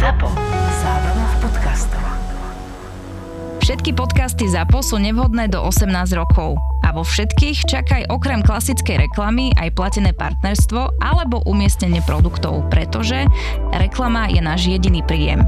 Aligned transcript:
ZAPO. 0.00 0.32
Zábrná 0.80 1.26
v 1.28 1.36
podcastov. 1.44 2.04
Všetky 3.60 3.92
podcasty 3.92 4.48
ZAPO 4.48 4.80
sú 4.80 4.96
nevhodné 4.96 5.52
do 5.52 5.60
18 5.60 5.92
rokov. 6.16 6.56
A 6.80 6.96
vo 6.96 7.04
všetkých 7.04 7.68
čakaj 7.68 8.08
okrem 8.08 8.40
klasickej 8.40 8.96
reklamy 8.96 9.52
aj 9.60 9.76
platené 9.76 10.16
partnerstvo 10.16 11.04
alebo 11.04 11.44
umiestnenie 11.44 12.00
produktov, 12.08 12.64
pretože 12.72 13.28
reklama 13.76 14.32
je 14.32 14.40
náš 14.40 14.72
jediný 14.72 15.04
príjem. 15.04 15.44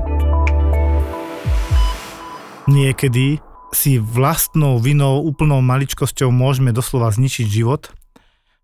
Niekedy 2.68 3.40
si 3.72 3.96
vlastnou 3.96 4.76
vinou, 4.84 5.24
úplnou 5.24 5.64
maličkosťou 5.64 6.28
môžeme 6.28 6.76
doslova 6.76 7.08
zničiť 7.08 7.48
život. 7.48 7.88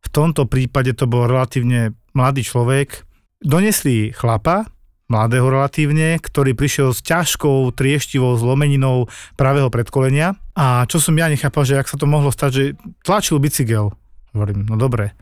V 0.05 0.09
tomto 0.13 0.45
prípade 0.45 0.93
to 0.93 1.09
bol 1.09 1.25
relatívne 1.25 1.97
mladý 2.13 2.45
človek. 2.45 3.09
Donesli 3.41 4.13
chlapa, 4.13 4.69
mladého 5.09 5.49
relatívne, 5.49 6.21
ktorý 6.21 6.53
prišiel 6.53 6.93
s 6.93 7.01
ťažkou, 7.01 7.73
trieštivou 7.73 8.37
zlomeninou 8.37 9.09
pravého 9.41 9.73
predkolenia. 9.73 10.37
A 10.53 10.85
čo 10.85 11.01
som 11.01 11.17
ja 11.17 11.33
nechápal, 11.33 11.65
že 11.65 11.81
ak 11.81 11.89
sa 11.89 11.97
to 11.97 12.05
mohlo 12.05 12.29
stať, 12.29 12.51
že 12.53 12.65
tlačil 13.03 13.41
bicykel. 13.41 13.91
Hovorím, 14.37 14.69
no 14.69 14.77
dobre, 14.77 15.17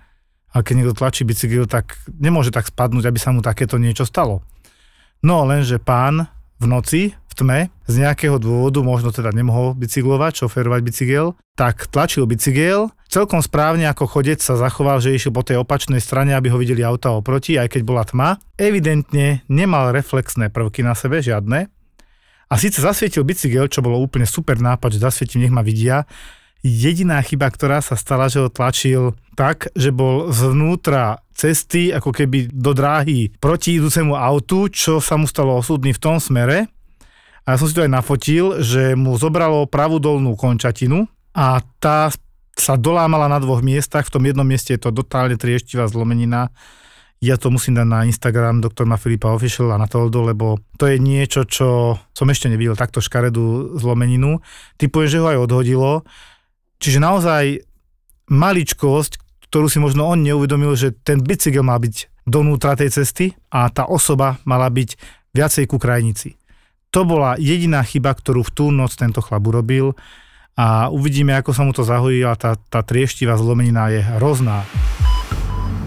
ale 0.50 0.62
keď 0.66 0.74
niekto 0.74 0.98
tlačí 0.98 1.22
bicykel, 1.22 1.70
tak 1.70 1.94
nemôže 2.10 2.50
tak 2.50 2.66
spadnúť, 2.66 3.06
aby 3.06 3.18
sa 3.22 3.30
mu 3.30 3.40
takéto 3.40 3.78
niečo 3.78 4.02
stalo. 4.02 4.42
No 5.22 5.46
lenže 5.46 5.78
pán 5.78 6.26
v 6.58 6.64
noci, 6.66 7.02
tme, 7.36 7.68
z 7.84 7.94
nejakého 8.00 8.40
dôvodu, 8.40 8.80
možno 8.80 9.12
teda 9.12 9.30
nemohol 9.36 9.76
bicyklovať, 9.76 10.42
šoférovať 10.42 10.80
bicykel, 10.80 11.26
tak 11.52 11.86
tlačil 11.92 12.24
bicykel, 12.24 12.88
celkom 13.06 13.44
správne 13.44 13.86
ako 13.92 14.08
chodec 14.08 14.40
sa 14.40 14.56
zachoval, 14.56 15.04
že 15.04 15.12
išiel 15.12 15.36
po 15.36 15.44
tej 15.44 15.60
opačnej 15.60 16.00
strane, 16.00 16.32
aby 16.32 16.48
ho 16.48 16.56
videli 16.56 16.80
auta 16.80 17.12
oproti, 17.12 17.60
aj 17.60 17.76
keď 17.76 17.82
bola 17.84 18.02
tma. 18.08 18.40
Evidentne 18.56 19.44
nemal 19.52 19.92
reflexné 19.92 20.48
prvky 20.48 20.80
na 20.80 20.96
sebe, 20.96 21.20
žiadne. 21.20 21.68
A 22.46 22.54
síce 22.56 22.78
zasvietil 22.78 23.26
bicykel, 23.26 23.66
čo 23.66 23.82
bolo 23.82 23.98
úplne 23.98 24.24
super 24.24 24.56
nápad, 24.56 24.96
že 24.96 25.04
zasvietím, 25.04 25.44
nech 25.44 25.54
ma 25.54 25.66
vidia. 25.66 26.06
Jediná 26.62 27.18
chyba, 27.22 27.50
ktorá 27.50 27.78
sa 27.82 27.98
stala, 27.98 28.26
že 28.30 28.42
ho 28.42 28.50
tlačil 28.50 29.14
tak, 29.38 29.70
že 29.74 29.94
bol 29.94 30.30
zvnútra 30.32 31.22
cesty, 31.36 31.92
ako 31.92 32.10
keby 32.10 32.48
do 32.48 32.72
dráhy 32.72 33.30
proti 33.38 33.76
idúcemu 33.76 34.16
autu, 34.16 34.72
čo 34.72 34.98
sa 34.98 35.20
mu 35.20 35.28
stalo 35.28 35.58
osudný 35.58 35.92
v 35.92 36.02
tom 36.02 36.16
smere. 36.16 36.70
A 37.46 37.54
ja 37.54 37.56
som 37.62 37.70
si 37.70 37.78
to 37.78 37.86
aj 37.86 37.94
nafotil, 37.94 38.58
že 38.58 38.98
mu 38.98 39.14
zobralo 39.14 39.70
pravú 39.70 40.02
dolnú 40.02 40.34
končatinu 40.34 41.06
a 41.30 41.62
tá 41.78 42.10
sa 42.56 42.74
dolámala 42.74 43.30
na 43.30 43.38
dvoch 43.38 43.62
miestach. 43.62 44.08
V 44.08 44.18
tom 44.18 44.24
jednom 44.26 44.42
mieste 44.42 44.74
je 44.74 44.82
to 44.82 44.90
totálne 44.90 45.38
trieštivá 45.38 45.86
zlomenina. 45.86 46.50
Ja 47.22 47.38
to 47.38 47.48
musím 47.54 47.78
dať 47.78 47.86
na 47.86 48.04
Instagram 48.04 48.60
doktor 48.64 48.88
Filipa 48.98 49.32
Official 49.32 49.72
a 49.72 49.80
na 49.80 49.86
to, 49.86 50.08
lebo 50.10 50.60
to 50.76 50.88
je 50.90 50.96
niečo, 50.98 51.46
čo 51.46 51.96
som 52.12 52.26
ešte 52.28 52.50
nevidel, 52.50 52.76
takto 52.76 52.98
škaredú 53.00 53.78
zlomeninu. 53.78 54.40
Typujem, 54.80 55.08
že 55.08 55.20
ho 55.22 55.30
aj 55.30 55.38
odhodilo. 55.38 56.04
Čiže 56.82 56.98
naozaj 57.00 57.64
maličkosť, 58.28 59.22
ktorú 59.48 59.70
si 59.70 59.78
možno 59.78 60.08
on 60.08 60.20
neuvedomil, 60.20 60.74
že 60.76 60.92
ten 60.92 61.22
bicykel 61.22 61.62
má 61.62 61.78
byť 61.78 62.26
donútra 62.26 62.74
tej 62.74 62.90
cesty 62.90 63.32
a 63.48 63.70
tá 63.70 63.86
osoba 63.86 64.42
mala 64.42 64.66
byť 64.68 64.98
viacej 65.32 65.64
ku 65.70 65.78
krajnici. 65.78 66.36
To 66.94 67.00
bola 67.02 67.36
jediná 67.36 67.82
chyba, 67.82 68.14
ktorú 68.14 68.46
v 68.46 68.54
tú 68.54 68.64
noc 68.70 68.94
tento 68.94 69.20
chlap 69.24 69.42
urobil 69.46 69.96
a 70.56 70.88
uvidíme, 70.88 71.36
ako 71.36 71.50
sa 71.52 71.62
mu 71.68 71.72
to 71.76 71.84
zahojí 71.84 72.24
a 72.24 72.32
tá, 72.32 72.56
tá 72.56 72.80
trieštivá 72.80 73.36
zlomenina 73.36 73.92
je 73.92 74.00
hrozná. 74.16 74.64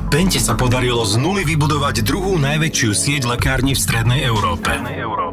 Pente 0.10 0.42
sa 0.42 0.58
podarilo 0.58 1.06
z 1.06 1.22
nuly 1.22 1.46
vybudovať 1.46 2.02
druhú 2.02 2.38
najväčšiu 2.42 2.90
sieť 2.94 3.30
lekární 3.30 3.78
v 3.78 3.82
Strednej 3.82 4.26
Európe. 4.26 4.74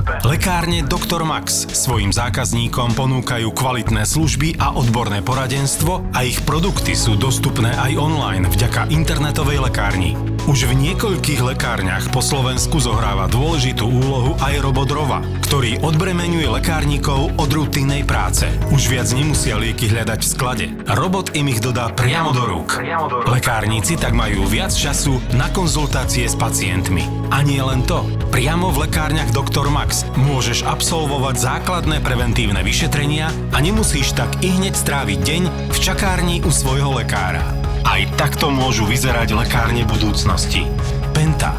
Lekárne 0.06 0.86
Dr. 0.86 1.26
Max 1.26 1.66
svojim 1.74 2.14
zákazníkom 2.14 2.94
ponúkajú 2.94 3.50
kvalitné 3.50 4.06
služby 4.06 4.54
a 4.62 4.78
odborné 4.78 5.18
poradenstvo 5.18 6.14
a 6.14 6.22
ich 6.22 6.38
produkty 6.46 6.94
sú 6.94 7.18
dostupné 7.18 7.74
aj 7.74 7.98
online 7.98 8.46
vďaka 8.46 8.86
internetovej 8.94 9.66
lekárni. 9.66 10.14
Už 10.46 10.70
v 10.70 10.78
niekoľkých 10.78 11.42
lekárniach 11.42 12.14
po 12.14 12.22
Slovensku 12.22 12.78
zohráva 12.78 13.26
dôležitú 13.26 13.82
úlohu 13.82 14.38
aj 14.38 14.62
robot 14.62 14.94
Rova, 14.94 15.18
ktorý 15.42 15.82
odbremenuje 15.82 16.46
lekárnikov 16.54 17.34
od 17.34 17.50
rutinnej 17.50 18.06
práce. 18.06 18.46
Už 18.70 18.86
viac 18.86 19.10
nemusia 19.10 19.58
lieky 19.58 19.90
hľadať 19.90 20.20
v 20.22 20.30
sklade. 20.30 20.66
Robot 20.86 21.34
im 21.34 21.50
ich 21.50 21.58
dodá 21.58 21.90
priamo 21.90 22.30
do 22.30 22.46
rúk. 22.46 22.78
Lekárnici 23.26 23.98
tak 23.98 24.14
majú 24.14 24.46
viac 24.46 24.70
času 24.70 25.18
na 25.34 25.50
konzultácie 25.50 26.30
s 26.30 26.38
pacientmi. 26.38 27.02
A 27.34 27.42
nie 27.42 27.58
len 27.58 27.82
to. 27.82 28.06
Priamo 28.30 28.70
v 28.70 28.86
lekárniach 28.86 29.34
Dr. 29.34 29.66
Max 29.66 29.95
môžeš 30.18 30.66
absolvovať 30.66 31.38
základné 31.38 32.02
preventívne 32.02 32.60
vyšetrenia 32.66 33.30
a 33.54 33.58
nemusíš 33.62 34.12
tak 34.18 34.42
i 34.42 34.50
hneď 34.50 34.74
stráviť 34.74 35.18
deň 35.22 35.42
v 35.70 35.78
čakárni 35.78 36.42
u 36.42 36.50
svojho 36.50 36.98
lekára. 36.98 37.46
Aj 37.86 38.02
takto 38.18 38.50
môžu 38.50 38.82
vyzerať 38.88 39.38
lekárne 39.38 39.86
budúcnosti. 39.86 40.66
Penta. 41.14 41.54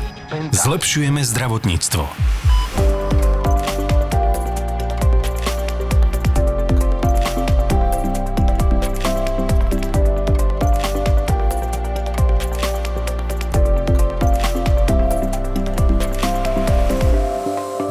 Zlepšujeme 0.52 1.24
zdravotníctvo. 1.24 2.04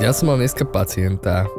Ja 0.06 0.14
som 0.14 0.30
mal 0.30 0.38
dneska 0.38 0.62
pacienta, 0.62 1.50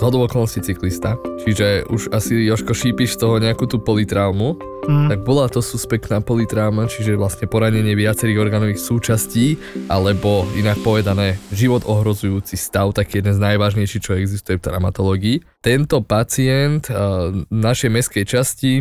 okolností 0.00 0.64
cyklista, 0.64 1.20
čiže 1.44 1.84
už 1.92 2.16
asi 2.16 2.48
Joško 2.48 2.72
šípiš 2.72 3.12
z 3.12 3.20
toho 3.20 3.36
nejakú 3.36 3.68
tú 3.68 3.76
politraumu, 3.76 4.56
mm. 4.88 5.12
tak 5.12 5.20
bola 5.20 5.52
to 5.52 5.60
suspektná 5.60 6.24
politrauma, 6.24 6.88
čiže 6.88 7.12
vlastne 7.12 7.44
poranenie 7.44 7.92
viacerých 7.92 8.40
orgánových 8.40 8.80
súčastí, 8.80 9.60
alebo 9.92 10.48
inak 10.56 10.80
povedané 10.80 11.36
život 11.52 11.84
ohrozujúci 11.84 12.56
stav, 12.56 12.96
taký 12.96 13.20
jeden 13.20 13.36
z 13.36 13.44
najvážnejších, 13.52 14.00
čo 14.00 14.16
existuje 14.16 14.56
v 14.56 14.64
traumatológii. 14.64 15.44
Tento 15.60 16.00
pacient 16.00 16.88
uh, 16.88 17.36
našej 17.52 17.92
meskej 17.92 18.24
časti 18.24 18.80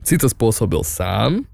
si 0.00 0.16
to 0.16 0.24
spôsobil 0.24 0.80
sám, 0.88 1.44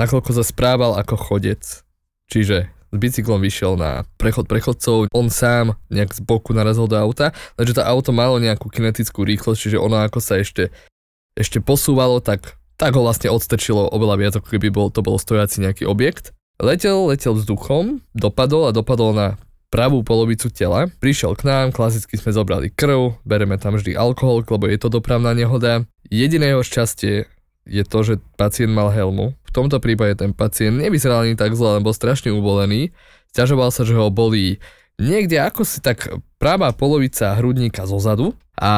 nakoľko 0.00 0.40
sa 0.40 0.40
správal 0.40 0.96
ako 0.96 1.20
chodec. 1.20 1.84
Čiže 2.32 2.79
s 2.90 2.96
bicyklom 2.98 3.38
vyšiel 3.38 3.78
na 3.78 4.02
prechod 4.18 4.50
prechodcov, 4.50 5.10
on 5.14 5.30
sám 5.30 5.78
nejak 5.88 6.10
z 6.10 6.20
boku 6.26 6.50
narazil 6.50 6.90
do 6.90 6.98
auta, 6.98 7.30
takže 7.54 7.78
to 7.78 7.82
auto 7.86 8.10
malo 8.10 8.42
nejakú 8.42 8.66
kinetickú 8.66 9.22
rýchlosť, 9.22 9.58
čiže 9.58 9.78
ono 9.78 10.02
ako 10.02 10.18
sa 10.18 10.42
ešte, 10.42 10.74
ešte 11.38 11.62
posúvalo, 11.62 12.18
tak, 12.18 12.58
tak 12.74 12.98
ho 12.98 13.06
vlastne 13.06 13.30
odstrčilo 13.30 13.88
oveľa 13.90 14.16
viac, 14.18 14.32
ako 14.38 14.50
keby 14.50 14.68
bol, 14.74 14.90
to 14.90 15.00
bol 15.00 15.16
stojaci 15.16 15.62
nejaký 15.62 15.86
objekt. 15.86 16.34
Letel, 16.60 17.08
letel 17.08 17.32
vzduchom, 17.32 18.04
dopadol 18.12 18.68
a 18.68 18.76
dopadol 18.76 19.16
na 19.16 19.28
pravú 19.70 20.02
polovicu 20.02 20.50
tela. 20.50 20.90
Prišiel 21.00 21.38
k 21.38 21.46
nám, 21.46 21.72
klasicky 21.72 22.18
sme 22.18 22.34
zobrali 22.34 22.68
krv, 22.74 23.22
bereme 23.22 23.56
tam 23.56 23.78
vždy 23.78 23.94
alkohol, 23.94 24.42
lebo 24.44 24.66
je 24.66 24.76
to 24.76 24.90
dopravná 24.90 25.32
nehoda. 25.32 25.86
Jediné 26.10 26.52
jeho 26.52 26.66
šťastie 26.66 27.30
je 27.70 27.84
to, 27.86 27.98
že 28.02 28.14
pacient 28.34 28.74
mal 28.74 28.90
helmu. 28.90 29.38
V 29.50 29.52
tomto 29.58 29.82
prípade 29.82 30.14
ten 30.14 30.30
pacient 30.30 30.78
nevyzeral 30.78 31.26
ani 31.26 31.34
tak 31.34 31.58
zle, 31.58 31.82
lebo 31.82 31.90
strašne 31.90 32.30
ubolený. 32.30 32.94
Sťažoval 33.34 33.74
sa, 33.74 33.82
že 33.82 33.98
ho 33.98 34.06
bolí 34.14 34.62
niekde 35.00 35.40
ako 35.40 35.64
si 35.64 35.80
tak 35.80 36.12
pravá 36.36 36.76
polovica 36.76 37.32
hrudníka 37.40 37.88
zozadu 37.88 38.36
a 38.60 38.72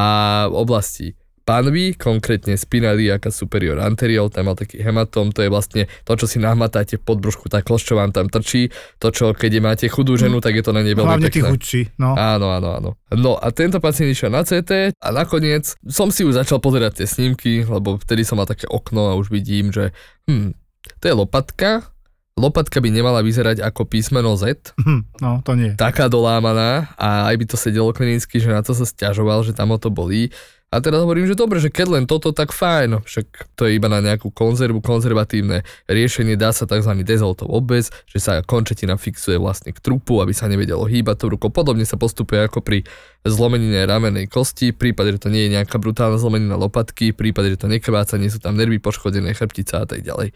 v 0.47 0.55
oblasti 0.55 1.07
panvy, 1.43 1.99
konkrétne 1.99 2.55
spinalia 2.55 3.19
superior 3.35 3.83
anterior, 3.83 4.31
tam 4.31 4.47
mal 4.47 4.55
taký 4.55 4.79
hematóm, 4.79 5.35
to 5.35 5.43
je 5.43 5.51
vlastne 5.51 5.83
to, 6.07 6.15
čo 6.15 6.31
si 6.31 6.39
nahmatáte 6.39 6.97
v 6.97 7.03
podbrušku, 7.03 7.51
tá 7.51 7.67
kloš, 7.67 7.83
čo 7.83 7.99
vám 7.99 8.15
tam 8.15 8.31
trčí, 8.31 8.71
to, 9.03 9.11
čo 9.11 9.35
keď 9.35 9.59
máte 9.59 9.91
chudú 9.91 10.15
ženu, 10.15 10.39
tak 10.39 10.55
je 10.55 10.63
to 10.63 10.71
na 10.71 10.87
nej 10.87 10.95
veľmi 10.95 11.19
Hlavne 11.19 11.31
pekné. 11.35 11.51
chudší, 11.51 11.81
no. 11.99 12.15
Áno, 12.15 12.55
áno, 12.55 12.69
áno. 12.79 12.91
No 13.11 13.35
a 13.35 13.51
tento 13.51 13.83
pacient 13.83 14.15
išiel 14.15 14.31
na 14.31 14.47
CT 14.47 14.95
a 15.03 15.09
nakoniec 15.11 15.75
som 15.83 16.15
si 16.15 16.23
už 16.23 16.39
začal 16.39 16.63
pozerať 16.63 17.03
tie 17.03 17.07
snímky, 17.11 17.67
lebo 17.67 17.99
vtedy 17.99 18.23
som 18.23 18.39
mal 18.39 18.47
také 18.47 18.71
okno 18.71 19.11
a 19.11 19.19
už 19.19 19.35
vidím, 19.35 19.75
že 19.75 19.91
hm, 20.31 20.62
to 21.01 21.05
je 21.11 21.15
lopatka, 21.15 21.93
lopatka 22.37 22.81
by 22.81 22.89
nemala 22.89 23.21
vyzerať 23.21 23.61
ako 23.61 23.85
písmeno 23.85 24.35
Z. 24.35 24.73
Hm, 24.81 25.03
no, 25.21 25.45
to 25.45 25.53
nie. 25.55 25.77
Taká 25.77 26.09
dolámaná 26.09 26.93
a 26.97 27.29
aj 27.29 27.35
by 27.39 27.45
to 27.49 27.57
sedelo 27.61 27.93
klinicky, 27.93 28.41
že 28.41 28.49
na 28.49 28.65
to 28.65 28.73
sa 28.73 28.89
stiažoval, 28.89 29.45
že 29.45 29.53
tam 29.53 29.71
ho 29.71 29.79
to 29.79 29.93
bolí. 29.93 30.33
A 30.73 30.81
teraz 30.81 31.05
hovorím, 31.05 31.29
že 31.29 31.37
dobre, 31.37 31.61
že 31.61 31.69
keď 31.69 32.01
len 32.01 32.05
toto, 32.09 32.33
tak 32.33 32.49
fajn, 32.49 33.05
však 33.05 33.53
to 33.61 33.69
je 33.69 33.77
iba 33.77 33.93
na 33.93 34.01
nejakú 34.01 34.33
konzervu, 34.33 34.81
konzervatívne 34.81 35.69
riešenie, 35.85 36.33
dá 36.41 36.49
sa 36.49 36.65
tzv. 36.65 36.97
dezoltov 37.05 37.53
obez, 37.53 37.93
že 38.09 38.17
sa 38.25 38.41
končetina 38.41 38.97
fixuje 38.97 39.37
vlastne 39.37 39.77
k 39.77 39.85
trupu, 39.85 40.25
aby 40.25 40.33
sa 40.33 40.49
nevedelo 40.49 40.89
hýbať 40.89 41.17
to 41.21 41.27
rukou. 41.29 41.53
Podobne 41.53 41.85
sa 41.85 42.01
postupuje 42.01 42.49
ako 42.49 42.65
pri 42.65 42.89
zlomenine 43.21 43.85
ramenej 43.85 44.33
kosti, 44.33 44.73
v 44.73 44.81
prípade, 44.89 45.13
že 45.13 45.29
to 45.29 45.29
nie 45.29 45.45
je 45.45 45.61
nejaká 45.61 45.77
brutálna 45.77 46.17
zlomenina 46.17 46.57
lopatky, 46.57 47.13
v 47.13 47.21
prípade, 47.21 47.53
že 47.53 47.61
to 47.61 47.69
nekrváca, 47.69 48.17
nie 48.17 48.33
sú 48.33 48.41
tam 48.41 48.57
nervy 48.57 48.81
poškodené, 48.81 49.37
chrbtica 49.37 49.85
a 49.85 49.87
tak 49.87 50.01
ďalej. 50.01 50.33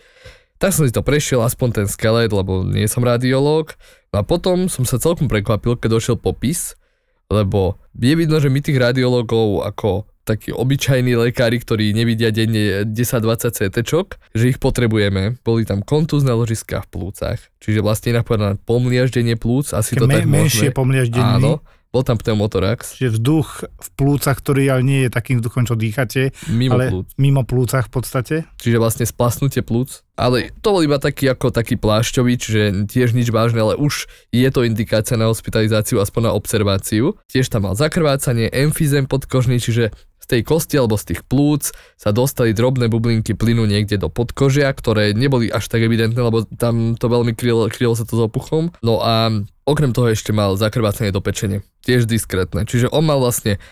Tak 0.56 0.72
som 0.72 0.82
si 0.82 0.90
to 0.90 1.00
prešiel, 1.00 1.40
aspoň 1.40 1.68
ten 1.74 1.86
skelet, 1.86 2.30
lebo 2.30 2.64
nie 2.64 2.86
som 2.86 3.00
radiológ. 3.00 3.76
No 4.10 4.20
a 4.20 4.22
potom 4.22 4.66
som 4.66 4.82
sa 4.82 4.96
celkom 4.96 5.26
prekvapil, 5.26 5.76
keď 5.76 5.90
došiel 5.92 6.16
popis, 6.16 6.74
lebo 7.26 7.76
je 7.92 8.14
vidno, 8.14 8.38
že 8.38 8.48
my 8.48 8.60
tých 8.60 8.78
radiologov 8.78 9.62
ako 9.62 9.90
takí 10.22 10.50
obyčajní 10.50 11.14
lekári, 11.14 11.54
ktorí 11.56 11.92
nevidia 11.92 12.30
denne 12.30 12.82
10-20 12.82 13.46
CT, 13.52 13.78
že 14.32 14.44
ich 14.48 14.58
potrebujeme. 14.58 15.38
Boli 15.40 15.62
tam 15.62 15.80
kontúzne 15.80 16.34
ložiská 16.34 16.82
v 16.82 16.88
plúcach, 16.88 17.38
čiže 17.56 17.78
vlastne 17.78 18.10
inak 18.10 18.26
povedané 18.26 18.58
pomliaždenie 18.58 19.38
plúc, 19.38 19.70
asi 19.70 19.94
Také 19.94 20.00
to 20.00 20.06
me- 20.06 20.14
tak 20.16 20.26
menšie 20.26 20.66
môžeme. 20.66 20.74
pomliaždenie. 20.74 21.34
Áno, 21.38 21.52
bol 21.96 22.04
tam 22.04 22.20
pneumotorax, 22.20 23.00
Čiže 23.00 23.16
vzduch 23.16 23.64
v 23.64 23.88
plúcach, 23.96 24.36
ktorý 24.36 24.68
ale 24.68 24.82
nie 24.84 25.00
je 25.08 25.10
takým 25.10 25.40
vzduchom, 25.40 25.64
čo 25.64 25.72
dýchate, 25.72 26.36
mimo 26.52 26.76
ale 26.76 26.84
plúc. 26.92 27.08
mimo 27.16 27.42
plúcach 27.48 27.88
v 27.88 27.92
podstate. 27.96 28.36
čiže 28.60 28.76
vlastne 28.76 29.08
splasnutie 29.08 29.64
plúc. 29.64 30.04
Ale 30.16 30.52
to 30.64 30.76
bol 30.76 30.80
iba 30.84 30.96
taký 30.96 31.32
ako 31.32 31.52
taký 31.52 31.76
plášťový, 31.76 32.32
čiže 32.40 32.60
tiež 32.88 33.12
nič 33.16 33.28
vážne, 33.32 33.60
ale 33.60 33.76
už 33.76 34.08
je 34.32 34.48
to 34.48 34.64
indikácia 34.64 35.16
na 35.16 35.28
hospitalizáciu, 35.28 36.00
aspoň 36.00 36.28
na 36.28 36.32
observáciu. 36.32 37.16
Tiež 37.28 37.48
tam 37.48 37.68
mal 37.68 37.76
zakrvácanie, 37.76 38.48
emfizem 38.48 39.04
podkožný, 39.04 39.60
čiže 39.60 39.92
z 40.20 40.26
tej 40.26 40.40
kosti 40.42 40.74
alebo 40.80 40.98
z 40.98 41.14
tých 41.14 41.20
plúc 41.26 41.70
sa 41.94 42.10
dostali 42.10 42.50
drobné 42.56 42.90
bublinky 42.90 43.36
plynu 43.36 43.66
niekde 43.68 44.00
do 44.00 44.10
podkožia, 44.10 44.72
ktoré 44.74 45.14
neboli 45.14 45.50
až 45.50 45.70
tak 45.70 45.84
evidentné, 45.86 46.18
lebo 46.18 46.44
tam 46.58 46.98
to 46.98 47.06
veľmi 47.06 47.36
krylo, 47.36 47.70
krylo 47.70 47.94
sa 47.94 48.02
to 48.02 48.18
s 48.18 48.22
opuchom. 48.26 48.74
No 48.82 49.00
a 49.00 49.30
okrem 49.66 49.94
toho 49.94 50.10
ešte 50.10 50.34
mal 50.34 50.58
zakrvácanie 50.58 51.14
do 51.14 51.22
pečene, 51.22 51.62
tiež 51.86 52.10
diskrétne. 52.10 52.66
Čiže 52.66 52.90
on 52.90 53.06
mal 53.06 53.22
vlastne 53.22 53.62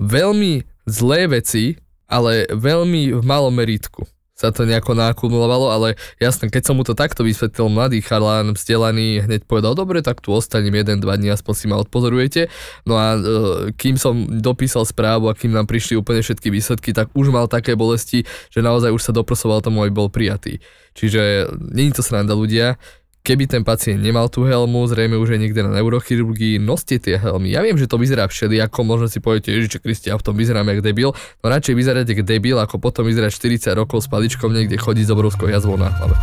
veľmi 0.00 0.64
zlé 0.88 1.28
veci, 1.28 1.76
ale 2.08 2.48
veľmi 2.48 3.20
v 3.20 3.22
malom 3.22 3.52
meritku 3.52 4.08
sa 4.38 4.54
to 4.54 4.62
nejako 4.62 4.94
nakumulovalo, 4.94 5.74
ale 5.74 5.98
jasné, 6.22 6.46
keď 6.46 6.70
som 6.70 6.78
mu 6.78 6.86
to 6.86 6.94
takto 6.94 7.26
vysvetlil, 7.26 7.66
mladý 7.66 7.98
chalán, 7.98 8.54
vzdelaný, 8.54 9.26
hneď 9.26 9.42
povedal, 9.50 9.74
dobre, 9.74 9.98
tak 9.98 10.22
tu 10.22 10.30
ostanem 10.30 10.70
jeden, 10.70 11.02
dva 11.02 11.18
dní, 11.18 11.34
aspoň 11.34 11.54
si 11.58 11.66
ma 11.66 11.74
odpozorujete. 11.82 12.46
No 12.86 12.94
a 12.94 13.18
e, 13.18 13.74
kým 13.74 13.98
som 13.98 14.14
dopísal 14.30 14.86
správu 14.86 15.26
a 15.26 15.34
kým 15.34 15.50
nám 15.50 15.66
prišli 15.66 15.98
úplne 15.98 16.22
všetky 16.22 16.54
výsledky, 16.54 16.94
tak 16.94 17.10
už 17.18 17.34
mal 17.34 17.50
také 17.50 17.74
bolesti, 17.74 18.22
že 18.54 18.62
naozaj 18.62 18.94
už 18.94 19.02
sa 19.02 19.10
doprosoval 19.10 19.58
tomu, 19.58 19.82
aby 19.82 19.90
bol 19.90 20.06
prijatý. 20.06 20.62
Čiže 20.94 21.50
není 21.58 21.90
to 21.90 22.06
sranda 22.06 22.38
ľudia, 22.38 22.78
Keby 23.26 23.44
ten 23.50 23.62
pacient 23.66 24.00
nemal 24.00 24.32
tú 24.32 24.46
helmu, 24.48 24.86
zrejme 24.88 25.18
už 25.20 25.36
je 25.36 25.38
niekde 25.42 25.60
na 25.60 25.74
neurochirurgii, 25.76 26.56
noste 26.62 26.96
tie 26.96 27.20
helmy. 27.20 27.52
Ja 27.52 27.60
viem, 27.60 27.76
že 27.76 27.90
to 27.90 28.00
vyzerá 28.00 28.24
všelijako, 28.24 28.78
možno 28.86 29.06
si 29.10 29.20
poviete, 29.20 29.52
Ježiče 29.52 29.84
Kristi, 29.84 30.08
ja 30.08 30.16
v 30.16 30.24
tom 30.24 30.38
vyzerám 30.38 30.64
jak 30.72 30.80
debil, 30.80 31.12
no 31.12 31.46
radšej 31.46 31.74
vyzeráte 31.76 32.16
jak 32.16 32.24
debil, 32.24 32.56
ako 32.56 32.80
potom 32.80 33.04
vyzerať 33.04 33.34
40 33.36 33.76
rokov 33.76 34.06
s 34.06 34.08
paličkom 34.08 34.48
niekde 34.54 34.80
chodiť 34.80 35.04
s 35.04 35.12
obrovskou 35.12 35.50
jazvou 35.50 35.76
na 35.76 35.92
hlave. 35.92 36.16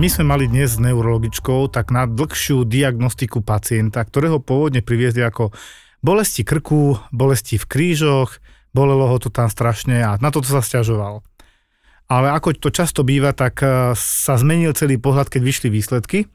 My 0.00 0.08
sme 0.08 0.24
mali 0.24 0.48
dnes 0.48 0.72
s 0.72 0.80
neurologičkou 0.80 1.68
tak 1.68 1.92
na 1.92 2.08
dlhšiu 2.08 2.64
diagnostiku 2.64 3.44
pacienta, 3.44 4.00
ktorého 4.00 4.40
pôvodne 4.40 4.80
priviezli 4.80 5.20
ako 5.20 5.52
bolesti 6.00 6.48
krku, 6.48 6.96
bolesti 7.12 7.60
v 7.60 7.68
krížoch, 7.68 8.40
bolelo 8.72 9.04
ho 9.04 9.16
to 9.20 9.28
tam 9.28 9.52
strašne 9.52 10.00
a 10.00 10.16
na 10.16 10.32
toto 10.32 10.48
sa 10.48 10.64
stiažoval. 10.64 11.20
Ale 12.12 12.28
ako 12.28 12.52
to 12.60 12.68
často 12.68 13.00
býva, 13.00 13.32
tak 13.32 13.64
eh, 13.64 13.96
sa 13.96 14.36
zmenil 14.36 14.76
celý 14.76 15.00
pohľad, 15.00 15.32
keď 15.32 15.40
vyšli 15.40 15.68
výsledky 15.72 16.28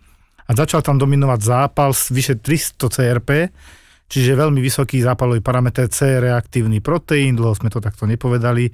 a 0.48 0.52
začal 0.58 0.82
tam 0.82 0.98
dominovať 0.98 1.40
zápal 1.44 1.94
s 1.94 2.10
vyše 2.10 2.40
300 2.42 2.90
CRP, 2.90 3.30
čiže 4.10 4.40
veľmi 4.40 4.58
vysoký 4.64 5.04
zápalový 5.06 5.44
parameter 5.44 5.92
C, 5.92 6.18
reaktívny 6.18 6.82
proteín, 6.82 7.38
dlho 7.38 7.54
sme 7.54 7.70
to 7.70 7.84
takto 7.84 8.10
nepovedali. 8.10 8.72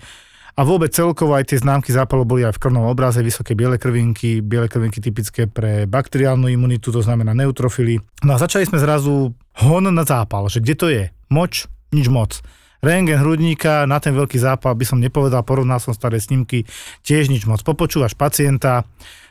A 0.53 0.61
vôbec 0.61 0.93
celkovo 0.93 1.33
aj 1.33 1.49
tie 1.49 1.57
známky 1.57 1.89
zápalu 1.89 2.29
boli 2.29 2.45
aj 2.45 2.53
v 2.53 2.61
krvnom 2.61 2.85
obraze, 2.85 3.25
vysoké 3.25 3.57
biele 3.57 3.81
krvinky, 3.81 4.37
biele 4.45 4.69
krvinky 4.69 5.01
typické 5.01 5.49
pre 5.49 5.89
bakteriálnu 5.89 6.45
imunitu, 6.45 6.93
to 6.93 7.01
znamená 7.01 7.33
neutrofily. 7.33 7.97
No 8.21 8.37
a 8.37 8.41
začali 8.41 8.69
sme 8.69 8.77
zrazu 8.77 9.33
hon 9.65 9.85
na 9.89 10.05
zápal, 10.05 10.45
že 10.53 10.61
kde 10.61 10.75
to 10.77 10.87
je? 10.93 11.09
Moč? 11.33 11.65
Nič 11.89 12.05
moc. 12.05 12.37
Rengen 12.83 13.15
hrudníka, 13.15 13.87
na 13.87 14.03
ten 14.03 14.11
veľký 14.11 14.35
zápal 14.35 14.75
by 14.75 14.83
som 14.83 14.99
nepovedal, 14.99 15.47
porovnal 15.47 15.79
som 15.79 15.95
staré 15.95 16.19
snímky, 16.19 16.67
tiež 17.07 17.31
nič 17.31 17.47
moc. 17.47 17.63
Popočúvaš 17.63 18.11
pacienta, 18.11 18.83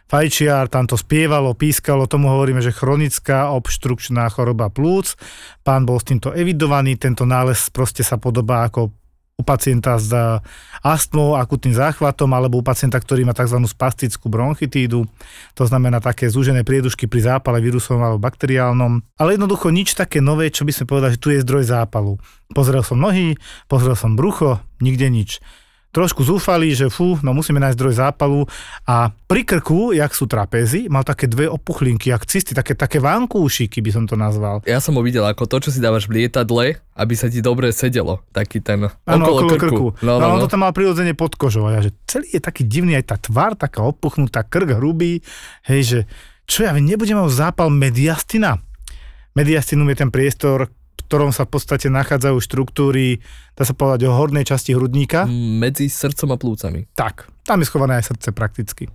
fajčiar, 0.09 0.73
tam 0.73 0.89
to 0.89 0.97
spievalo, 0.97 1.53
pískalo, 1.53 2.09
tomu 2.09 2.33
hovoríme, 2.33 2.65
že 2.65 2.73
chronická 2.73 3.53
obštrukčná 3.53 4.33
choroba 4.33 4.73
plúc. 4.73 5.21
Pán 5.61 5.85
bol 5.85 6.01
s 6.01 6.09
týmto 6.09 6.33
evidovaný, 6.33 6.97
tento 6.97 7.29
nález 7.29 7.69
proste 7.69 8.01
sa 8.01 8.17
podobá 8.17 8.65
ako 8.65 8.89
u 9.43 9.45
pacienta 9.45 9.99
s 9.99 10.15
eh, 10.15 10.39
astmou, 10.87 11.35
akutným 11.35 11.75
záchvatom, 11.75 12.31
alebo 12.31 12.63
u 12.63 12.65
pacienta, 12.65 13.03
ktorý 13.03 13.27
má 13.27 13.35
tzv. 13.35 13.59
spastickú 13.67 14.31
bronchitídu, 14.31 15.11
to 15.59 15.65
znamená 15.67 15.99
také 15.99 16.31
zúžené 16.31 16.63
priedušky 16.63 17.11
pri 17.11 17.35
zápale 17.35 17.59
vírusovom 17.59 18.01
alebo 18.07 18.23
bakteriálnom. 18.23 19.03
Ale 19.19 19.35
jednoducho 19.35 19.75
nič 19.75 19.99
také 19.99 20.23
nové, 20.23 20.55
čo 20.55 20.63
by 20.63 20.71
sme 20.71 20.87
povedali, 20.87 21.19
že 21.19 21.23
tu 21.23 21.29
je 21.35 21.43
zdroj 21.43 21.67
zápalu. 21.67 22.23
Pozrel 22.55 22.87
som 22.87 23.03
nohy, 23.03 23.35
pozrel 23.67 23.99
som 23.99 24.15
brucho, 24.15 24.63
nikde 24.79 25.11
nič 25.11 25.43
trošku 25.93 26.25
zúfali, 26.25 26.73
že 26.73 26.89
fú, 26.89 27.21
no 27.21 27.37
musíme 27.37 27.61
nájsť 27.61 27.77
zdroj 27.77 27.95
zápalu 28.01 28.41
a 28.89 29.13
pri 29.29 29.45
krku, 29.45 29.93
jak 29.93 30.09
sú 30.17 30.25
trapézy, 30.25 30.89
mal 30.89 31.05
také 31.05 31.29
dve 31.29 31.53
opuchlinky, 31.53 32.09
jak 32.09 32.25
cysty, 32.25 32.57
také, 32.57 32.73
také 32.73 32.97
vankúšiky 32.97 33.85
by 33.85 33.91
som 33.93 34.05
to 34.09 34.17
nazval. 34.17 34.65
Ja 34.65 34.81
som 34.81 34.97
ho 34.97 35.05
videl 35.05 35.23
ako 35.29 35.45
to, 35.45 35.69
čo 35.69 35.71
si 35.71 35.85
dávaš 35.85 36.09
v 36.09 36.25
lietadle, 36.25 36.81
aby 36.97 37.15
sa 37.15 37.29
ti 37.29 37.45
dobre 37.45 37.69
sedelo. 37.77 38.25
Taký 38.33 38.65
ten 38.65 38.89
Áno, 39.05 39.25
okolo, 39.29 39.61
krku. 39.61 39.87
No, 40.01 40.17
No, 40.17 40.21
no, 40.21 40.27
no, 40.29 40.35
on 40.37 40.39
no. 40.41 40.45
to 40.45 40.53
tam 40.53 40.65
mal 40.65 40.73
prirodzene 40.73 41.13
pod 41.13 41.37
kožou. 41.37 41.69
A 41.69 41.77
ja, 41.77 41.81
že 41.85 41.93
celý 42.09 42.29
je 42.33 42.41
taký 42.41 42.65
divný, 42.65 42.97
aj 42.97 43.13
tá 43.13 43.17
tvár 43.21 43.57
taká 43.57 43.85
opuchnutá, 43.85 44.45
krk 44.45 44.77
hrubý. 44.81 45.21
Hej, 45.69 45.81
že 45.85 45.99
čo 46.49 46.65
ja 46.65 46.73
nebudem 46.73 47.17
mať 47.21 47.33
zápal 47.33 47.69
mediastina. 47.73 48.61
Mediastinum 49.33 49.89
je 49.93 49.97
ten 49.97 50.11
priestor, 50.13 50.69
ktorom 51.13 51.29
sa 51.29 51.45
v 51.45 51.53
podstate 51.53 51.93
nachádzajú 51.93 52.37
štruktúry, 52.41 53.21
dá 53.53 53.69
sa 53.69 53.77
povedať, 53.77 54.09
o 54.09 54.17
hornej 54.17 54.49
časti 54.49 54.73
hrudníka. 54.73 55.29
Medzi 55.29 55.93
srdcom 55.93 56.33
a 56.33 56.37
plúcami. 56.41 56.89
Tak, 56.97 57.29
tam 57.45 57.61
je 57.61 57.69
schované 57.69 58.01
aj 58.01 58.17
srdce 58.17 58.33
prakticky. 58.33 58.89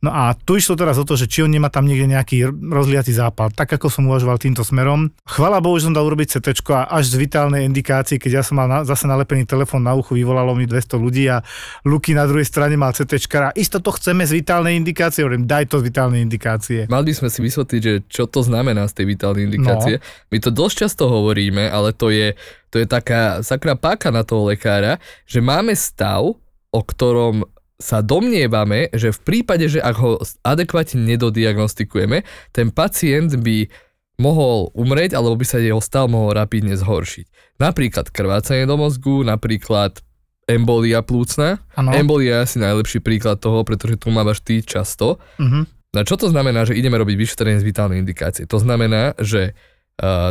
No 0.00 0.08
a 0.08 0.32
tu 0.32 0.56
išlo 0.56 0.80
teraz 0.80 0.96
o 0.96 1.04
to, 1.04 1.12
že 1.12 1.28
či 1.28 1.44
on 1.44 1.52
nemá 1.52 1.68
tam 1.68 1.84
niekde 1.84 2.08
nejaký 2.08 2.48
rozliatý 2.72 3.12
zápal, 3.12 3.52
tak 3.52 3.68
ako 3.68 3.92
som 3.92 4.08
uvažoval 4.08 4.40
týmto 4.40 4.64
smerom. 4.64 5.12
Chvala 5.28 5.60
Bohu, 5.60 5.76
že 5.76 5.92
som 5.92 5.96
dal 5.96 6.08
urobiť 6.08 6.40
CT 6.40 6.64
a 6.72 6.88
až 6.88 7.12
z 7.12 7.20
vitálnej 7.20 7.68
indikácii, 7.68 8.16
keď 8.16 8.40
ja 8.40 8.42
som 8.42 8.56
mal 8.56 8.64
na, 8.64 8.80
zase 8.80 9.04
nalepený 9.04 9.44
telefón 9.44 9.84
na 9.84 9.92
uchu, 9.92 10.16
vyvolalo 10.16 10.56
mi 10.56 10.64
200 10.64 10.96
ľudí 10.96 11.28
a 11.28 11.44
Luky 11.84 12.16
na 12.16 12.24
druhej 12.24 12.48
strane 12.48 12.80
mal 12.80 12.96
CT 12.96 13.12
a 13.44 13.52
isto 13.52 13.84
to 13.84 13.92
chceme 13.92 14.24
z 14.24 14.40
vitálnej 14.40 14.72
indikácie, 14.72 15.20
hovorím, 15.20 15.44
daj 15.44 15.68
to 15.68 15.84
z 15.84 15.92
vitálnej 15.92 16.24
indikácie. 16.24 16.88
Mali 16.88 17.12
by 17.12 17.14
sme 17.20 17.28
si 17.28 17.44
vysvetliť, 17.44 17.80
že 17.84 17.94
čo 18.08 18.24
to 18.24 18.40
znamená 18.40 18.88
z 18.88 19.04
tej 19.04 19.06
vitálnej 19.12 19.52
indikácie. 19.52 20.00
No. 20.00 20.04
My 20.32 20.38
to 20.40 20.48
dosť 20.48 20.74
často 20.88 21.12
hovoríme, 21.12 21.68
ale 21.68 21.92
to 21.92 22.08
je, 22.08 22.32
to 22.72 22.80
je 22.80 22.88
taká 22.88 23.44
sakra 23.44 23.76
páka 23.76 24.08
na 24.08 24.24
toho 24.24 24.48
lekára, 24.48 24.96
že 25.28 25.44
máme 25.44 25.76
stav, 25.76 26.24
o 26.70 26.80
ktorom 26.80 27.44
sa 27.80 28.04
domnievame, 28.04 28.92
že 28.92 29.10
v 29.10 29.20
prípade, 29.24 29.66
že 29.66 29.80
ak 29.80 29.96
ho 29.98 30.20
adekvátne 30.44 31.00
nedodiagnostikujeme, 31.00 32.22
ten 32.52 32.68
pacient 32.68 33.40
by 33.40 33.66
mohol 34.20 34.68
umrieť, 34.76 35.16
alebo 35.16 35.34
by 35.34 35.48
sa 35.48 35.56
jeho 35.56 35.80
stav 35.80 36.06
mohol 36.12 36.36
rapidne 36.36 36.76
zhoršiť. 36.76 37.56
Napríklad 37.56 38.12
krvácanie 38.12 38.68
do 38.68 38.76
mozgu, 38.76 39.24
napríklad 39.24 40.04
embolia 40.44 41.00
plúcna. 41.00 41.64
Áno. 41.72 41.96
Embolia 41.96 42.42
je 42.42 42.44
asi 42.44 42.56
najlepší 42.60 43.00
príklad 43.00 43.40
toho, 43.40 43.64
pretože 43.64 43.96
tu 43.96 44.12
mávaš 44.12 44.44
ty 44.44 44.60
často. 44.60 45.16
Mhm. 45.40 45.80
No 45.90 46.06
čo 46.06 46.14
to 46.14 46.30
znamená, 46.30 46.62
že 46.62 46.78
ideme 46.78 46.94
robiť 47.02 47.18
vyšetrenie 47.18 47.58
z 47.58 47.66
vitálnej 47.66 47.98
indikácie? 47.98 48.46
To 48.46 48.62
znamená, 48.62 49.18
že 49.18 49.58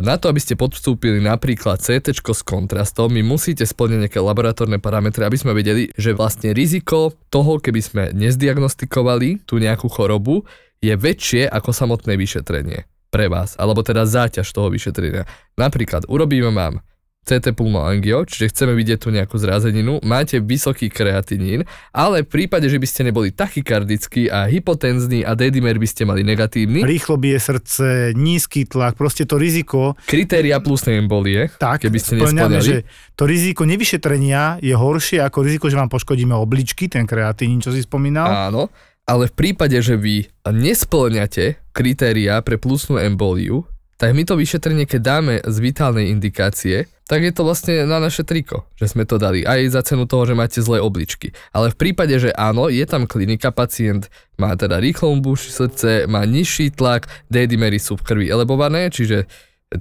na 0.01 0.15
to, 0.17 0.33
aby 0.33 0.41
ste 0.41 0.57
podstúpili 0.57 1.21
napríklad 1.21 1.77
CT 1.77 2.17
s 2.17 2.41
kontrastom, 2.41 3.13
my 3.13 3.21
musíte 3.21 3.61
splniť 3.69 4.09
nejaké 4.09 4.19
laboratórne 4.19 4.81
parametre, 4.81 5.21
aby 5.21 5.37
sme 5.37 5.53
vedeli, 5.53 5.93
že 5.93 6.17
vlastne 6.17 6.57
riziko 6.57 7.13
toho, 7.29 7.61
keby 7.61 7.81
sme 7.81 8.03
nezdiagnostikovali 8.17 9.45
tú 9.45 9.61
nejakú 9.61 9.85
chorobu, 9.85 10.41
je 10.81 10.95
väčšie 10.97 11.45
ako 11.45 11.69
samotné 11.69 12.17
vyšetrenie 12.17 12.89
pre 13.09 13.29
vás, 13.29 13.53
alebo 13.57 13.85
teda 13.85 14.09
záťaž 14.09 14.49
toho 14.49 14.73
vyšetrenia. 14.73 15.29
Napríklad 15.57 16.09
urobíme 16.09 16.49
vám 16.49 16.81
CT 17.29 17.53
pulmoangio, 17.53 18.25
čiže 18.25 18.49
chceme 18.49 18.73
vidieť 18.73 19.05
tu 19.05 19.13
nejakú 19.13 19.37
zrazeninu, 19.37 20.01
máte 20.01 20.41
vysoký 20.41 20.89
kreatinín, 20.89 21.61
ale 21.93 22.25
v 22.25 22.29
prípade, 22.33 22.65
že 22.65 22.81
by 22.81 22.87
ste 22.89 23.05
neboli 23.05 23.29
tachykardickí 23.29 24.33
a 24.33 24.49
hypotenzní 24.49 25.21
a 25.21 25.37
D-dimer 25.37 25.77
by 25.77 25.85
ste 25.85 26.09
mali 26.09 26.25
negatívny, 26.25 26.81
Rýchlo 26.81 27.21
bije 27.21 27.37
srdce, 27.37 28.17
nízky 28.17 28.65
tlak, 28.65 28.97
proste 28.97 29.29
to 29.29 29.37
riziko 29.37 29.93
kritéria 30.09 30.57
plusnej 30.57 30.97
embolie, 30.97 31.53
Tak, 31.61 31.85
keby 31.85 31.97
ste 32.01 32.17
nesplňali. 32.17 32.65
že 32.65 32.77
to 33.13 33.29
riziko 33.29 33.69
nevyšetrenia 33.69 34.57
je 34.65 34.73
horšie 34.73 35.21
ako 35.21 35.45
riziko, 35.45 35.69
že 35.69 35.77
vám 35.77 35.93
poškodíme 35.93 36.33
obličky, 36.33 36.89
ten 36.89 37.05
kreatín, 37.05 37.61
čo 37.61 37.69
si 37.69 37.85
spomínal. 37.85 38.49
Áno, 38.49 38.73
ale 39.05 39.29
v 39.29 39.33
prípade, 39.37 39.77
že 39.85 39.93
vy 39.93 40.25
nesplňate 40.45 41.61
kritéria 41.75 42.41
pre 42.41 42.57
plusnú 42.57 42.97
emboliu, 42.97 43.67
tak 43.99 44.15
my 44.15 44.23
to 44.23 44.39
vyšetrenie, 44.39 44.87
keď 44.87 45.01
dáme 45.03 45.33
z 45.43 45.55
vitálnej 45.59 46.07
indikácie, 46.07 46.87
tak 47.09 47.25
je 47.25 47.33
to 47.33 47.41
vlastne 47.41 47.89
na 47.89 47.97
naše 47.97 48.21
triko, 48.21 48.69
že 48.77 48.93
sme 48.93 49.01
to 49.01 49.17
dali 49.17 49.41
aj 49.41 49.73
za 49.73 49.81
cenu 49.81 50.05
toho, 50.05 50.29
že 50.29 50.37
máte 50.37 50.61
zlé 50.61 50.77
obličky. 50.77 51.33
Ale 51.49 51.73
v 51.73 51.79
prípade, 51.81 52.13
že 52.21 52.29
áno, 52.37 52.69
je 52.69 52.85
tam 52.85 53.09
klinika, 53.09 53.49
pacient 53.49 54.13
má 54.37 54.53
teda 54.53 54.77
rýchlom 54.77 55.25
buši 55.25 55.49
srdce, 55.49 55.89
má 56.05 56.21
nižší 56.29 56.69
tlak, 56.69 57.09
D-dimery 57.33 57.81
sú 57.81 57.97
v 57.97 58.05
krvi 58.05 58.25
elevované, 58.29 58.93
čiže 58.93 59.25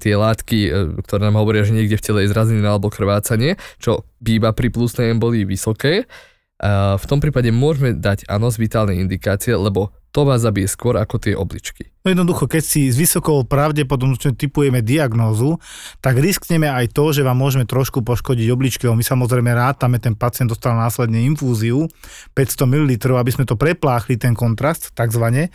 tie 0.01 0.17
látky, 0.17 0.59
e, 0.69 0.71
ktoré 1.05 1.29
nám 1.29 1.45
hovoria, 1.45 1.69
že 1.69 1.77
niekde 1.77 2.01
v 2.01 2.05
tele 2.09 2.21
je 2.25 2.33
zrazenina 2.33 2.73
alebo 2.73 2.89
krvácanie, 2.89 3.61
čo 3.77 4.09
býva 4.25 4.57
pri 4.57 4.73
plusnej 4.73 5.13
embolii 5.13 5.45
vysoké. 5.45 6.09
V 6.59 7.05
tom 7.07 7.23
prípade 7.23 7.55
môžeme 7.55 7.95
dať 7.95 8.27
áno 8.27 8.51
z 8.51 8.59
vitálnej 8.59 8.99
indikácie, 8.99 9.55
lebo 9.55 9.95
to 10.11 10.25
vás 10.25 10.41
zabije 10.41 10.69
skôr 10.69 10.97
ako 10.97 11.21
tie 11.21 11.37
obličky. 11.37 11.93
No 12.03 12.17
jednoducho, 12.17 12.49
keď 12.49 12.62
si 12.65 12.88
s 12.88 12.97
vysokou 12.97 13.45
pravdepodobnosťou 13.45 14.33
typujeme 14.35 14.81
diagnózu, 14.81 15.61
tak 16.00 16.17
riskneme 16.17 16.65
aj 16.65 16.97
to, 16.97 17.12
že 17.12 17.21
vám 17.21 17.37
môžeme 17.37 17.69
trošku 17.69 18.00
poškodiť 18.00 18.49
obličky, 18.49 18.88
my 18.88 19.05
samozrejme 19.05 19.53
rátame, 19.53 20.00
ten 20.00 20.17
pacient 20.17 20.49
dostal 20.49 20.73
následne 20.73 21.21
infúziu 21.29 21.87
500 22.33 22.65
ml, 22.65 22.93
aby 23.21 23.31
sme 23.31 23.45
to 23.45 23.61
prepláchli, 23.61 24.17
ten 24.17 24.33
kontrast, 24.33 24.97
takzvané. 24.97 25.53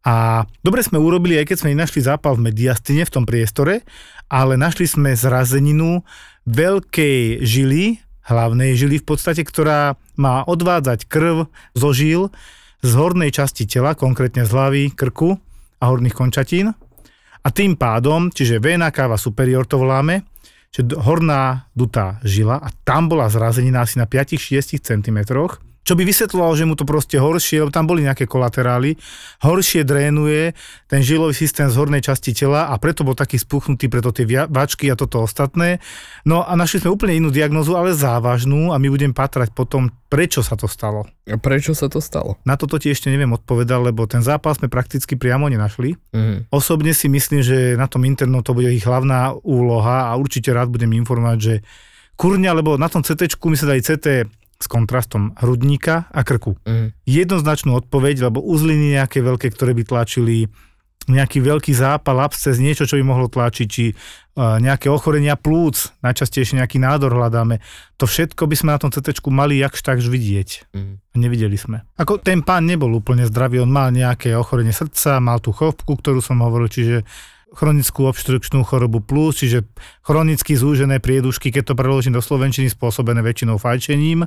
A 0.00 0.48
dobre 0.64 0.80
sme 0.80 0.96
urobili, 0.96 1.36
aj 1.36 1.52
keď 1.52 1.56
sme 1.60 1.72
nenašli 1.76 2.00
zápal 2.00 2.40
v 2.40 2.48
mediastine 2.48 3.04
v 3.04 3.12
tom 3.12 3.28
priestore, 3.28 3.84
ale 4.32 4.56
našli 4.56 4.88
sme 4.88 5.12
zrazeninu 5.12 6.00
veľkej 6.48 7.44
žily, 7.44 8.00
hlavnej 8.24 8.80
žily 8.80 9.04
v 9.04 9.06
podstate, 9.06 9.44
ktorá 9.44 10.00
má 10.16 10.40
odvádzať 10.48 11.04
krv 11.04 11.52
zo 11.76 11.90
žil 11.92 12.32
z 12.80 12.90
hornej 12.96 13.30
časti 13.32 13.68
tela, 13.68 13.92
konkrétne 13.96 14.44
z 14.44 14.50
hlavy, 14.50 14.82
krku 14.96 15.36
a 15.80 15.84
horných 15.88 16.16
končatín. 16.16 16.72
A 17.40 17.48
tým 17.48 17.76
pádom, 17.76 18.28
čiže 18.28 18.60
vena 18.60 18.92
cava 18.92 19.16
superior 19.16 19.64
to 19.64 19.80
voláme, 19.80 20.28
že 20.70 20.84
horná 21.00 21.66
dutá 21.72 22.20
žila 22.22 22.60
a 22.60 22.68
tam 22.84 23.10
bola 23.10 23.26
zrazenina 23.32 23.82
asi 23.82 23.98
na 23.98 24.06
5-6 24.06 24.80
cm 24.80 25.18
čo 25.90 25.98
by 25.98 26.06
vysvetľovalo, 26.06 26.54
že 26.54 26.68
mu 26.70 26.78
to 26.78 26.86
proste 26.86 27.18
horšie, 27.18 27.66
lebo 27.66 27.74
tam 27.74 27.90
boli 27.90 28.06
nejaké 28.06 28.30
kolaterály, 28.30 28.94
horšie 29.42 29.82
drénuje 29.82 30.54
ten 30.86 31.02
žilový 31.02 31.34
systém 31.34 31.66
z 31.66 31.74
hornej 31.74 31.98
časti 31.98 32.30
tela 32.30 32.70
a 32.70 32.78
preto 32.78 33.02
bol 33.02 33.18
taký 33.18 33.42
spuchnutý, 33.42 33.90
preto 33.90 34.14
tie 34.14 34.22
váčky 34.46 34.86
a 34.86 34.94
toto 34.94 35.26
ostatné. 35.26 35.82
No 36.22 36.46
a 36.46 36.54
našli 36.54 36.78
sme 36.86 36.94
úplne 36.94 37.18
inú 37.18 37.34
diagnozu, 37.34 37.74
ale 37.74 37.90
závažnú 37.90 38.70
a 38.70 38.78
my 38.78 38.86
budem 38.86 39.10
patrať 39.10 39.50
potom, 39.50 39.90
prečo 40.06 40.46
sa 40.46 40.54
to 40.54 40.70
stalo. 40.70 41.10
A 41.26 41.34
prečo 41.42 41.74
sa 41.74 41.90
to 41.90 41.98
stalo? 41.98 42.38
Na 42.46 42.54
toto 42.54 42.78
ti 42.78 42.86
ešte 42.94 43.10
neviem 43.10 43.34
odpovedať, 43.34 43.90
lebo 43.90 44.06
ten 44.06 44.22
zápas 44.22 44.62
sme 44.62 44.70
prakticky 44.70 45.18
priamo 45.18 45.50
nenašli. 45.50 45.98
Mm. 46.14 46.46
Osobne 46.54 46.94
si 46.94 47.10
myslím, 47.10 47.42
že 47.42 47.74
na 47.74 47.90
tom 47.90 48.06
internetu 48.06 48.54
to 48.54 48.62
bude 48.62 48.70
ich 48.70 48.86
hlavná 48.86 49.34
úloha 49.42 50.06
a 50.06 50.14
určite 50.14 50.54
rád 50.54 50.70
budem 50.70 50.94
informovať, 50.94 51.38
že 51.42 51.54
kurňa, 52.14 52.54
lebo 52.54 52.78
na 52.78 52.86
tom 52.86 53.02
CT 53.02 53.40
my 53.42 53.56
sa 53.58 53.66
dali 53.74 53.82
CT 53.82 54.38
s 54.60 54.66
kontrastom 54.68 55.32
hrudníka 55.40 56.06
a 56.12 56.20
krku. 56.20 56.60
Mm. 56.68 56.92
Jednoznačnú 57.08 57.72
odpoveď, 57.80 58.28
lebo 58.28 58.44
uzliny 58.44 59.00
nejaké 59.00 59.24
veľké, 59.24 59.48
ktoré 59.56 59.72
by 59.72 59.84
tlačili 59.88 60.52
nejaký 61.08 61.40
veľký 61.40 61.72
zápal, 61.72 62.20
absces, 62.20 62.60
niečo, 62.60 62.84
čo 62.84 63.00
by 63.00 63.04
mohlo 63.08 63.26
tlačiť, 63.26 63.66
či 63.66 63.90
uh, 63.90 64.60
nejaké 64.60 64.92
ochorenia 64.92 65.34
plúc, 65.34 65.96
najčastejšie 66.04 66.60
nejaký 66.60 66.76
nádor 66.76 67.16
hľadáme. 67.16 67.58
To 67.98 68.04
všetko 68.04 68.44
by 68.44 68.54
sme 68.54 68.70
na 68.76 68.78
tom 68.78 68.92
CT 68.92 69.16
mali 69.32 69.58
jakž 69.58 69.80
takž 69.80 70.06
vidieť. 70.06 70.70
Mm. 70.76 70.94
Nevideli 71.16 71.56
sme. 71.56 71.82
Ako 71.96 72.20
ten 72.20 72.44
pán 72.44 72.68
nebol 72.68 72.92
úplne 72.92 73.24
zdravý, 73.26 73.64
on 73.64 73.72
mal 73.72 73.90
nejaké 73.90 74.36
ochorenie 74.36 74.76
srdca, 74.76 75.18
mal 75.18 75.40
tú 75.40 75.50
chovku, 75.50 75.98
ktorú 75.98 76.20
som 76.20 76.44
hovoril, 76.44 76.68
čiže 76.68 77.02
chronickú 77.50 78.06
obštrukčnú 78.06 78.62
chorobu 78.62 79.02
plus, 79.02 79.42
čiže 79.42 79.66
chronicky 80.06 80.54
zúžené 80.54 81.02
priedušky, 81.02 81.50
keď 81.50 81.72
to 81.72 81.74
preložím 81.74 82.14
do 82.14 82.22
slovenčiny, 82.22 82.70
spôsobené 82.70 83.20
väčšinou 83.26 83.58
fajčením, 83.58 84.26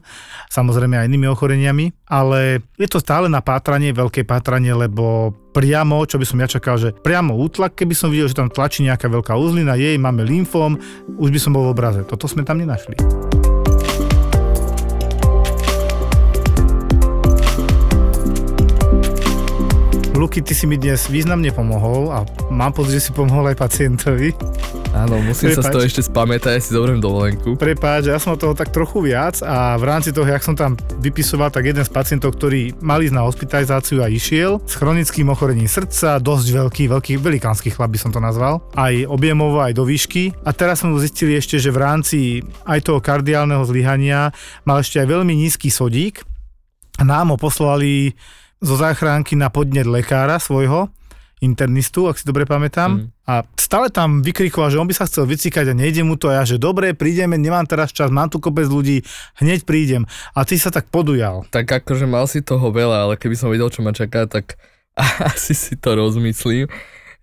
samozrejme 0.51 0.99
aj 0.99 1.07
inými 1.07 1.27
ochoreniami, 1.31 1.95
ale 2.11 2.59
je 2.75 2.87
to 2.91 2.99
stále 2.99 3.31
na 3.31 3.39
pátranie, 3.39 3.95
veľké 3.95 4.27
pátranie, 4.27 4.75
lebo 4.75 5.31
priamo, 5.55 6.03
čo 6.03 6.19
by 6.19 6.25
som 6.27 6.41
ja 6.43 6.47
čakal, 6.49 6.75
že 6.75 6.91
priamo 6.91 7.37
útlak, 7.37 7.79
keby 7.79 7.93
som 7.95 8.11
videl, 8.11 8.27
že 8.27 8.39
tam 8.39 8.51
tlačí 8.51 8.83
nejaká 8.83 9.07
veľká 9.07 9.33
uzlina, 9.37 9.79
jej, 9.79 9.95
máme 9.95 10.27
lymfóm, 10.27 10.75
už 11.15 11.29
by 11.31 11.39
som 11.39 11.55
bol 11.55 11.69
v 11.69 11.73
obraze. 11.73 12.01
Toto 12.03 12.27
sme 12.27 12.43
tam 12.43 12.59
nenašli. 12.59 13.42
Luky, 20.33 20.49
ty 20.49 20.57
si 20.57 20.65
mi 20.65 20.81
dnes 20.81 21.13
významne 21.13 21.53
pomohol 21.53 22.09
a 22.09 22.25
mám 22.49 22.73
pocit, 22.73 22.97
že 22.97 23.05
si 23.05 23.11
pomohol 23.13 23.53
aj 23.53 23.57
pacientovi. 23.69 24.33
Áno, 24.97 25.21
musím 25.21 25.53
Prepáč. 25.53 25.61
sa 25.61 25.69
z 25.69 25.69
toho 25.69 25.83
ešte 25.85 26.01
spamätať, 26.09 26.57
ja 26.57 26.61
si 26.65 26.73
zoberiem 26.73 26.97
dovolenku. 26.97 27.53
Prepáč, 27.53 28.09
ja 28.09 28.17
som 28.17 28.33
toho 28.33 28.57
tak 28.57 28.73
trochu 28.73 29.05
viac 29.05 29.45
a 29.45 29.77
v 29.77 29.85
rámci 29.85 30.09
toho, 30.09 30.25
jak 30.25 30.41
som 30.41 30.57
tam 30.57 30.73
vypisoval, 31.05 31.53
tak 31.53 31.69
jeden 31.69 31.85
z 31.85 31.91
pacientov, 31.93 32.33
ktorý 32.33 32.73
mal 32.81 33.05
ísť 33.05 33.13
na 33.13 33.29
hospitalizáciu 33.29 34.01
a 34.01 34.09
išiel 34.09 34.57
s 34.65 34.73
chronickým 34.73 35.29
ochorením 35.29 35.69
srdca, 35.69 36.17
dosť 36.17 36.47
veľký, 36.49 36.83
veľký, 36.89 37.13
velikánsky 37.21 37.69
chlap 37.69 37.93
by 37.93 38.01
som 38.01 38.09
to 38.09 38.17
nazval, 38.17 38.65
aj 38.73 39.05
objemovo, 39.05 39.61
aj 39.61 39.77
do 39.77 39.85
výšky. 39.85 40.33
A 40.41 40.49
teraz 40.49 40.81
sme 40.81 40.97
zistili 40.97 41.37
ešte, 41.37 41.61
že 41.61 41.69
v 41.69 41.77
rámci 41.77 42.41
aj 42.65 42.89
toho 42.89 42.97
kardiálneho 42.97 43.61
zlyhania 43.69 44.33
mal 44.65 44.81
ešte 44.81 44.97
aj 44.97 45.13
veľmi 45.13 45.37
nízky 45.37 45.69
sodík 45.69 46.25
a 46.97 47.05
nám 47.05 47.33
ho 47.33 47.37
poslali 47.37 48.17
zo 48.63 48.75
záchránky 48.79 49.35
na 49.35 49.51
podnet 49.51 49.83
lekára 49.83 50.39
svojho, 50.39 50.87
internistu, 51.43 52.07
ak 52.07 52.15
si 52.15 52.23
dobre 52.23 52.47
pamätám. 52.47 53.03
Mm. 53.03 53.07
A 53.27 53.43
stále 53.59 53.91
tam 53.91 54.23
vykrikoval, 54.23 54.71
že 54.71 54.79
on 54.79 54.87
by 54.87 54.95
sa 54.95 55.03
chcel 55.03 55.27
vycikať 55.27 55.75
a 55.75 55.77
nejde 55.77 56.07
mu 56.07 56.15
to 56.15 56.31
a 56.31 56.39
ja, 56.39 56.43
že 56.47 56.55
dobre, 56.55 56.95
prídeme, 56.95 57.35
nemám 57.35 57.67
teraz 57.67 57.91
čas, 57.91 58.07
mám 58.07 58.31
tu 58.31 58.39
kopec 58.39 58.71
ľudí, 58.71 59.03
hneď 59.43 59.67
prídem. 59.67 60.07
A 60.31 60.47
ty 60.47 60.55
sa 60.55 60.71
tak 60.71 60.87
podujal. 60.87 61.43
Tak 61.51 61.83
akože 61.83 62.07
mal 62.07 62.23
si 62.31 62.39
toho 62.39 62.71
veľa, 62.71 63.11
ale 63.11 63.13
keby 63.19 63.35
som 63.35 63.51
vedel, 63.51 63.67
čo 63.67 63.83
ma 63.83 63.91
čaká, 63.91 64.23
tak 64.31 64.55
asi 65.35 65.51
si 65.51 65.75
to 65.75 65.99
rozmyslím. 65.99 66.71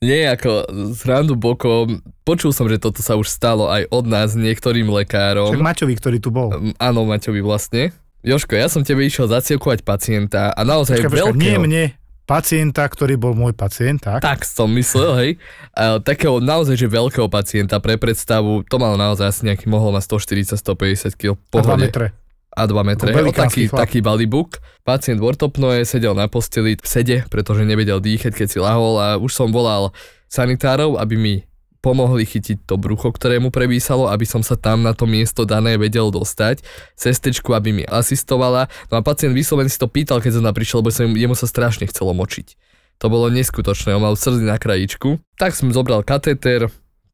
Nie, 0.00 0.32
ako 0.32 0.64
z 0.96 1.00
randu 1.04 1.36
bokom, 1.36 2.00
počul 2.24 2.56
som, 2.56 2.64
že 2.72 2.80
toto 2.80 3.04
sa 3.04 3.20
už 3.20 3.28
stalo 3.28 3.68
aj 3.68 3.84
od 3.92 4.08
nás 4.08 4.32
niektorým 4.32 4.88
lekárom. 4.88 5.52
Však 5.52 5.60
Maťovi, 5.60 5.94
ktorý 6.00 6.18
tu 6.24 6.32
bol. 6.32 6.48
Áno, 6.80 7.04
Maťovi 7.04 7.44
vlastne. 7.44 7.92
Joško, 8.20 8.52
ja 8.52 8.68
som 8.68 8.84
tebe 8.84 9.00
išiel 9.00 9.32
zacielkovať 9.32 9.80
pacienta 9.80 10.52
a 10.52 10.60
naozaj 10.60 11.08
počka, 11.08 11.32
veľkého... 11.32 11.40
Nie 11.40 11.56
mne, 11.56 11.84
pacienta, 12.28 12.84
ktorý 12.84 13.16
bol 13.16 13.32
môj 13.32 13.56
pacient, 13.56 14.04
tak? 14.04 14.20
Tak 14.20 14.44
som 14.44 14.68
myslel, 14.76 15.12
hej. 15.16 15.30
A, 15.72 15.96
takého 16.04 16.36
naozaj, 16.36 16.76
že 16.76 16.84
veľkého 16.84 17.32
pacienta 17.32 17.80
pre 17.80 17.96
predstavu, 17.96 18.60
to 18.68 18.76
mal 18.76 19.00
naozaj 19.00 19.24
asi 19.24 19.40
nejaký, 19.48 19.72
mohol 19.72 19.96
na 19.96 20.04
140-150 20.04 21.16
kg. 21.16 21.40
Pohode. 21.48 21.72
A 21.72 21.80
2 21.80 21.84
metre. 21.88 22.06
A 22.52 22.62
2 22.68 22.82
metre, 22.84 23.08
hej, 23.08 23.32
taký, 23.32 23.62
taký 23.72 23.98
balibuk. 24.04 24.60
Pacient 24.84 25.16
v 25.16 25.24
ortopnoje 25.24 25.88
sedel 25.88 26.12
na 26.12 26.28
posteli 26.28 26.76
v 26.76 26.86
sede, 26.86 27.16
pretože 27.32 27.64
nevedel 27.64 28.04
dýchať, 28.04 28.36
keď 28.36 28.46
si 28.52 28.58
lahol 28.60 29.00
a 29.00 29.08
už 29.16 29.32
som 29.32 29.48
volal 29.48 29.96
sanitárov, 30.28 31.00
aby 31.00 31.16
mi 31.16 31.34
pomohli 31.80 32.28
chytiť 32.28 32.68
to 32.68 32.76
brucho, 32.76 33.08
ktoré 33.12 33.40
mu 33.40 33.48
prevísalo, 33.48 34.12
aby 34.12 34.28
som 34.28 34.44
sa 34.44 34.56
tam 34.56 34.84
na 34.84 34.92
to 34.92 35.08
miesto 35.08 35.48
dané 35.48 35.80
vedel 35.80 36.12
dostať, 36.12 36.60
sestečku, 36.96 37.56
aby 37.56 37.72
mi 37.72 37.84
asistovala. 37.88 38.68
No 38.92 39.00
a 39.00 39.04
pacient 39.04 39.32
vyslovene 39.32 39.72
si 39.72 39.80
to 39.80 39.88
pýtal, 39.88 40.20
keď 40.20 40.38
som 40.38 40.44
tam 40.44 40.54
prišiel, 40.54 40.84
lebo 40.84 40.92
sa 40.92 41.08
jemu 41.08 41.34
sa 41.34 41.48
strašne 41.48 41.88
chcelo 41.88 42.12
močiť. 42.12 42.54
To 43.00 43.08
bolo 43.08 43.32
neskutočné, 43.32 43.96
on 43.96 44.04
mal 44.04 44.12
srdci 44.12 44.44
na 44.44 44.60
krajičku. 44.60 45.24
Tak 45.40 45.56
som 45.56 45.72
zobral 45.72 46.04
katéter, 46.04 46.68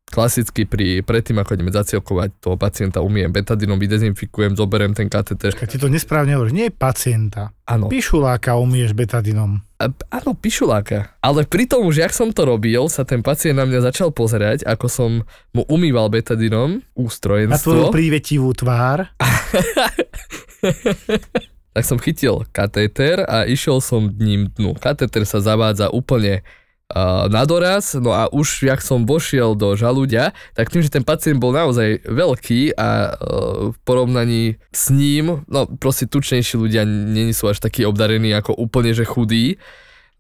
klasicky 0.07 0.71
pri, 0.71 1.03
predtým, 1.03 1.43
ako 1.43 1.59
ideme 1.59 1.75
zacielkovať 1.75 2.39
toho 2.39 2.55
pacienta, 2.55 3.03
umiem 3.03 3.35
betadinom, 3.35 3.75
vydezinfikujem, 3.75 4.55
zoberiem 4.55 4.95
ten 4.95 5.11
kateter. 5.11 5.51
Keď 5.51 5.67
ti 5.67 5.83
to 5.83 5.91
nesprávne 5.91 6.39
hovoríš, 6.39 6.55
nie 6.55 6.71
pacienta. 6.71 7.51
Áno. 7.67 7.91
Pišuláka 7.91 8.55
umieš 8.55 8.95
betadinom. 8.95 9.67
A, 9.83 9.91
áno, 10.15 10.39
pišuláka. 10.39 11.19
Ale 11.19 11.43
pri 11.45 11.67
tom 11.67 11.91
už, 11.91 12.07
jak 12.07 12.15
som 12.15 12.31
to 12.31 12.47
robil, 12.47 12.87
sa 12.87 13.03
ten 13.03 13.21
pacient 13.21 13.59
na 13.59 13.67
mňa 13.67 13.91
začal 13.91 14.15
pozerať, 14.15 14.63
ako 14.63 14.87
som 14.87 15.11
mu 15.51 15.67
umýval 15.67 16.07
betadinom 16.09 16.87
ústrojenstvo. 16.95 17.53
Na 17.53 17.59
tvoju 17.59 17.85
prívetivú 17.91 18.55
tvár. 18.55 19.11
tak 21.77 21.85
som 21.85 22.01
chytil 22.01 22.49
katéter 22.55 23.27
a 23.27 23.45
išiel 23.45 23.85
som 23.85 24.09
ním 24.09 24.49
dnu. 24.55 24.79
Katéter 24.79 25.29
sa 25.29 25.45
zavádza 25.45 25.93
úplne 25.93 26.41
na 27.27 27.43
doraz, 27.43 27.99
no 27.99 28.15
a 28.15 28.31
už 28.31 28.63
jak 28.63 28.79
som 28.79 29.03
vošiel 29.03 29.59
do 29.59 29.75
žalúďa, 29.75 30.31
tak 30.55 30.71
tým, 30.71 30.87
že 30.87 30.95
ten 30.95 31.03
pacient 31.03 31.43
bol 31.43 31.51
naozaj 31.51 32.07
veľký 32.07 32.79
a 32.79 33.11
uh, 33.11 33.75
v 33.75 33.77
porovnaní 33.83 34.63
s 34.71 34.95
ním, 34.95 35.43
no 35.51 35.67
proste 35.67 36.07
tučnejší 36.07 36.55
ľudia 36.55 36.87
není 36.87 37.35
sú 37.35 37.51
až 37.51 37.59
takí 37.59 37.83
obdarení 37.83 38.31
ako 38.39 38.55
úplne 38.55 38.95
že 38.95 39.03
chudí, 39.03 39.59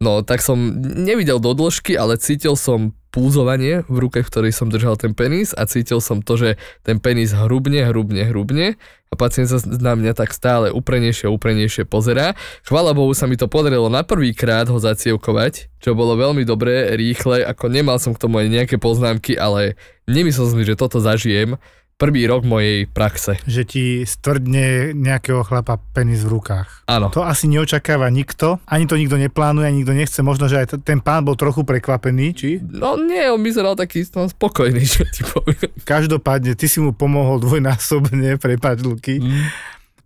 no 0.00 0.20
tak 0.20 0.44
som 0.44 0.58
nevidel 0.80 1.40
do 1.40 1.52
dĺžky, 1.56 1.96
ale 1.96 2.20
cítil 2.20 2.56
som 2.56 2.92
pulzovanie 3.16 3.80
v 3.88 3.96
ruke, 3.96 4.20
v 4.20 4.28
ktorej 4.28 4.52
som 4.52 4.68
držal 4.68 5.00
ten 5.00 5.16
penis 5.16 5.56
a 5.56 5.64
cítil 5.64 6.04
som 6.04 6.20
to, 6.20 6.36
že 6.36 6.60
ten 6.84 7.00
penis 7.00 7.32
hrubne, 7.32 7.80
hrubne, 7.88 8.28
hrubne 8.28 8.76
a 9.08 9.14
pacient 9.16 9.48
sa 9.48 9.56
na 9.64 9.96
mňa 9.96 10.12
tak 10.12 10.36
stále 10.36 10.68
uprenejšie, 10.68 11.24
uprenejšie 11.24 11.88
pozerá. 11.88 12.36
Chvala 12.68 12.92
Bohu 12.92 13.16
sa 13.16 13.24
mi 13.24 13.40
to 13.40 13.48
podarilo 13.48 13.88
na 13.88 14.04
prvý 14.04 14.36
krát 14.36 14.68
ho 14.68 14.76
zacievkovať, 14.76 15.72
čo 15.80 15.96
bolo 15.96 16.12
veľmi 16.20 16.44
dobré, 16.44 16.92
rýchle, 16.92 17.40
ako 17.40 17.72
nemal 17.72 17.96
som 17.96 18.12
k 18.12 18.20
tomu 18.20 18.36
aj 18.44 18.52
nejaké 18.52 18.76
poznámky, 18.76 19.40
ale 19.40 19.80
nemyslel 20.04 20.52
som 20.52 20.58
si, 20.60 20.68
že 20.68 20.76
toto 20.76 21.00
zažijem. 21.00 21.56
Prvý 21.96 22.28
rok 22.28 22.44
mojej 22.44 22.84
praxe. 22.84 23.40
Že 23.48 23.62
ti 23.64 23.84
stvrdne 24.04 24.92
nejakého 24.92 25.40
chlapa 25.42 25.80
penis 25.96 26.22
v 26.28 26.36
rukách. 26.36 26.84
Áno. 26.86 27.08
To 27.16 27.24
asi 27.24 27.48
neočakáva 27.48 28.12
nikto, 28.12 28.60
ani 28.68 28.84
to 28.84 29.00
nikto 29.00 29.16
neplánuje, 29.16 29.64
ani 29.64 29.76
nikto 29.82 29.96
nechce. 29.96 30.20
Možno, 30.20 30.46
že 30.46 30.60
aj 30.60 30.66
t- 30.76 30.82
ten 30.84 31.00
pán 31.00 31.24
bol 31.24 31.34
trochu 31.34 31.64
prekvapený, 31.64 32.26
či? 32.36 32.60
No 32.60 33.00
nie, 33.00 33.24
on 33.32 33.40
vyzeral 33.40 33.74
taký 33.74 34.04
no, 34.12 34.28
spokojný, 34.28 34.84
že 35.00 35.08
ti 35.08 35.24
poviem. 35.24 35.72
Každopádne, 35.82 36.52
ty 36.52 36.68
si 36.68 36.78
mu 36.84 36.92
pomohol 36.92 37.40
dvojnásobne, 37.40 38.36
prepáč, 38.44 38.84
Luky. 38.84 39.16
Mm. 39.18 39.48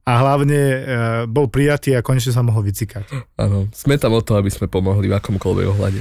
A 0.00 0.12
hlavne 0.16 0.58
e, 0.58 0.78
bol 1.28 1.46
prijatý 1.52 1.94
a 1.94 2.02
konečne 2.02 2.32
sa 2.32 2.42
mohol 2.42 2.66
vycikať. 2.66 3.36
Áno, 3.36 3.68
sme 3.70 4.00
tam 4.00 4.16
o 4.16 4.24
to, 4.24 4.34
aby 4.34 4.48
sme 4.48 4.66
pomohli 4.66 5.06
v 5.06 5.14
akomkoľvek 5.14 5.66
ohľade. 5.76 6.00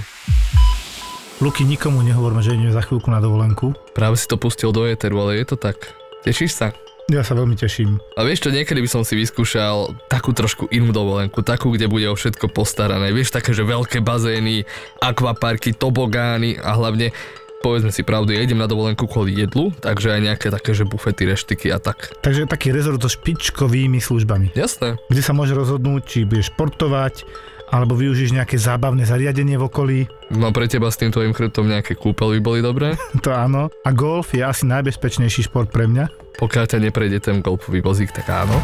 Luky, 1.40 1.64
nikomu 1.64 2.04
nehovorme, 2.04 2.44
že 2.44 2.52
ideme 2.52 2.76
za 2.76 2.84
chvíľku 2.84 3.08
na 3.08 3.24
dovolenku. 3.24 3.72
Práve 3.96 4.20
si 4.20 4.28
to 4.28 4.36
pustil 4.36 4.76
do 4.76 4.84
éteru, 4.84 5.24
ale 5.24 5.40
je 5.40 5.48
to 5.48 5.56
tak. 5.56 5.96
Tešíš 6.28 6.52
sa? 6.52 6.76
Ja 7.08 7.24
sa 7.24 7.32
veľmi 7.32 7.56
teším. 7.56 7.96
A 8.20 8.28
vieš 8.28 8.44
čo, 8.44 8.52
niekedy 8.52 8.84
by 8.84 8.90
som 8.92 9.08
si 9.08 9.16
vyskúšal 9.16 9.96
takú 10.12 10.36
trošku 10.36 10.68
inú 10.68 10.92
dovolenku, 10.92 11.40
takú, 11.40 11.72
kde 11.72 11.88
bude 11.88 12.12
o 12.12 12.20
všetko 12.20 12.52
postarané. 12.52 13.16
Vieš, 13.16 13.32
také, 13.32 13.56
že 13.56 13.64
veľké 13.64 14.04
bazény, 14.04 14.68
akvaparky, 15.00 15.72
tobogány 15.72 16.60
a 16.60 16.76
hlavne, 16.76 17.16
povedzme 17.64 17.96
si 17.96 18.04
pravdu, 18.04 18.36
ja 18.36 18.44
idem 18.44 18.60
na 18.60 18.68
dovolenku 18.68 19.08
kvôli 19.08 19.40
jedlu, 19.40 19.72
takže 19.80 20.12
aj 20.12 20.22
nejaké 20.22 20.48
také, 20.52 20.76
že 20.76 20.84
bufety, 20.84 21.24
reštiky 21.24 21.72
a 21.72 21.80
tak. 21.80 22.20
Takže 22.20 22.52
taký 22.52 22.76
rezort 22.76 23.00
so 23.00 23.08
špičkovými 23.08 24.04
službami, 24.04 24.60
Jasné. 24.60 25.00
kde 25.08 25.22
sa 25.24 25.32
môže 25.32 25.56
rozhodnúť, 25.56 26.02
či 26.04 26.28
budeš 26.28 26.52
športovať, 26.52 27.24
alebo 27.70 27.96
využiješ 27.96 28.36
nejaké 28.36 28.58
zábavné 28.58 29.06
zariadenie 29.06 29.56
v 29.56 29.66
okolí. 29.66 30.00
No 30.30 30.50
pre 30.50 30.66
teba 30.66 30.90
s 30.90 30.98
tým 30.98 31.10
tvojim 31.10 31.34
chrbtom 31.34 31.66
nejaké 31.66 31.94
kúpel 31.94 32.38
by 32.38 32.40
boli 32.42 32.60
dobré, 32.60 32.94
To 33.26 33.32
áno. 33.32 33.70
A 33.86 33.90
golf 33.90 34.34
je 34.34 34.42
asi 34.42 34.66
najbezpečnejší 34.66 35.48
šport 35.48 35.70
pre 35.70 35.86
mňa. 35.86 36.10
pokiaľ 36.38 36.66
ťa 36.68 36.80
neprejde 36.82 37.20
ten 37.20 37.40
golfový 37.40 37.80
vozík, 37.80 38.12
tak 38.12 38.28
áno. 38.30 38.56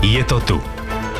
Je 0.00 0.20
to 0.24 0.38
tu. 0.44 0.58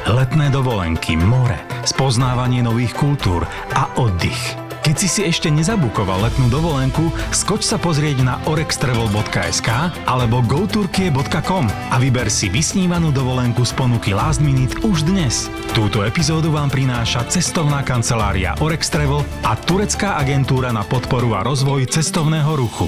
Letné 0.07 0.55
dovolenky, 0.55 1.19
more, 1.19 1.59
spoznávanie 1.83 2.63
nových 2.63 2.95
kultúr 2.95 3.43
a 3.75 3.91
oddych. 3.99 4.66
Keď 4.87 4.95
si 5.03 5.09
si 5.11 5.23
ešte 5.27 5.51
nezabukoval 5.51 6.31
letnú 6.31 6.47
dovolenku, 6.47 7.11
skoč 7.35 7.67
sa 7.67 7.75
pozrieť 7.75 8.23
na 8.23 8.39
orextravel.sk 8.47 9.69
alebo 10.07 10.47
goturkie.com 10.47 11.67
a 11.91 11.97
vyber 11.99 12.31
si 12.31 12.47
vysnívanú 12.47 13.11
dovolenku 13.11 13.67
z 13.67 13.75
ponuky 13.75 14.15
Last 14.15 14.39
Minute 14.39 14.79
už 14.87 15.03
dnes. 15.03 15.51
Túto 15.75 16.07
epizódu 16.07 16.55
vám 16.55 16.71
prináša 16.71 17.27
cestovná 17.27 17.83
kancelária 17.83 18.55
Orex 18.63 18.87
Travel 18.87 19.27
a 19.43 19.59
turecká 19.59 20.23
agentúra 20.23 20.71
na 20.71 20.87
podporu 20.87 21.35
a 21.35 21.43
rozvoj 21.43 21.91
cestovného 21.91 22.55
ruchu. 22.55 22.87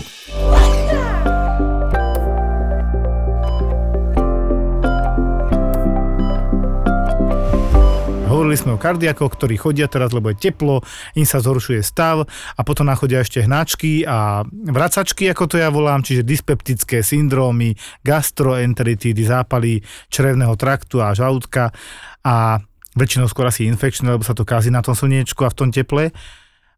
Hovorili 8.49 8.65
sme 8.65 8.81
o 8.81 8.81
kardiakoch, 8.81 9.37
ktorí 9.37 9.61
chodia 9.61 9.93
teraz, 9.93 10.09
lebo 10.09 10.33
je 10.33 10.49
teplo, 10.49 10.81
im 11.13 11.29
sa 11.29 11.37
zhoršuje 11.37 11.85
stav 11.85 12.25
a 12.57 12.61
potom 12.65 12.89
nachodia 12.89 13.21
ešte 13.21 13.45
hnačky 13.45 14.09
a 14.09 14.41
vracačky, 14.49 15.29
ako 15.29 15.53
to 15.53 15.61
ja 15.61 15.69
volám, 15.69 16.01
čiže 16.01 16.25
dyspeptické 16.25 17.05
syndrómy, 17.05 17.77
gastroenteritídy, 18.09 19.21
zápaly 19.21 19.85
črevného 20.09 20.57
traktu 20.57 20.97
a 20.97 21.13
žalúdka 21.13 21.77
a 22.25 22.65
väčšinou 22.97 23.29
skôr 23.29 23.53
asi 23.53 23.69
infekčné, 23.69 24.17
lebo 24.17 24.25
sa 24.25 24.33
to 24.33 24.49
kazí 24.49 24.73
na 24.73 24.81
tom 24.81 24.97
slniečku 24.97 25.45
a 25.45 25.53
v 25.53 25.59
tom 25.61 25.69
teple. 25.69 26.09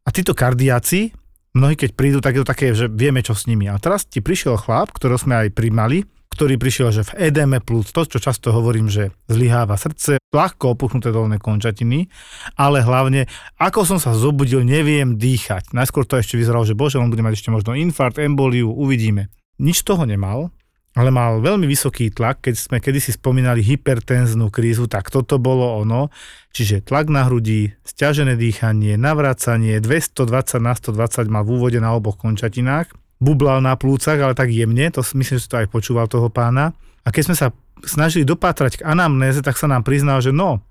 A 0.03 0.09
títo 0.11 0.35
kardiaci, 0.35 1.15
mnohí 1.55 1.79
keď 1.79 1.95
prídu, 1.95 2.19
tak 2.19 2.35
je 2.35 2.43
to 2.43 2.50
také, 2.50 2.75
že 2.75 2.91
vieme 2.91 3.23
čo 3.23 3.39
s 3.39 3.47
nimi. 3.47 3.71
A 3.71 3.79
teraz 3.79 4.11
ti 4.11 4.19
prišiel 4.19 4.59
chlap, 4.59 4.91
ktorého 4.91 5.23
sme 5.23 5.47
aj 5.47 5.55
primali, 5.55 6.03
ktorý 6.31 6.57
prišiel, 6.57 6.89
že 6.95 7.03
v 7.05 7.29
edeme 7.29 7.61
plus 7.61 7.93
to, 7.93 8.07
čo 8.07 8.17
často 8.23 8.55
hovorím, 8.55 8.89
že 8.89 9.13
zlyháva 9.29 9.77
srdce, 9.77 10.23
ľahko 10.33 10.79
opuchnuté 10.79 11.13
dolné 11.13 11.37
končatiny, 11.37 12.09
ale 12.57 12.81
hlavne, 12.81 13.29
ako 13.61 13.85
som 13.85 13.99
sa 14.01 14.17
zobudil, 14.17 14.65
neviem 14.65 15.19
dýchať. 15.21 15.75
Najskôr 15.77 16.09
to 16.09 16.17
ešte 16.17 16.41
vyzeralo, 16.41 16.65
že 16.65 16.79
bože, 16.79 16.97
on 16.97 17.13
bude 17.13 17.21
mať 17.21 17.37
ešte 17.37 17.53
možno 17.53 17.77
infarkt, 17.77 18.17
emboliu, 18.17 18.73
uvidíme. 18.73 19.29
Nič 19.61 19.85
toho 19.85 20.09
nemal, 20.09 20.49
ale 20.97 21.13
mal 21.13 21.39
veľmi 21.39 21.69
vysoký 21.71 22.11
tlak, 22.11 22.47
keď 22.47 22.55
sme 22.57 22.79
kedysi 22.83 23.14
spomínali 23.14 23.62
hypertenznú 23.62 24.51
krízu, 24.51 24.90
tak 24.90 25.12
toto 25.12 25.38
bolo 25.38 25.79
ono, 25.79 26.11
čiže 26.51 26.83
tlak 26.83 27.12
na 27.12 27.29
hrudi, 27.29 27.75
stiažené 27.87 28.35
dýchanie, 28.35 28.99
navracanie, 28.99 29.79
220 29.79 30.57
na 30.62 30.73
120 30.75 31.31
mal 31.31 31.45
v 31.47 31.51
úvode 31.59 31.79
na 31.79 31.95
oboch 31.95 32.19
končatinách, 32.19 32.90
bublal 33.20 33.61
na 33.61 33.76
plúcach, 33.76 34.16
ale 34.16 34.33
tak 34.33 34.48
jemne, 34.48 34.88
to 34.88 35.04
myslím, 35.04 35.37
že 35.37 35.46
to 35.46 35.61
aj 35.61 35.68
počúval 35.68 36.09
toho 36.09 36.33
pána. 36.33 36.72
A 37.04 37.12
keď 37.12 37.22
sme 37.30 37.37
sa 37.37 37.48
snažili 37.85 38.24
dopátrať 38.24 38.80
k 38.80 38.87
anamnéze, 38.88 39.44
tak 39.44 39.61
sa 39.61 39.68
nám 39.68 39.85
priznal, 39.85 40.24
že 40.24 40.33
no, 40.33 40.64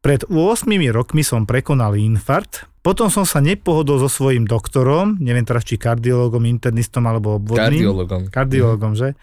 pred 0.00 0.24
8 0.28 0.68
rokmi 0.92 1.20
som 1.20 1.44
prekonal 1.44 1.96
infarkt, 1.96 2.68
potom 2.80 3.10
som 3.10 3.26
sa 3.26 3.42
nepohodol 3.42 3.98
so 3.98 4.06
svojím 4.06 4.46
doktorom, 4.46 5.18
neviem 5.18 5.42
teraz 5.42 5.66
či 5.66 5.74
kardiologom, 5.74 6.46
internistom 6.46 7.02
alebo 7.10 7.42
obvodným. 7.42 7.82
Kardiologom. 7.82 8.22
Kardiologom, 8.30 8.92
že? 8.94 9.18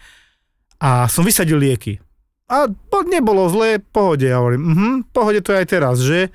A 0.76 1.08
som 1.08 1.24
vysadil 1.24 1.56
lieky. 1.56 1.96
A 2.44 2.68
nebolo 3.08 3.48
zlé, 3.48 3.80
pohode. 3.80 4.28
Ja 4.28 4.44
hovorím, 4.44 4.62
mhm, 4.68 4.90
pohode 5.16 5.40
to 5.40 5.56
je 5.56 5.60
aj 5.64 5.68
teraz, 5.68 5.96
že? 6.04 6.28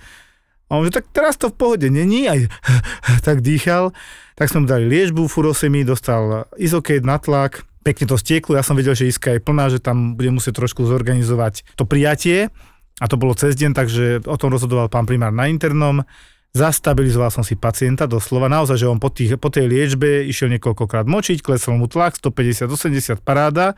A 0.70 0.78
on, 0.78 0.86
že 0.86 1.02
tak 1.02 1.10
teraz 1.10 1.36
to 1.36 1.50
v 1.50 1.58
pohode 1.58 1.88
není, 1.90 2.30
aj 2.30 2.46
tak 3.28 3.42
dýchal. 3.42 3.92
Tak 4.38 4.54
sme 4.54 4.70
dali 4.70 4.88
liečbu, 4.88 5.28
furosemi, 5.28 5.84
dostal 5.84 6.48
izokejt 6.56 7.04
na 7.04 7.20
tlak, 7.20 7.68
pekne 7.84 8.06
to 8.06 8.16
stieklo, 8.16 8.56
ja 8.56 8.64
som 8.64 8.78
vedel, 8.78 8.94
že 8.94 9.10
iska 9.10 9.36
je 9.36 9.44
plná, 9.44 9.74
že 9.74 9.82
tam 9.82 10.14
bude 10.16 10.30
musieť 10.30 10.62
trošku 10.62 10.86
zorganizovať 10.86 11.76
to 11.76 11.84
prijatie. 11.90 12.54
A 13.00 13.06
to 13.08 13.16
bolo 13.16 13.32
cez 13.34 13.56
deň, 13.56 13.72
takže 13.72 14.06
o 14.28 14.36
tom 14.36 14.52
rozhodoval 14.52 14.92
pán 14.92 15.08
primár 15.08 15.32
na 15.32 15.48
internom. 15.48 16.04
Zastabilizoval 16.52 17.32
som 17.32 17.46
si 17.46 17.56
pacienta 17.56 18.10
doslova, 18.10 18.52
naozaj, 18.52 18.84
že 18.84 18.90
on 18.90 19.00
po, 19.00 19.08
tých, 19.14 19.40
po 19.40 19.48
tej 19.48 19.70
liečbe 19.70 20.28
išiel 20.28 20.52
niekoľkokrát 20.58 21.08
močiť, 21.08 21.40
klesol 21.40 21.80
mu 21.80 21.88
tlak, 21.88 22.20
150-80 22.20 23.24
paráda. 23.24 23.78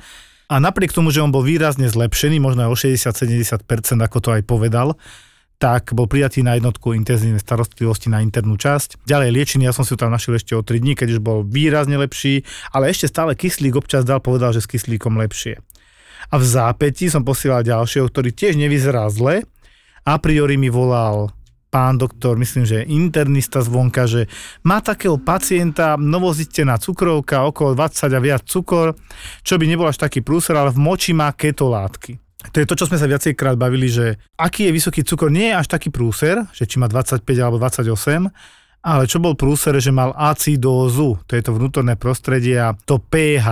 A 0.52 0.60
napriek 0.60 0.92
tomu, 0.92 1.14
že 1.14 1.24
on 1.24 1.32
bol 1.32 1.46
výrazne 1.46 1.88
zlepšený, 1.88 2.42
možno 2.42 2.68
aj 2.68 2.70
o 2.72 2.76
60-70%, 2.76 3.64
ako 4.02 4.18
to 4.20 4.30
aj 4.36 4.42
povedal, 4.44 5.00
tak 5.62 5.94
bol 5.94 6.10
prijatý 6.10 6.42
na 6.42 6.58
jednotku 6.58 6.98
intenzívnej 6.98 7.38
starostlivosti 7.38 8.10
na 8.10 8.26
internú 8.26 8.58
časť. 8.58 9.06
Ďalej 9.06 9.30
liečený, 9.30 9.70
ja 9.70 9.78
som 9.78 9.86
si 9.86 9.94
ho 9.94 10.02
tam 10.02 10.10
našiel 10.10 10.42
ešte 10.42 10.58
o 10.58 10.66
3 10.66 10.82
dní, 10.82 10.98
keď 10.98 11.08
už 11.16 11.20
bol 11.22 11.46
výrazne 11.46 12.02
lepší, 12.02 12.42
ale 12.74 12.90
ešte 12.90 13.06
stále 13.06 13.38
kyslík 13.38 13.78
občas 13.78 14.02
dal, 14.02 14.26
povedal, 14.26 14.58
že 14.58 14.66
s 14.66 14.72
kyslíkom 14.74 15.22
lepšie. 15.22 15.62
A 16.34 16.36
v 16.42 16.46
zápäti 16.50 17.14
som 17.14 17.22
posielal 17.22 17.62
ďalšieho, 17.62 18.10
ktorý 18.10 18.34
tiež 18.34 18.58
nevyzerá 18.58 19.06
zle. 19.14 19.46
A 20.02 20.18
priori 20.18 20.58
mi 20.58 20.74
volal 20.74 21.30
pán 21.70 22.02
doktor, 22.02 22.42
myslím, 22.42 22.66
že 22.66 22.84
internista 22.90 23.62
zvonka, 23.62 24.10
že 24.10 24.26
má 24.66 24.82
takého 24.82 25.22
pacienta 25.22 25.94
novozistená 25.94 26.82
cukrovka, 26.82 27.46
okolo 27.46 27.78
20 27.78 28.12
a 28.12 28.20
viac 28.20 28.42
cukor, 28.50 28.98
čo 29.46 29.62
by 29.62 29.66
nebol 29.70 29.86
až 29.86 30.02
taký 30.02 30.26
prúser, 30.26 30.58
ale 30.58 30.74
v 30.74 30.82
moči 30.82 31.14
má 31.14 31.30
ketolátky. 31.32 32.31
To 32.50 32.58
je 32.58 32.66
to, 32.66 32.74
čo 32.74 32.90
sme 32.90 32.98
sa 32.98 33.06
viacejkrát 33.06 33.54
bavili, 33.54 33.86
že 33.86 34.18
aký 34.34 34.68
je 34.68 34.76
vysoký 34.76 35.06
cukor, 35.06 35.30
nie 35.30 35.54
je 35.54 35.60
až 35.62 35.70
taký 35.70 35.94
prúser, 35.94 36.42
že 36.52 36.66
či 36.66 36.82
má 36.82 36.90
25 36.90 37.22
alebo 37.38 37.62
28, 37.62 37.94
ale 38.82 39.04
čo 39.06 39.22
bol 39.22 39.38
prúser, 39.38 39.78
že 39.78 39.94
mal 39.94 40.10
acidózu, 40.18 41.22
to 41.30 41.38
je 41.38 41.44
to 41.46 41.54
vnútorné 41.54 41.94
prostredie 42.02 42.58
a 42.58 42.74
to 42.74 42.98
pH, 42.98 43.46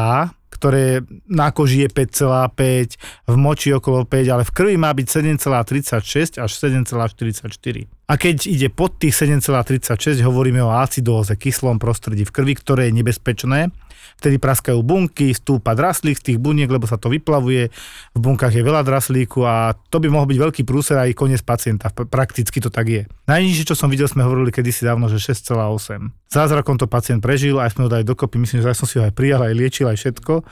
ktoré 0.49 1.05
na 1.29 1.53
koži 1.53 1.85
je 1.85 1.89
5,5, 1.93 3.29
v 3.29 3.35
moči 3.37 3.69
okolo 3.71 4.09
5, 4.09 4.33
ale 4.33 4.43
v 4.43 4.51
krvi 4.51 4.75
má 4.75 4.89
byť 4.89 5.37
7,36 5.37 6.41
až 6.41 6.49
7,44. 6.49 7.98
A 8.09 8.17
keď 8.17 8.49
ide 8.49 8.73
pod 8.73 8.97
tých 8.97 9.13
7,36, 9.13 10.17
hovoríme 10.25 10.65
o 10.65 10.73
acidóze, 10.73 11.37
kyslom 11.37 11.77
prostredí 11.77 12.25
v 12.25 12.33
krvi, 12.33 12.57
ktoré 12.57 12.89
je 12.89 12.97
nebezpečné. 12.97 13.69
Vtedy 14.17 14.41
praskajú 14.41 14.81
bunky, 14.81 15.31
stúpa 15.31 15.77
draslík 15.77 16.17
z 16.17 16.33
tých 16.33 16.39
buniek, 16.41 16.67
lebo 16.67 16.89
sa 16.89 16.97
to 16.97 17.07
vyplavuje, 17.07 17.69
v 18.17 18.19
bunkách 18.19 18.51
je 18.51 18.65
veľa 18.65 18.81
draslíku 18.81 19.45
a 19.45 19.77
to 19.93 20.01
by 20.01 20.09
mohol 20.09 20.25
byť 20.25 20.39
veľký 20.41 20.61
prúser 20.65 20.97
aj 20.97 21.15
koniec 21.15 21.45
pacienta. 21.45 21.87
Prakticky 21.93 22.57
to 22.59 22.73
tak 22.73 22.89
je. 22.89 23.03
Najnižšie, 23.29 23.69
čo 23.69 23.75
som 23.77 23.87
videl, 23.87 24.09
sme 24.09 24.25
hovorili 24.25 24.49
kedysi 24.49 24.83
dávno, 24.89 25.07
že 25.07 25.21
6,8. 25.21 26.33
Zázrakom 26.33 26.81
to 26.81 26.89
pacient 26.89 27.21
prežil, 27.21 27.61
aj 27.61 27.77
sme 27.77 27.85
ho 27.85 27.93
dali 27.93 28.03
dokopy, 28.03 28.41
myslím, 28.41 28.65
že 28.65 28.73
aj 28.73 28.77
som 28.81 28.89
si 28.89 28.97
ho 28.97 29.05
aj 29.05 29.13
prijal, 29.13 29.45
aj 29.45 29.53
liečil, 29.53 29.85
aj 29.85 30.01
všetko. 30.01 30.43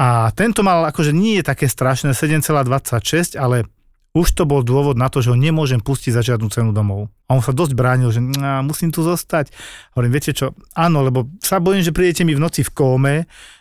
A 0.00 0.30
tento 0.32 0.62
mal 0.64 0.86
akože 0.88 1.12
nie 1.12 1.42
je 1.42 1.44
také 1.44 1.68
strašné, 1.68 2.14
7,26, 2.14 3.36
ale 3.36 3.68
už 4.10 4.34
to 4.34 4.42
bol 4.42 4.66
dôvod 4.66 4.98
na 4.98 5.06
to, 5.06 5.22
že 5.22 5.30
ho 5.30 5.38
nemôžem 5.38 5.78
pustiť 5.78 6.10
za 6.18 6.22
žiadnu 6.26 6.50
cenu 6.50 6.74
domov. 6.74 7.06
A 7.30 7.38
on 7.38 7.42
sa 7.42 7.54
dosť 7.54 7.78
bránil, 7.78 8.10
že 8.10 8.18
"Á, 8.42 8.58
musím 8.58 8.90
tu 8.90 9.06
zostať. 9.06 9.54
Hovorím, 9.94 10.12
viete 10.18 10.34
čo, 10.34 10.50
áno, 10.74 11.06
lebo 11.06 11.30
sa 11.38 11.62
bojím, 11.62 11.86
že 11.86 11.94
prídete 11.94 12.26
mi 12.26 12.34
v 12.34 12.42
noci 12.42 12.66
v 12.66 12.74
kóme, 12.74 13.14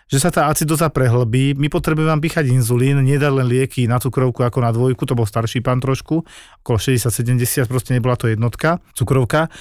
že 0.09 0.17
sa 0.17 0.33
tá 0.33 0.49
acidoza 0.49 0.89
prehlbí, 0.89 1.53
my 1.53 1.69
potrebujeme 1.69 2.09
vám 2.09 2.17
píchať 2.25 2.49
inzulín, 2.49 2.97
nedať 2.97 3.29
len 3.29 3.45
lieky 3.45 3.85
na 3.85 4.01
cukrovku 4.01 4.41
ako 4.41 4.57
na 4.65 4.73
dvojku, 4.73 5.05
to 5.05 5.13
bol 5.13 5.29
starší 5.29 5.61
pán 5.61 5.77
trošku, 5.77 6.25
okolo 6.65 6.77
60-70, 6.81 7.69
proste 7.69 7.93
nebola 7.93 8.17
to 8.17 8.25
jednotka, 8.25 8.81
cukrovka. 8.97 9.53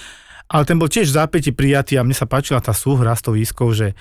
Ale 0.49 0.65
ten 0.65 0.81
bol 0.81 0.89
tiež 0.89 1.13
v 1.13 1.17
zápäti 1.21 1.53
prijatý 1.53 2.01
a 2.01 2.05
mne 2.05 2.17
sa 2.17 2.25
páčila 2.25 2.57
tá 2.57 2.73
súhra 2.73 3.13
s 3.13 3.21
tou 3.21 3.37
výskou, 3.37 3.69
že 3.77 3.93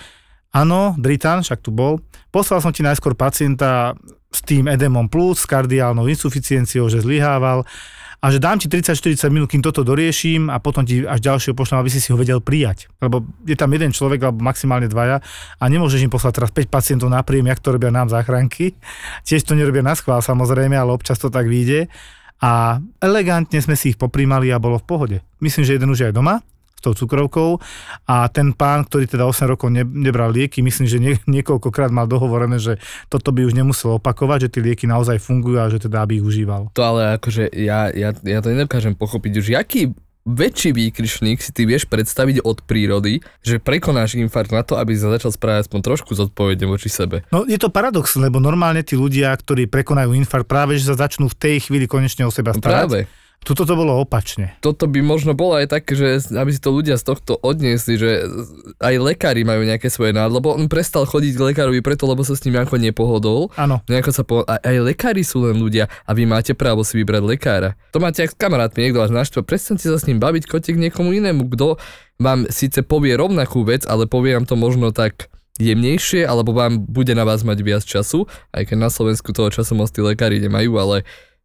áno, 0.57 0.96
Dritan, 0.96 1.44
však 1.44 1.61
tu 1.61 1.68
bol, 1.68 2.01
poslal 2.33 2.64
som 2.64 2.72
ti 2.72 2.81
najskôr 2.81 3.12
pacienta 3.12 3.92
s 4.29 4.41
tým 4.45 4.69
edemom 4.69 5.09
plus, 5.09 5.45
s 5.45 5.47
kardiálnou 5.49 6.05
insuficienciou, 6.09 6.93
že 6.93 7.01
zlyhával 7.01 7.64
a 8.19 8.27
že 8.35 8.43
dám 8.43 8.59
ti 8.59 8.67
30-40 8.67 9.31
minút, 9.31 9.49
kým 9.49 9.62
toto 9.62 9.87
dorieším 9.87 10.51
a 10.51 10.59
potom 10.59 10.83
ti 10.83 11.07
až 11.07 11.23
ďalšieho 11.23 11.55
pošlem, 11.55 11.79
aby 11.79 11.91
si 11.91 12.03
si 12.03 12.11
ho 12.11 12.19
vedel 12.19 12.43
prijať. 12.43 12.91
Lebo 12.99 13.23
je 13.47 13.55
tam 13.55 13.71
jeden 13.71 13.95
človek, 13.95 14.27
alebo 14.27 14.43
maximálne 14.43 14.91
dvaja 14.91 15.23
a 15.57 15.64
nemôžeš 15.71 16.03
im 16.03 16.11
poslať 16.11 16.43
teraz 16.43 16.51
5 16.51 16.67
pacientov 16.67 17.09
na 17.14 17.23
príjem, 17.23 17.47
jak 17.47 17.62
to 17.62 17.79
robia 17.79 17.95
nám 17.95 18.11
záchranky. 18.11 18.75
Tiež 19.23 19.47
to 19.47 19.55
nerobia 19.55 19.87
na 19.87 19.95
schvál 19.95 20.19
samozrejme, 20.19 20.75
ale 20.75 20.91
občas 20.91 21.23
to 21.23 21.31
tak 21.31 21.47
vyjde. 21.47 21.87
A 22.43 22.83
elegantne 22.99 23.59
sme 23.62 23.79
si 23.79 23.95
ich 23.95 23.99
poprímali 23.99 24.51
a 24.51 24.62
bolo 24.62 24.83
v 24.83 24.87
pohode. 24.87 25.17
Myslím, 25.38 25.62
že 25.67 25.79
jeden 25.79 25.91
už 25.91 25.99
je 26.03 26.09
aj 26.11 26.14
doma, 26.14 26.43
s 26.79 26.81
tou 26.81 26.95
cukrovkou 26.95 27.59
a 28.07 28.31
ten 28.31 28.55
pán, 28.55 28.87
ktorý 28.87 29.11
teda 29.11 29.27
8 29.27 29.51
rokov 29.51 29.69
ne, 29.69 29.83
nebral 29.83 30.31
lieky, 30.31 30.62
myslím, 30.62 30.87
že 30.87 30.97
nie, 30.97 31.19
niekoľkokrát 31.27 31.91
mal 31.91 32.07
dohovorené, 32.07 32.57
že 32.57 32.79
toto 33.07 33.35
by 33.35 33.43
už 33.43 33.53
nemusel 33.53 33.99
opakovať, 33.99 34.47
že 34.47 34.53
tie 34.55 34.62
lieky 34.62 34.87
naozaj 34.87 35.19
fungujú 35.19 35.59
a 35.59 35.67
že 35.67 35.83
teda 35.83 36.07
aby 36.07 36.23
ich 36.23 36.25
užíval. 36.25 36.71
To 36.73 36.83
ale 36.87 37.19
akože 37.19 37.51
ja, 37.51 37.91
ja, 37.91 38.14
ja 38.14 38.38
to 38.38 38.49
nedokážem 38.49 38.95
pochopiť 38.95 39.33
už, 39.35 39.47
aký 39.53 39.91
väčší 40.25 40.77
výkričník 40.77 41.41
si 41.41 41.57
ty 41.57 41.64
vieš 41.64 41.88
predstaviť 41.88 42.45
od 42.45 42.61
prírody, 42.61 43.25
že 43.41 43.57
prekonáš 43.57 44.12
infarkt 44.14 44.53
na 44.53 44.61
to, 44.61 44.77
aby 44.77 44.93
sa 44.93 45.09
začal 45.09 45.33
správať 45.33 45.64
aspoň 45.64 45.81
trošku 45.81 46.12
zodpovedne 46.12 46.69
voči 46.69 46.93
sebe. 46.93 47.25
No 47.33 47.49
je 47.49 47.57
to 47.57 47.73
paradox, 47.73 48.12
lebo 48.12 48.37
normálne 48.37 48.85
tí 48.85 48.93
ľudia, 48.93 49.33
ktorí 49.33 49.73
prekonajú 49.73 50.12
infarkt, 50.12 50.45
práve 50.45 50.77
že 50.77 50.93
sa 50.93 51.01
začnú 51.01 51.33
v 51.33 51.37
tej 51.38 51.57
chvíli 51.64 51.88
konečne 51.88 52.29
o 52.29 52.31
seba 52.31 52.53
No 52.53 52.61
starať. 52.61 52.77
práve. 52.77 52.99
Tuto 53.38 53.64
to 53.64 53.74
bolo 53.79 54.03
opačne. 54.03 54.59
Toto 54.61 54.85
by 54.90 55.01
možno 55.01 55.33
bolo 55.33 55.57
aj 55.57 55.72
tak, 55.72 55.88
že 55.88 56.20
aby 56.35 56.51
si 56.53 56.61
to 56.61 56.68
ľudia 56.74 57.01
z 57.01 57.07
tohto 57.07 57.38
odniesli, 57.40 57.96
že 57.96 58.29
aj 58.83 58.94
lekári 58.98 59.46
majú 59.46 59.64
nejaké 59.64 59.88
svoje 59.88 60.12
nád, 60.12 60.35
lebo 60.35 60.53
on 60.53 60.68
prestal 60.68 61.09
chodiť 61.09 61.33
k 61.38 61.44
lekárovi 61.55 61.81
preto, 61.81 62.05
lebo 62.05 62.27
sa 62.27 62.37
s 62.37 62.44
ním 62.44 62.61
ako 62.61 62.77
nepohodol. 62.77 63.48
Áno. 63.57 63.81
Nejako 63.88 64.11
sa 64.12 64.22
po... 64.27 64.44
aj, 64.44 64.61
aj 64.61 64.77
lekári 64.92 65.24
sú 65.24 65.48
len 65.48 65.57
ľudia 65.57 65.88
a 66.05 66.11
vy 66.12 66.29
máte 66.29 66.53
právo 66.53 66.85
si 66.85 67.01
vybrať 67.01 67.22
lekára. 67.24 67.70
To 67.96 68.03
máte 68.03 68.20
ak 68.27 68.35
s 68.35 68.37
kamarátmi, 68.37 68.85
niekto 68.85 69.01
vás 69.01 69.14
naštve, 69.14 69.40
prestante 69.46 69.87
sa 69.87 69.96
s 69.96 70.05
ním 70.05 70.20
baviť, 70.20 70.44
choďte 70.44 70.77
k 70.77 70.83
niekomu 70.90 71.16
inému, 71.16 71.48
kto 71.48 71.81
vám 72.18 72.51
síce 72.51 72.83
povie 72.85 73.14
rovnakú 73.14 73.64
vec, 73.64 73.87
ale 73.87 74.11
povie 74.11 74.35
vám 74.35 74.44
to 74.44 74.59
možno 74.59 74.90
tak 74.90 75.31
jemnejšie, 75.59 76.22
alebo 76.22 76.55
vám 76.55 76.87
bude 76.87 77.12
na 77.18 77.27
vás 77.27 77.42
mať 77.42 77.59
viac 77.66 77.83
času, 77.83 78.31
aj 78.55 78.70
keď 78.70 78.77
na 78.79 78.90
Slovensku 78.90 79.35
toho 79.35 79.51
času 79.51 79.74
moc 79.74 79.90
tí 79.90 79.98
lekári 79.98 80.38
nemajú, 80.38 80.70
ale 80.79 80.96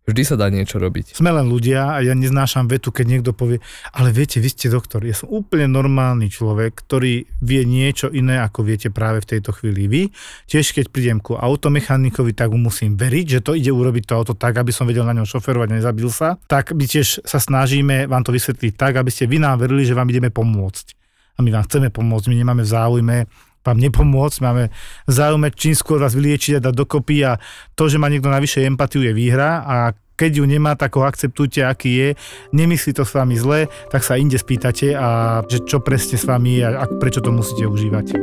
vždy 0.07 0.23
sa 0.23 0.35
dá 0.35 0.51
niečo 0.51 0.79
robiť. 0.79 1.15
Sme 1.15 1.31
len 1.31 1.47
ľudia 1.47 1.95
a 1.95 2.03
ja 2.03 2.11
neznášam 2.11 2.67
vetu, 2.67 2.91
keď 2.91 3.05
niekto 3.07 3.31
povie, 3.31 3.63
ale 3.95 4.11
viete, 4.11 4.43
vy 4.43 4.49
ste 4.51 4.67
doktor, 4.67 5.03
ja 5.07 5.15
som 5.15 5.31
úplne 5.31 5.71
normálny 5.71 6.27
človek, 6.27 6.83
ktorý 6.83 7.27
vie 7.39 7.61
niečo 7.63 8.11
iné, 8.11 8.43
ako 8.43 8.67
viete 8.67 8.91
práve 8.91 9.23
v 9.23 9.37
tejto 9.37 9.55
chvíli 9.55 9.87
vy. 9.87 10.01
Tiež 10.47 10.75
keď 10.75 10.91
prídem 10.91 11.19
ku 11.23 11.39
automechanikovi, 11.39 12.35
tak 12.35 12.51
mu 12.51 12.67
musím 12.67 12.99
veriť, 12.99 13.39
že 13.39 13.43
to 13.43 13.55
ide 13.55 13.71
urobiť 13.71 14.03
to 14.07 14.13
auto 14.13 14.33
tak, 14.35 14.59
aby 14.59 14.75
som 14.75 14.87
vedel 14.87 15.07
na 15.07 15.15
ňom 15.15 15.27
šoferovať 15.27 15.67
a 15.71 15.77
nezabil 15.79 16.09
sa. 16.11 16.35
Tak 16.51 16.75
my 16.75 16.83
tiež 16.83 17.23
sa 17.23 17.39
snažíme 17.39 18.05
vám 18.07 18.23
to 18.27 18.35
vysvetliť 18.35 18.73
tak, 18.75 18.99
aby 18.99 19.09
ste 19.09 19.25
vy 19.25 19.39
nám 19.39 19.63
verili, 19.63 19.87
že 19.87 19.95
vám 19.95 20.09
ideme 20.11 20.29
pomôcť. 20.29 20.99
A 21.33 21.41
my 21.41 21.49
vám 21.49 21.65
chceme 21.65 21.89
pomôcť, 21.89 22.29
my 22.29 22.37
nemáme 22.37 22.61
v 22.61 22.69
záujme 22.69 23.17
vám 23.63 23.77
nepomôcť, 23.79 24.37
máme 24.43 24.63
záujme 25.07 25.49
čím 25.55 25.73
skôr 25.73 25.97
vás 25.97 26.13
vyliečiť 26.13 26.59
a 26.59 26.63
dať 26.69 26.73
dokopy 26.75 27.17
a 27.23 27.39
to, 27.73 27.87
že 27.87 27.97
má 27.97 28.11
niekto 28.11 28.27
navyše 28.27 28.67
empatiu 28.67 29.01
je 29.01 29.15
výhra 29.15 29.63
a 29.63 29.75
keď 30.13 30.39
ju 30.39 30.45
nemá, 30.45 30.77
tak 30.77 30.93
ho 30.93 31.03
akceptujte, 31.03 31.65
aký 31.65 31.91
je, 31.97 32.09
nemyslí 32.53 32.93
to 32.93 33.01
s 33.01 33.17
vami 33.17 33.33
zle, 33.33 33.65
tak 33.89 34.05
sa 34.05 34.13
inde 34.13 34.37
spýtate 34.37 34.93
a 34.93 35.41
že 35.49 35.65
čo 35.65 35.81
presne 35.81 36.21
s 36.21 36.29
vami 36.29 36.61
je 36.61 36.69
a 36.69 36.85
prečo 37.01 37.19
to 37.19 37.33
musíte 37.33 37.65
užívať. 37.65 38.13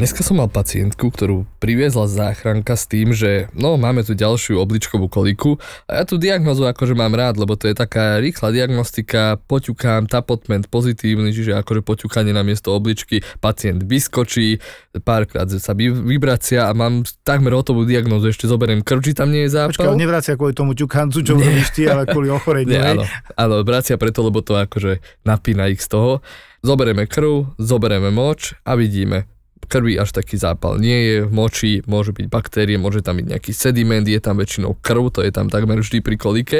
Dneska 0.00 0.24
som 0.24 0.40
mal 0.40 0.48
pacientku, 0.48 1.12
ktorú 1.12 1.44
priviezla 1.60 2.08
záchranka 2.08 2.72
s 2.72 2.88
tým, 2.88 3.12
že 3.12 3.52
no 3.52 3.76
máme 3.76 4.00
tu 4.00 4.16
ďalšiu 4.16 4.56
obličkovú 4.56 5.12
koliku 5.12 5.60
a 5.84 6.00
ja 6.00 6.04
tú 6.08 6.16
diagnozu 6.16 6.64
akože 6.64 6.96
mám 6.96 7.12
rád, 7.12 7.36
lebo 7.36 7.52
to 7.52 7.68
je 7.68 7.76
taká 7.76 8.16
rýchla 8.16 8.48
diagnostika, 8.48 9.36
poťukám, 9.44 10.08
tapotment 10.08 10.72
pozitívny, 10.72 11.36
čiže 11.36 11.52
akože 11.52 11.84
poťukanie 11.84 12.32
na 12.32 12.40
miesto 12.40 12.72
obličky, 12.72 13.20
pacient 13.44 13.84
vyskočí, 13.84 14.64
párkrát 15.04 15.52
sa 15.52 15.76
vy- 15.76 15.92
vybracia 15.92 16.64
a 16.64 16.72
mám 16.72 17.04
takmer 17.20 17.52
hotovú 17.52 17.84
diagnozu, 17.84 18.32
ešte 18.32 18.48
zoberiem 18.48 18.80
krv, 18.80 19.04
či 19.04 19.12
tam 19.12 19.28
nie 19.28 19.52
je 19.52 19.52
zápal. 19.52 19.84
Počkaj, 19.84 20.00
nevracia 20.00 20.32
kvôli 20.40 20.56
tomu 20.56 20.72
ťukancu, 20.72 21.20
čo 21.20 21.36
urobíš 21.36 21.76
ty, 21.76 21.84
ale 21.92 22.08
kvôli 22.08 22.32
ochoreniu. 22.32 22.72
Nie, 22.72 22.96
áno, 22.96 23.04
áno, 23.36 23.54
vracia 23.68 24.00
preto, 24.00 24.24
lebo 24.24 24.40
to 24.40 24.56
akože 24.56 25.04
napína 25.28 25.68
ich 25.68 25.84
z 25.84 25.92
toho. 25.92 26.24
Zoberieme 26.64 27.04
krv, 27.04 27.52
zoberieme 27.60 28.08
moč 28.08 28.56
a 28.64 28.80
vidíme. 28.80 29.28
Krvi 29.68 30.00
až 30.00 30.16
taký 30.16 30.40
zápal 30.40 30.80
nie 30.80 30.98
je, 31.06 31.16
v 31.26 31.32
moči 31.32 31.70
môže 31.86 32.10
byť 32.16 32.26
baktérie, 32.26 32.80
môže 32.80 33.04
tam 33.04 33.20
byť 33.20 33.26
nejaký 33.36 33.52
sediment, 33.54 34.02
je 34.02 34.18
tam 34.18 34.40
väčšinou 34.40 34.78
krv, 34.80 35.12
to 35.14 35.20
je 35.22 35.30
tam 35.30 35.46
takmer 35.52 35.78
vždy 35.78 36.00
pri 36.00 36.16
kolike. 36.16 36.58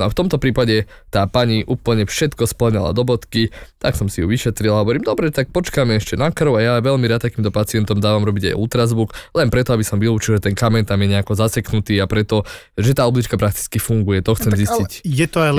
No 0.00 0.08
a 0.08 0.12
v 0.12 0.16
tomto 0.16 0.40
prípade 0.40 0.88
tá 1.12 1.28
pani 1.28 1.60
úplne 1.68 2.08
všetko 2.08 2.48
splňala 2.48 2.96
do 2.96 3.04
bodky, 3.04 3.52
tak 3.76 4.00
som 4.00 4.08
si 4.08 4.24
ju 4.24 4.26
vyšetril 4.32 4.72
a 4.72 4.80
hovorím, 4.80 5.04
dobre, 5.04 5.28
tak 5.28 5.52
počkáme 5.52 6.00
ešte 6.00 6.16
na 6.16 6.32
krv 6.32 6.56
a 6.56 6.60
ja 6.64 6.72
veľmi 6.80 7.04
rád 7.04 7.28
takýmto 7.28 7.52
pacientom 7.52 8.00
dávam 8.00 8.24
robiť 8.24 8.50
aj 8.50 8.54
ultrazvuk, 8.56 9.12
len 9.36 9.52
preto, 9.52 9.76
aby 9.76 9.84
som 9.84 10.00
vylúčil, 10.00 10.40
že 10.40 10.48
ten 10.48 10.56
kameň 10.56 10.88
tam 10.88 11.04
je 11.04 11.08
nejako 11.12 11.36
zaseknutý 11.36 12.00
a 12.00 12.08
preto, 12.08 12.48
že 12.80 12.96
tá 12.96 13.04
oblička 13.04 13.36
prakticky 13.36 13.76
funguje, 13.76 14.24
to 14.24 14.32
chcem 14.40 14.56
ale 14.56 14.60
zistiť. 14.64 14.90
je 15.04 15.26
to 15.28 15.38
aj 15.44 15.52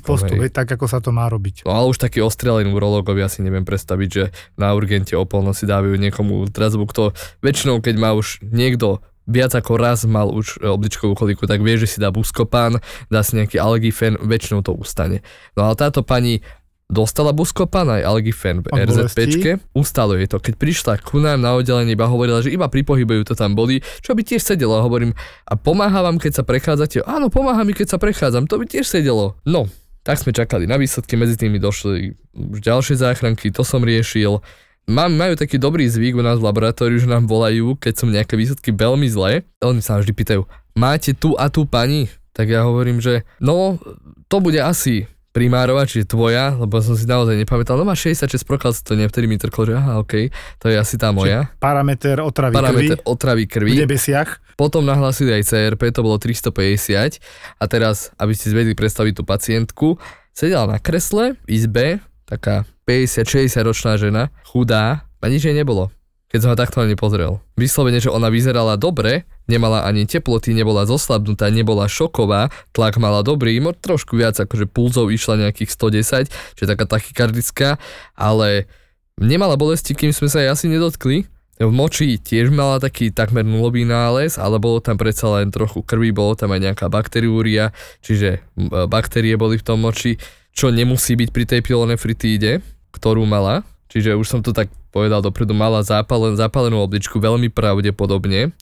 postup, 0.00 0.40
hej. 0.40 0.48
hej, 0.48 0.52
tak 0.56 0.72
ako 0.72 0.88
sa 0.88 1.04
to 1.04 1.12
má 1.12 1.28
robiť. 1.28 1.68
No 1.68 1.76
ale 1.76 1.92
už 1.92 2.00
taký 2.00 2.24
ostrelení 2.24 2.72
urológovia 2.72 3.28
si 3.28 3.44
neviem 3.44 3.68
predstaviť, 3.68 4.08
že 4.08 4.24
na 4.56 4.72
urgente 4.72 5.12
o 5.12 5.28
polnoci 5.28 5.68
dávajú 5.68 6.00
niekomu 6.00 6.48
ultrazvuk. 6.48 6.88
To 6.96 7.12
väčšinou, 7.44 7.84
keď 7.84 7.94
má 8.00 8.16
už 8.16 8.40
niekto 8.48 9.04
viac 9.24 9.52
ako 9.56 9.80
raz 9.80 10.04
mal 10.04 10.28
už 10.30 10.60
e, 10.60 10.68
obličkovú 10.68 11.16
koliku, 11.16 11.48
tak 11.48 11.64
vie, 11.64 11.80
že 11.80 11.88
si 11.88 11.98
dá 12.00 12.12
buskopán, 12.12 12.80
dá 13.08 13.20
si 13.24 13.36
nejaký 13.40 13.56
algifen, 13.60 14.20
väčšinou 14.20 14.60
to 14.64 14.76
ustane. 14.76 15.24
No 15.56 15.68
ale 15.68 15.74
táto 15.76 16.04
pani 16.04 16.44
dostala 16.92 17.32
buskopán 17.32 17.88
aj 17.88 18.02
algifen 18.04 18.60
v 18.60 18.68
RZPčke, 18.68 19.50
ustalo 19.72 20.20
jej 20.20 20.28
to. 20.28 20.36
Keď 20.36 20.54
prišla 20.60 20.92
ku 21.00 21.16
nám 21.16 21.40
na 21.40 21.56
oddelenie, 21.56 21.96
iba 21.96 22.04
hovorila, 22.04 22.44
že 22.44 22.52
iba 22.52 22.68
pri 22.68 22.84
pohybe 22.84 23.24
to 23.24 23.32
tam 23.32 23.56
boli, 23.56 23.80
čo 24.04 24.12
by 24.12 24.20
tiež 24.20 24.44
sedelo. 24.44 24.76
A 24.76 24.84
hovorím, 24.84 25.16
a 25.48 25.56
pomáha 25.56 26.04
vám, 26.04 26.20
keď 26.20 26.40
sa 26.40 26.44
prechádzate? 26.44 27.00
Áno, 27.08 27.32
pomáha 27.32 27.64
mi, 27.64 27.72
keď 27.72 27.96
sa 27.96 27.98
prechádzam, 27.98 28.44
to 28.44 28.60
by 28.60 28.68
tiež 28.68 28.84
sedelo. 28.84 29.40
No, 29.48 29.64
tak 30.04 30.20
sme 30.20 30.36
čakali 30.36 30.68
na 30.68 30.76
výsledky, 30.76 31.16
medzi 31.16 31.40
tými 31.40 31.56
došli 31.56 32.12
už 32.36 32.60
ďalšie 32.60 33.00
záchranky, 33.00 33.48
to 33.48 33.64
som 33.64 33.80
riešil. 33.80 34.44
Mám, 34.84 35.16
majú 35.16 35.32
taký 35.32 35.56
dobrý 35.56 35.88
zvyk 35.88 36.20
u 36.20 36.22
nás 36.22 36.36
v 36.36 36.44
laboratóriu, 36.44 37.00
že 37.00 37.08
nám 37.08 37.24
volajú, 37.24 37.72
keď 37.80 37.92
sú 37.96 38.04
nejaké 38.12 38.36
výsledky 38.36 38.68
veľmi 38.68 39.08
zlé. 39.08 39.48
Oni 39.64 39.80
sa 39.80 39.96
vždy 39.96 40.12
pýtajú, 40.12 40.44
máte 40.76 41.16
tu 41.16 41.32
a 41.40 41.48
tu 41.48 41.64
pani? 41.64 42.12
Tak 42.36 42.52
ja 42.52 42.68
hovorím, 42.68 43.00
že 43.00 43.24
no, 43.40 43.80
to 44.28 44.36
bude 44.44 44.60
asi 44.60 45.08
primárová, 45.34 45.82
čiže 45.88 46.12
tvoja, 46.14 46.54
lebo 46.54 46.78
som 46.78 46.94
si 46.94 47.10
naozaj 47.10 47.34
nepamätal, 47.34 47.74
no 47.74 47.82
má 47.82 47.98
66 47.98 48.46
prokal, 48.46 48.70
to 48.70 48.94
nie, 48.94 49.08
vtedy 49.10 49.26
mi 49.26 49.34
trklo, 49.34 49.66
že 49.66 49.74
aha, 49.74 49.98
ok, 49.98 50.30
to 50.62 50.70
je 50.70 50.76
asi 50.78 50.94
tá 50.94 51.10
moja. 51.10 51.50
Parameter 51.58 52.22
otravy 52.22 52.54
Parameter 52.54 53.00
krvi 53.02 53.08
otravy 53.08 53.44
v 53.44 53.50
krvi. 53.50 53.70
nebesiach. 53.82 54.38
Potom 54.54 54.86
nahlasili 54.86 55.34
aj 55.34 55.50
CRP, 55.50 55.90
to 55.90 56.06
bolo 56.06 56.22
350 56.22 57.18
a 57.58 57.64
teraz, 57.66 58.14
aby 58.20 58.30
ste 58.36 58.54
zvedli 58.54 58.78
predstaviť 58.78 59.12
tú 59.16 59.22
pacientku, 59.26 59.98
sedela 60.30 60.70
na 60.70 60.78
kresle 60.78 61.34
v 61.42 61.48
izbe, 61.50 61.98
taká 62.30 62.62
50-60 62.84 63.64
ročná 63.64 63.96
žena, 63.96 64.22
chudá 64.44 65.08
a 65.20 65.24
nič 65.26 65.48
jej 65.48 65.56
nebolo 65.56 65.88
keď 66.34 66.42
som 66.42 66.50
ho 66.50 66.58
takto 66.58 66.82
ani 66.82 66.98
pozrel. 66.98 67.38
Vyslovene, 67.54 68.02
že 68.02 68.10
ona 68.10 68.26
vyzerala 68.26 68.74
dobre, 68.74 69.22
nemala 69.46 69.86
ani 69.86 70.02
teploty, 70.02 70.50
nebola 70.50 70.82
zoslabnutá, 70.82 71.46
nebola 71.46 71.86
šoková, 71.86 72.50
tlak 72.74 72.98
mala 72.98 73.22
dobrý, 73.22 73.54
trošku 73.62 74.18
viac, 74.18 74.34
akože 74.34 74.66
pulzov 74.66 75.14
išla 75.14 75.46
nejakých 75.46 75.70
110, 75.70 76.34
čiže 76.58 76.66
taká 76.66 76.90
tachykardická, 76.90 77.78
ale 78.18 78.66
nemala 79.14 79.54
bolesti, 79.54 79.94
kým 79.94 80.10
sme 80.10 80.26
sa 80.26 80.42
jej 80.42 80.50
asi 80.50 80.66
nedotkli. 80.66 81.30
V 81.54 81.70
moči 81.70 82.18
tiež 82.18 82.50
mala 82.50 82.82
taký 82.82 83.14
takmer 83.14 83.46
nulový 83.46 83.86
nález, 83.86 84.34
ale 84.34 84.58
bolo 84.58 84.82
tam 84.82 84.98
predsa 84.98 85.30
len 85.38 85.54
trochu 85.54 85.86
krvi, 85.86 86.10
bolo 86.10 86.34
tam 86.34 86.50
aj 86.50 86.66
nejaká 86.66 86.90
bakteriúria, 86.90 87.70
čiže 88.02 88.42
m, 88.58 88.90
baktérie 88.90 89.38
boli 89.38 89.62
v 89.62 89.66
tom 89.70 89.86
moči, 89.86 90.18
čo 90.50 90.74
nemusí 90.74 91.14
byť 91.14 91.30
pri 91.30 91.44
tej 91.46 91.60
pyelonefritíde, 91.62 92.73
ktorú 92.94 93.26
mala. 93.26 93.66
Čiže 93.90 94.14
už 94.14 94.26
som 94.26 94.40
to 94.40 94.54
tak 94.54 94.70
povedal 94.94 95.18
dopredu, 95.18 95.54
mala 95.54 95.82
zápalen, 95.82 96.38
zápalenú 96.38 96.78
obličku 96.78 97.18
veľmi 97.18 97.50
pravdepodobne. 97.50 98.54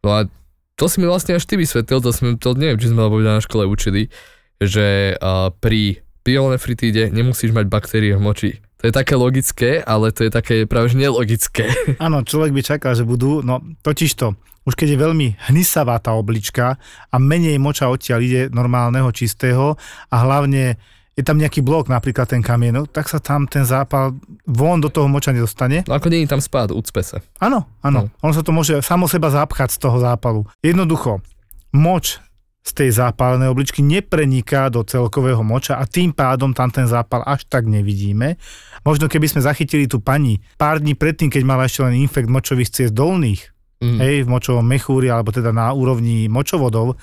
No 0.00 0.08
a 0.16 0.28
to 0.74 0.88
si 0.88 0.98
mi 1.00 1.06
vlastne 1.06 1.36
až 1.36 1.44
ty 1.44 1.60
vysvetlil, 1.60 2.00
to, 2.00 2.10
sme, 2.10 2.36
to 2.40 2.56
neviem, 2.56 2.80
či 2.80 2.90
sme 2.90 3.04
alebo 3.04 3.22
na 3.22 3.38
škole 3.38 3.68
učili, 3.68 4.10
že 4.58 5.16
uh, 5.20 5.52
pri 5.60 6.02
pyelonefritíde 6.24 7.12
nemusíš 7.12 7.52
mať 7.52 7.68
baktérie 7.68 8.16
v 8.16 8.24
moči. 8.24 8.50
To 8.80 8.92
je 8.92 9.00
také 9.00 9.16
logické, 9.16 9.80
ale 9.80 10.12
to 10.12 10.28
je 10.28 10.32
také 10.32 10.68
práve 10.68 10.92
že 10.92 11.00
nelogické. 11.00 11.72
Áno, 12.04 12.20
človek 12.20 12.52
by 12.52 12.60
čakal, 12.60 12.92
že 12.92 13.08
budú, 13.08 13.40
no 13.40 13.64
totiž 13.80 14.12
to, 14.12 14.36
už 14.64 14.76
keď 14.76 14.96
je 14.96 15.02
veľmi 15.04 15.28
hnisavá 15.52 16.00
tá 16.00 16.16
oblička 16.16 16.80
a 17.08 17.16
menej 17.16 17.60
moča 17.60 17.88
odtiaľ 17.88 18.20
ide 18.24 18.42
normálneho, 18.52 19.08
čistého 19.12 19.76
a 20.08 20.16
hlavne 20.24 20.80
je 21.14 21.22
tam 21.22 21.38
nejaký 21.38 21.62
blok, 21.62 21.86
napríklad 21.86 22.26
ten 22.26 22.42
kamien, 22.42 22.74
no, 22.74 22.90
tak 22.90 23.06
sa 23.06 23.22
tam 23.22 23.46
ten 23.46 23.62
zápal 23.62 24.18
von 24.50 24.82
do 24.82 24.90
toho 24.90 25.06
moča 25.06 25.30
nedostane. 25.30 25.86
No 25.86 25.94
ako 25.94 26.10
nie 26.10 26.26
je 26.26 26.34
tam 26.34 26.42
spád, 26.42 26.74
ucpe 26.74 27.06
sa. 27.06 27.22
Áno, 27.38 27.70
áno. 27.86 28.10
On 28.18 28.34
sa 28.34 28.42
to 28.42 28.50
môže 28.50 28.82
samo 28.82 29.06
seba 29.06 29.30
zapchať 29.30 29.70
z 29.70 29.78
toho 29.78 30.02
zápalu. 30.02 30.42
Jednoducho, 30.58 31.22
moč 31.70 32.18
z 32.64 32.70
tej 32.72 32.90
zápalnej 32.96 33.52
obličky 33.52 33.84
nepreniká 33.84 34.72
do 34.72 34.80
celkového 34.82 35.44
moča 35.44 35.76
a 35.76 35.84
tým 35.84 36.16
pádom 36.16 36.56
tam 36.56 36.72
ten 36.72 36.88
zápal 36.88 37.20
až 37.28 37.44
tak 37.44 37.68
nevidíme. 37.68 38.40
Možno 38.88 39.04
keby 39.04 39.28
sme 39.28 39.44
zachytili 39.44 39.84
tú 39.84 40.00
pani 40.00 40.40
pár 40.56 40.80
dní 40.80 40.96
predtým, 40.96 41.28
keď 41.28 41.42
mala 41.44 41.68
ešte 41.68 41.84
len 41.84 42.00
infekt 42.00 42.32
močových 42.32 42.72
ciest 42.72 42.96
dolných, 42.96 43.52
mm. 43.84 43.98
hej, 44.00 44.16
v 44.24 44.32
močovom 44.32 44.64
mechúri 44.64 45.12
alebo 45.12 45.28
teda 45.28 45.52
na 45.52 45.76
úrovni 45.76 46.24
močovodov, 46.32 46.96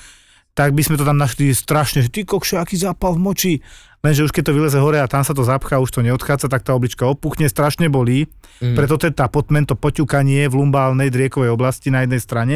tak 0.58 0.74
by 0.74 0.82
sme 0.82 0.97
to 0.97 1.06
tam 1.06 1.21
našli 1.21 1.54
strašne, 1.54 2.04
že 2.04 2.10
ty 2.12 2.26
kokšo, 2.26 2.60
aký 2.60 2.76
zápal 2.76 3.15
v 3.15 3.24
moči. 3.24 3.54
Lenže 4.01 4.25
už 4.25 4.33
keď 4.33 4.49
to 4.49 4.57
vyleze 4.57 4.77
hore 4.81 4.97
a 4.97 5.05
tam 5.05 5.21
sa 5.21 5.37
to 5.37 5.45
zapchá, 5.45 5.77
už 5.77 5.93
to 5.93 6.01
neodchádza, 6.01 6.49
tak 6.49 6.65
tá 6.65 6.73
oblička 6.73 7.05
opuchne, 7.05 7.45
strašne 7.45 7.85
bolí. 7.85 8.25
Mm. 8.57 8.73
Preto 8.73 8.97
tá 8.97 9.29
potmen, 9.29 9.69
to 9.69 9.77
poťukanie 9.77 10.49
v 10.49 10.57
lumbálnej 10.57 11.13
driekovej 11.13 11.53
oblasti 11.53 11.93
na 11.93 12.01
jednej 12.01 12.21
strane 12.21 12.55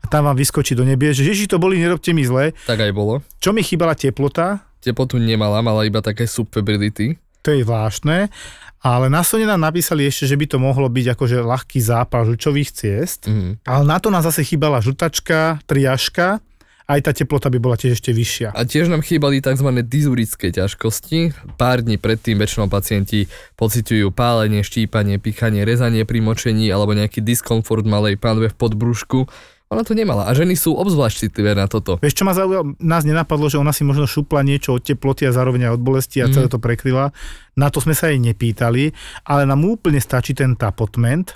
a 0.00 0.04
tam 0.08 0.24
vám 0.24 0.36
vyskočí 0.40 0.72
do 0.72 0.88
nebie, 0.88 1.12
že 1.12 1.28
ježi 1.28 1.44
to 1.48 1.60
boli, 1.60 1.76
nerobte 1.76 2.16
mi 2.16 2.24
zle. 2.24 2.56
Tak 2.64 2.80
aj 2.80 2.92
bolo. 2.96 3.20
Čo 3.44 3.52
mi 3.52 3.60
chýbala 3.60 3.92
teplota? 3.92 4.64
Teplotu 4.80 5.20
nemala, 5.20 5.60
mala 5.60 5.84
iba 5.84 6.00
také 6.00 6.24
subfebrility. 6.24 7.20
To 7.44 7.52
je 7.52 7.60
zvláštne. 7.60 8.32
Ale 8.80 9.10
na 9.10 9.26
Sone 9.26 9.44
nám 9.44 9.60
napísali 9.60 10.06
ešte, 10.06 10.30
že 10.30 10.38
by 10.38 10.46
to 10.46 10.56
mohlo 10.62 10.86
byť 10.86 11.16
akože 11.18 11.42
ľahký 11.42 11.78
zápal 11.82 12.24
žlčových 12.24 12.70
ciest. 12.72 13.28
Mm. 13.28 13.60
Ale 13.68 13.82
na 13.84 14.00
to 14.00 14.08
nás 14.08 14.24
zase 14.24 14.46
chýbala 14.46 14.80
žltačka, 14.80 15.60
triažka 15.68 16.40
aj 16.86 17.00
tá 17.02 17.10
teplota 17.10 17.50
by 17.50 17.58
bola 17.58 17.74
tiež 17.74 17.98
ešte 17.98 18.14
vyššia. 18.14 18.54
A 18.54 18.62
tiež 18.62 18.86
nám 18.86 19.02
chýbali 19.02 19.42
tzv. 19.42 19.66
dizurické 19.82 20.54
ťažkosti. 20.54 21.34
Pár 21.58 21.82
dní 21.82 21.98
predtým 21.98 22.38
väčšinou 22.38 22.70
pacienti 22.70 23.26
pociťujú 23.58 24.14
pálenie, 24.14 24.62
štípanie, 24.62 25.18
pichanie, 25.18 25.66
rezanie 25.66 26.06
pri 26.06 26.22
močení 26.22 26.70
alebo 26.70 26.94
nejaký 26.94 27.26
diskomfort 27.26 27.82
malej 27.82 28.22
pánve 28.22 28.54
v 28.54 28.56
podbrúšku. 28.56 29.26
Ona 29.66 29.82
to 29.82 29.98
nemala 29.98 30.30
a 30.30 30.30
ženy 30.30 30.54
sú 30.54 30.78
obzvlášť 30.78 31.26
citlivé 31.26 31.58
na 31.58 31.66
toto. 31.66 31.98
Vieš 31.98 32.22
čo 32.22 32.22
ma 32.22 32.38
zaujalo? 32.38 32.78
Nás 32.78 33.02
nenapadlo, 33.02 33.50
že 33.50 33.58
ona 33.58 33.74
si 33.74 33.82
možno 33.82 34.06
šupla 34.06 34.46
niečo 34.46 34.78
od 34.78 34.86
teploty 34.86 35.26
a 35.26 35.34
zároveň 35.34 35.66
aj 35.66 35.72
od 35.74 35.82
bolesti 35.82 36.22
a 36.22 36.30
celé 36.30 36.46
to 36.46 36.62
prekryla. 36.62 37.10
Na 37.58 37.66
to 37.66 37.82
sme 37.82 37.98
sa 37.98 38.06
jej 38.06 38.22
nepýtali, 38.22 38.94
ale 39.26 39.42
nám 39.42 39.66
úplne 39.66 39.98
stačí 39.98 40.38
ten 40.38 40.54
tapotment, 40.54 41.34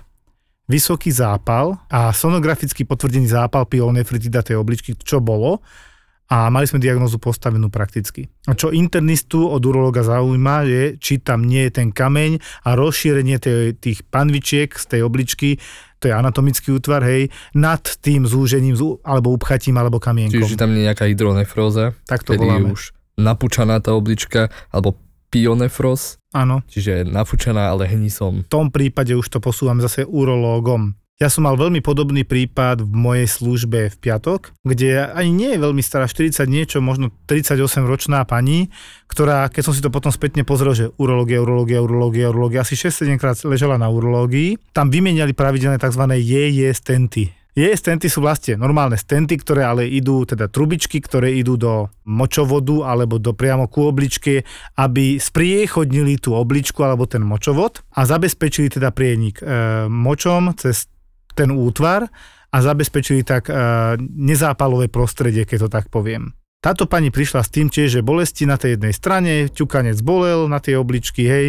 vysoký 0.70 1.10
zápal 1.10 1.74
a 1.90 2.14
sonograficky 2.14 2.86
potvrdený 2.86 3.26
zápal 3.26 3.66
pyelonefritida 3.66 4.46
tej 4.46 4.62
obličky, 4.62 4.94
čo 4.94 5.18
bolo 5.18 5.58
a 6.30 6.46
mali 6.46 6.62
sme 6.62 6.78
diagnozu 6.78 7.18
postavenú 7.18 7.74
prakticky. 7.74 8.30
A 8.46 8.54
čo 8.54 8.70
internistu 8.70 9.50
od 9.50 9.58
urologa 9.66 10.06
zaujíma 10.06 10.62
je, 10.62 10.82
či 11.02 11.18
tam 11.18 11.42
nie 11.42 11.66
je 11.66 11.82
ten 11.82 11.90
kameň 11.90 12.38
a 12.70 12.78
rozšírenie 12.78 13.42
tej, 13.42 13.74
tých 13.74 14.06
panvičiek 14.06 14.70
z 14.70 14.84
tej 14.86 15.00
obličky, 15.02 15.58
to 15.98 16.06
je 16.06 16.14
anatomický 16.14 16.70
útvar, 16.78 17.02
hej, 17.02 17.34
nad 17.52 17.82
tým 17.82 18.30
zúžením 18.30 18.78
alebo 19.02 19.34
upchatím 19.34 19.74
alebo 19.76 19.98
kamienkom. 19.98 20.38
Čiže 20.38 20.56
tam 20.56 20.70
nie 20.70 20.86
je 20.86 20.94
nejaká 20.94 21.10
hydronefróza, 21.10 21.98
tak 22.06 22.22
to 22.22 22.38
voláme. 22.38 22.72
už 22.78 22.94
napučaná 23.20 23.82
tá 23.82 23.92
oblička, 23.92 24.48
alebo 24.72 24.96
pionefros, 25.30 26.18
Áno. 26.34 26.66
čiže 26.66 27.06
nafúčaná, 27.06 27.70
ale 27.70 27.86
hnisom. 27.86 28.44
V 28.44 28.52
tom 28.52 28.68
prípade 28.74 29.14
už 29.14 29.30
to 29.30 29.38
posúvam 29.38 29.78
zase 29.78 30.02
urológom. 30.04 30.98
Ja 31.20 31.28
som 31.28 31.44
mal 31.44 31.52
veľmi 31.52 31.84
podobný 31.84 32.24
prípad 32.24 32.80
v 32.80 32.96
mojej 32.96 33.28
službe 33.28 33.92
v 33.92 33.96
piatok, 34.00 34.56
kde 34.64 35.04
ani 35.04 35.28
nie 35.28 35.52
je 35.52 35.60
veľmi 35.60 35.84
stará, 35.84 36.08
40 36.08 36.48
niečo, 36.48 36.80
možno 36.80 37.12
38 37.28 37.60
ročná 37.84 38.24
pani, 38.24 38.72
ktorá, 39.04 39.52
keď 39.52 39.62
som 39.68 39.76
si 39.76 39.84
to 39.84 39.92
potom 39.92 40.08
spätne 40.08 40.48
pozrel, 40.48 40.72
že 40.72 40.88
urológia, 40.96 41.44
urológia, 41.44 41.84
urológia, 41.84 42.32
urológia, 42.32 42.64
asi 42.64 42.72
6-7 42.72 43.20
krát 43.20 43.36
ležela 43.44 43.76
na 43.76 43.92
urológii, 43.92 44.72
tam 44.72 44.88
vymieniali 44.88 45.36
pravidelné 45.36 45.76
tzv. 45.76 46.08
JJ 46.08 46.72
stenty. 46.72 47.28
Je 47.58 47.66
stenty 47.66 48.06
sú 48.06 48.22
vlastne 48.22 48.54
normálne 48.54 48.94
stenty, 48.94 49.34
ktoré 49.34 49.66
ale 49.66 49.90
idú, 49.90 50.22
teda 50.22 50.46
trubičky, 50.46 51.02
ktoré 51.02 51.34
idú 51.34 51.58
do 51.58 51.90
močovodu 52.06 52.86
alebo 52.86 53.18
do 53.18 53.34
priamo 53.34 53.66
ku 53.66 53.90
obličke, 53.90 54.46
aby 54.78 55.18
spriechodnili 55.18 56.22
tú 56.22 56.38
obličku 56.38 56.78
alebo 56.86 57.10
ten 57.10 57.26
močovod 57.26 57.82
a 57.98 58.06
zabezpečili 58.06 58.70
teda 58.70 58.94
prienik 58.94 59.42
e, 59.42 59.86
močom 59.90 60.54
cez 60.54 60.86
ten 61.34 61.50
útvar 61.50 62.06
a 62.50 62.56
zabezpečili 62.62 63.26
tak 63.26 63.50
e, 63.50 63.54
nezápalové 63.98 64.86
prostredie, 64.86 65.42
keď 65.42 65.66
to 65.66 65.68
tak 65.70 65.86
poviem. 65.90 66.34
Táto 66.60 66.84
pani 66.84 67.08
prišla 67.08 67.40
s 67.40 67.48
tým 67.48 67.72
tiež, 67.72 67.88
že 67.98 68.04
bolesti 68.04 68.44
na 68.44 68.60
tej 68.60 68.76
jednej 68.76 68.92
strane, 68.92 69.48
ťukanec 69.48 69.96
bolel 70.04 70.44
na 70.44 70.60
tej 70.60 70.76
obličky, 70.76 71.24
hej, 71.24 71.46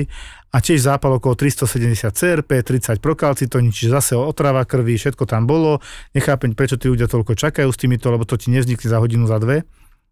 a 0.52 0.58
tiež 0.60 0.84
zápal 0.84 1.16
okolo 1.16 1.40
370 1.40 2.12
CRP, 2.12 2.60
30 2.60 3.00
prokalcitóni, 3.00 3.72
čiže 3.72 3.96
zase 3.96 4.14
otrava 4.20 4.68
krvi, 4.68 5.00
všetko 5.00 5.24
tam 5.24 5.48
bolo. 5.48 5.80
Nechápem, 6.12 6.52
prečo 6.52 6.76
tí 6.76 6.92
ľudia 6.92 7.08
toľko 7.08 7.40
čakajú 7.40 7.72
s 7.72 7.80
týmito, 7.80 8.12
lebo 8.12 8.28
to 8.28 8.36
ti 8.36 8.52
nevznikli 8.52 8.92
za 8.92 9.00
hodinu, 9.00 9.32
za 9.32 9.40
dve. 9.40 9.64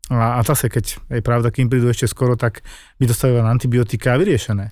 A, 0.07 0.39
a 0.39 0.47
zase, 0.47 0.71
keď 0.71 0.95
je 1.11 1.21
pravda, 1.21 1.51
kým 1.51 1.67
prídu 1.67 1.91
ešte 1.91 2.07
skoro, 2.07 2.39
tak 2.39 2.63
by 2.97 3.11
dostali 3.11 3.35
len 3.35 3.45
antibiotika 3.45 4.15
a 4.15 4.19
vyriešené. 4.19 4.71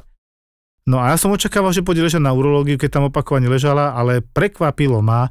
No 0.88 1.04
a 1.04 1.12
ja 1.12 1.20
som 1.20 1.36
očakával, 1.36 1.76
že 1.76 1.84
pôjde 1.84 2.08
ležať 2.08 2.24
na 2.24 2.32
urológiu, 2.32 2.80
keď 2.80 2.98
tam 2.98 3.12
opakovane 3.12 3.52
ležala, 3.52 3.92
ale 3.92 4.24
prekvapilo 4.24 5.04
ma, 5.04 5.28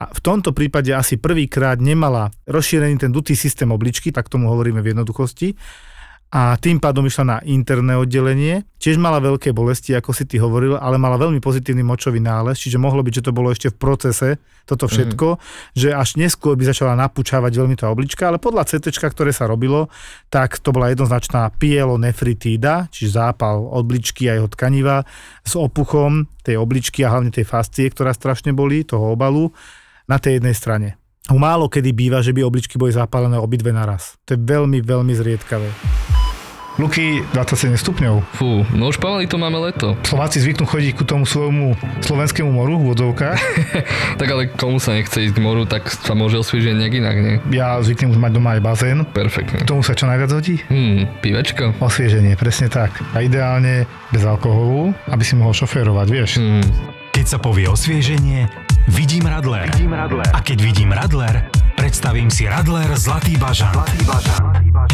a 0.00 0.08
v 0.08 0.20
tomto 0.24 0.56
prípade 0.56 0.88
asi 0.96 1.20
prvýkrát 1.20 1.76
nemala 1.76 2.32
rozšírený 2.48 2.96
ten 2.96 3.12
dutý 3.12 3.36
systém 3.36 3.68
obličky, 3.68 4.08
tak 4.08 4.32
tomu 4.32 4.48
hovoríme 4.48 4.80
v 4.80 4.96
jednoduchosti, 4.96 5.52
a 6.30 6.54
tým 6.54 6.78
pádom 6.78 7.02
išla 7.10 7.24
na 7.26 7.38
interné 7.42 7.98
oddelenie. 7.98 8.62
Tiež 8.78 9.02
mala 9.02 9.18
veľké 9.18 9.50
bolesti, 9.50 9.98
ako 9.98 10.14
si 10.14 10.22
ty 10.30 10.38
hovoril, 10.38 10.78
ale 10.78 10.94
mala 10.94 11.18
veľmi 11.18 11.42
pozitívny 11.42 11.82
močový 11.82 12.22
nález, 12.22 12.54
čiže 12.54 12.78
mohlo 12.78 13.02
byť, 13.02 13.18
že 13.18 13.26
to 13.26 13.34
bolo 13.34 13.50
ešte 13.50 13.74
v 13.74 13.76
procese, 13.82 14.28
toto 14.62 14.86
mhm. 14.86 14.92
všetko, 14.94 15.28
mm. 15.34 15.40
že 15.74 15.88
až 15.90 16.14
neskôr 16.14 16.54
by 16.54 16.70
začala 16.70 16.94
napúčavať 16.94 17.50
veľmi 17.50 17.74
tá 17.74 17.90
oblička, 17.90 18.30
ale 18.30 18.38
podľa 18.38 18.62
CT, 18.70 18.94
ktoré 19.10 19.34
sa 19.34 19.50
robilo, 19.50 19.90
tak 20.30 20.62
to 20.62 20.70
bola 20.70 20.94
jednoznačná 20.94 21.50
pielonefritída, 21.58 22.86
čiže 22.94 23.18
zápal 23.18 23.66
obličky 23.66 24.30
a 24.30 24.38
jeho 24.38 24.46
tkaniva 24.46 25.02
s 25.42 25.58
opuchom 25.58 26.30
tej 26.46 26.62
obličky 26.62 27.02
a 27.02 27.10
hlavne 27.10 27.34
tej 27.34 27.42
fascie, 27.42 27.90
ktorá 27.90 28.14
strašne 28.14 28.54
bolí, 28.54 28.86
toho 28.86 29.18
obalu 29.18 29.50
na 30.06 30.22
tej 30.22 30.38
jednej 30.38 30.54
strane. 30.54 30.88
Málo 31.30 31.70
kedy 31.70 31.90
býva, 31.94 32.22
že 32.22 32.34
by 32.34 32.42
obličky 32.42 32.74
boli 32.78 32.90
zapálené 32.90 33.38
obidve 33.38 33.70
naraz. 33.70 34.18
To 34.26 34.34
je 34.34 34.40
veľmi, 34.40 34.82
veľmi 34.82 35.14
zriedkavé. 35.14 36.19
Luky 36.80 37.20
27 37.36 37.76
stupňov. 37.76 38.24
Fú, 38.40 38.64
no 38.72 38.88
už 38.88 38.96
pomaly 38.96 39.28
to 39.28 39.36
máme 39.36 39.60
leto. 39.60 40.00
Slováci 40.00 40.40
zvyknú 40.40 40.64
chodiť 40.64 40.96
ku 40.96 41.04
tomu 41.04 41.28
svojmu 41.28 41.76
slovenskému 42.00 42.48
moru 42.48 42.80
v 42.80 42.96
vodovkách. 42.96 43.36
tak 44.20 44.28
ale 44.32 44.48
komu 44.48 44.80
sa 44.80 44.96
nechce 44.96 45.28
ísť 45.28 45.36
k 45.36 45.44
moru, 45.44 45.68
tak 45.68 45.92
sa 45.92 46.16
môže 46.16 46.40
osviežiť 46.40 46.72
nejak 46.72 46.94
inak, 46.96 47.16
nie? 47.20 47.36
Ja 47.52 47.76
zvyknem 47.84 48.16
už 48.16 48.18
mať 48.24 48.32
doma 48.32 48.56
aj 48.56 48.64
bazén. 48.64 49.04
Perfektne. 49.12 49.60
K 49.60 49.68
tomu 49.68 49.84
sa 49.84 49.92
čo 49.92 50.08
najviac 50.08 50.32
hodí? 50.32 50.56
Hmm, 50.72 51.04
pivečko. 51.20 51.76
Osvieženie, 51.84 52.40
presne 52.40 52.72
tak. 52.72 52.96
A 53.12 53.20
ideálne 53.20 53.84
bez 54.08 54.24
alkoholu, 54.24 54.96
aby 55.12 55.20
si 55.20 55.36
mohol 55.36 55.52
šoférovať, 55.52 56.06
vieš. 56.08 56.40
Hmm. 56.40 56.64
Keď 57.12 57.26
sa 57.28 57.36
povie 57.36 57.68
osvieženie, 57.68 58.48
vidím 58.88 59.28
Radler. 59.28 59.68
Vidím 59.76 59.92
Radler. 59.92 60.32
A 60.32 60.40
keď 60.40 60.64
vidím 60.64 60.96
Radler, 60.96 61.59
predstavím 61.90 62.30
si 62.30 62.46
Radler 62.46 62.86
Zlatý 62.94 63.34
bažan. 63.34 63.74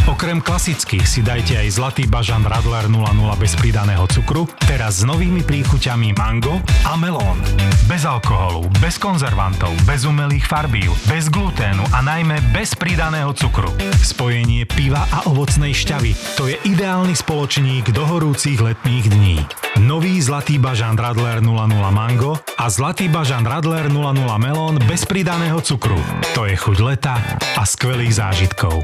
Okrem 0.09 0.41
klasických 0.41 1.05
si 1.05 1.21
dajte 1.21 1.61
aj 1.61 1.77
Zlatý 1.77 2.09
bažan 2.09 2.41
Radler 2.41 2.89
00 2.89 3.13
bez 3.37 3.53
pridaného 3.53 4.09
cukru, 4.09 4.49
teraz 4.65 5.03
s 5.03 5.05
novými 5.05 5.45
príchuťami 5.45 6.17
mango 6.17 6.57
a 6.89 6.97
melón. 6.97 7.37
Bez 7.85 8.09
alkoholu, 8.09 8.73
bez 8.81 8.97
konzervantov, 8.97 9.77
bez 9.85 10.09
umelých 10.09 10.49
farbív, 10.49 10.89
bez 11.05 11.29
gluténu 11.29 11.85
a 11.93 12.01
najmä 12.01 12.41
bez 12.57 12.73
pridaného 12.73 13.37
cukru. 13.37 13.69
Spojenie 14.01 14.65
piva 14.65 15.05
a 15.13 15.29
ovocnej 15.29 15.77
šťavy. 15.77 16.17
To 16.41 16.49
je 16.49 16.57
ideálny 16.65 17.13
spoločník 17.13 17.93
do 17.93 18.09
horúcich 18.09 18.57
letných 18.57 19.07
dní. 19.13 19.37
Nový 19.85 20.17
Zlatý 20.25 20.57
bažan 20.57 20.97
Radler 20.97 21.45
00 21.45 21.53
mango 21.93 22.41
a 22.57 22.73
Zlatý 22.73 23.13
bažan 23.13 23.45
Radler 23.45 23.93
00 23.93 24.17
melón 24.41 24.81
bez 24.89 25.05
pridaného 25.05 25.61
cukru. 25.61 26.01
To 26.33 26.49
je 26.49 26.57
chuť 26.57 26.86
leta 26.87 27.19
a 27.59 27.67
skvelých 27.67 28.15
zážitkov. 28.15 28.79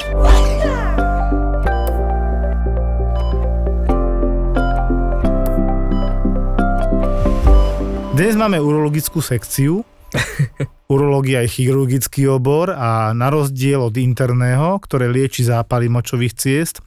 Dnes 8.18 8.34
máme 8.34 8.58
urologickú 8.58 9.22
sekciu. 9.22 9.86
Urológia 10.92 11.46
je 11.46 11.54
chirurgický 11.54 12.26
obor 12.26 12.74
a 12.74 13.14
na 13.14 13.30
rozdiel 13.30 13.78
od 13.78 13.94
interného, 13.94 14.82
ktoré 14.82 15.06
lieči 15.06 15.46
zápaly 15.46 15.86
močových 15.86 16.34
ciest, 16.34 16.82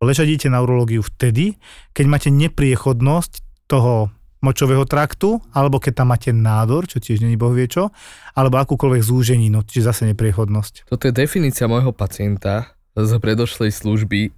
ležadíte 0.00 0.48
na 0.48 0.64
urológiu 0.64 1.04
vtedy, 1.04 1.60
keď 1.92 2.04
máte 2.08 2.30
nepriechodnosť 2.32 3.44
toho 3.68 4.08
močového 4.44 4.84
traktu, 4.84 5.40
alebo 5.52 5.80
keď 5.80 6.04
tam 6.04 6.12
máte 6.12 6.30
nádor, 6.30 6.86
čo 6.86 7.00
tiež 7.00 7.24
není 7.24 7.36
boh 7.40 7.52
vie 7.52 7.66
čo, 7.66 7.90
alebo 8.36 8.60
akúkoľvek 8.60 9.02
zúženinu, 9.02 9.64
čiže 9.64 9.88
zase 9.92 10.02
nepriechodnosť. 10.12 10.88
Toto 10.88 11.08
je 11.08 11.14
definícia 11.14 11.66
môjho 11.66 11.90
pacienta 11.96 12.76
z 12.96 13.16
predošlej 13.20 13.72
služby, 13.72 14.32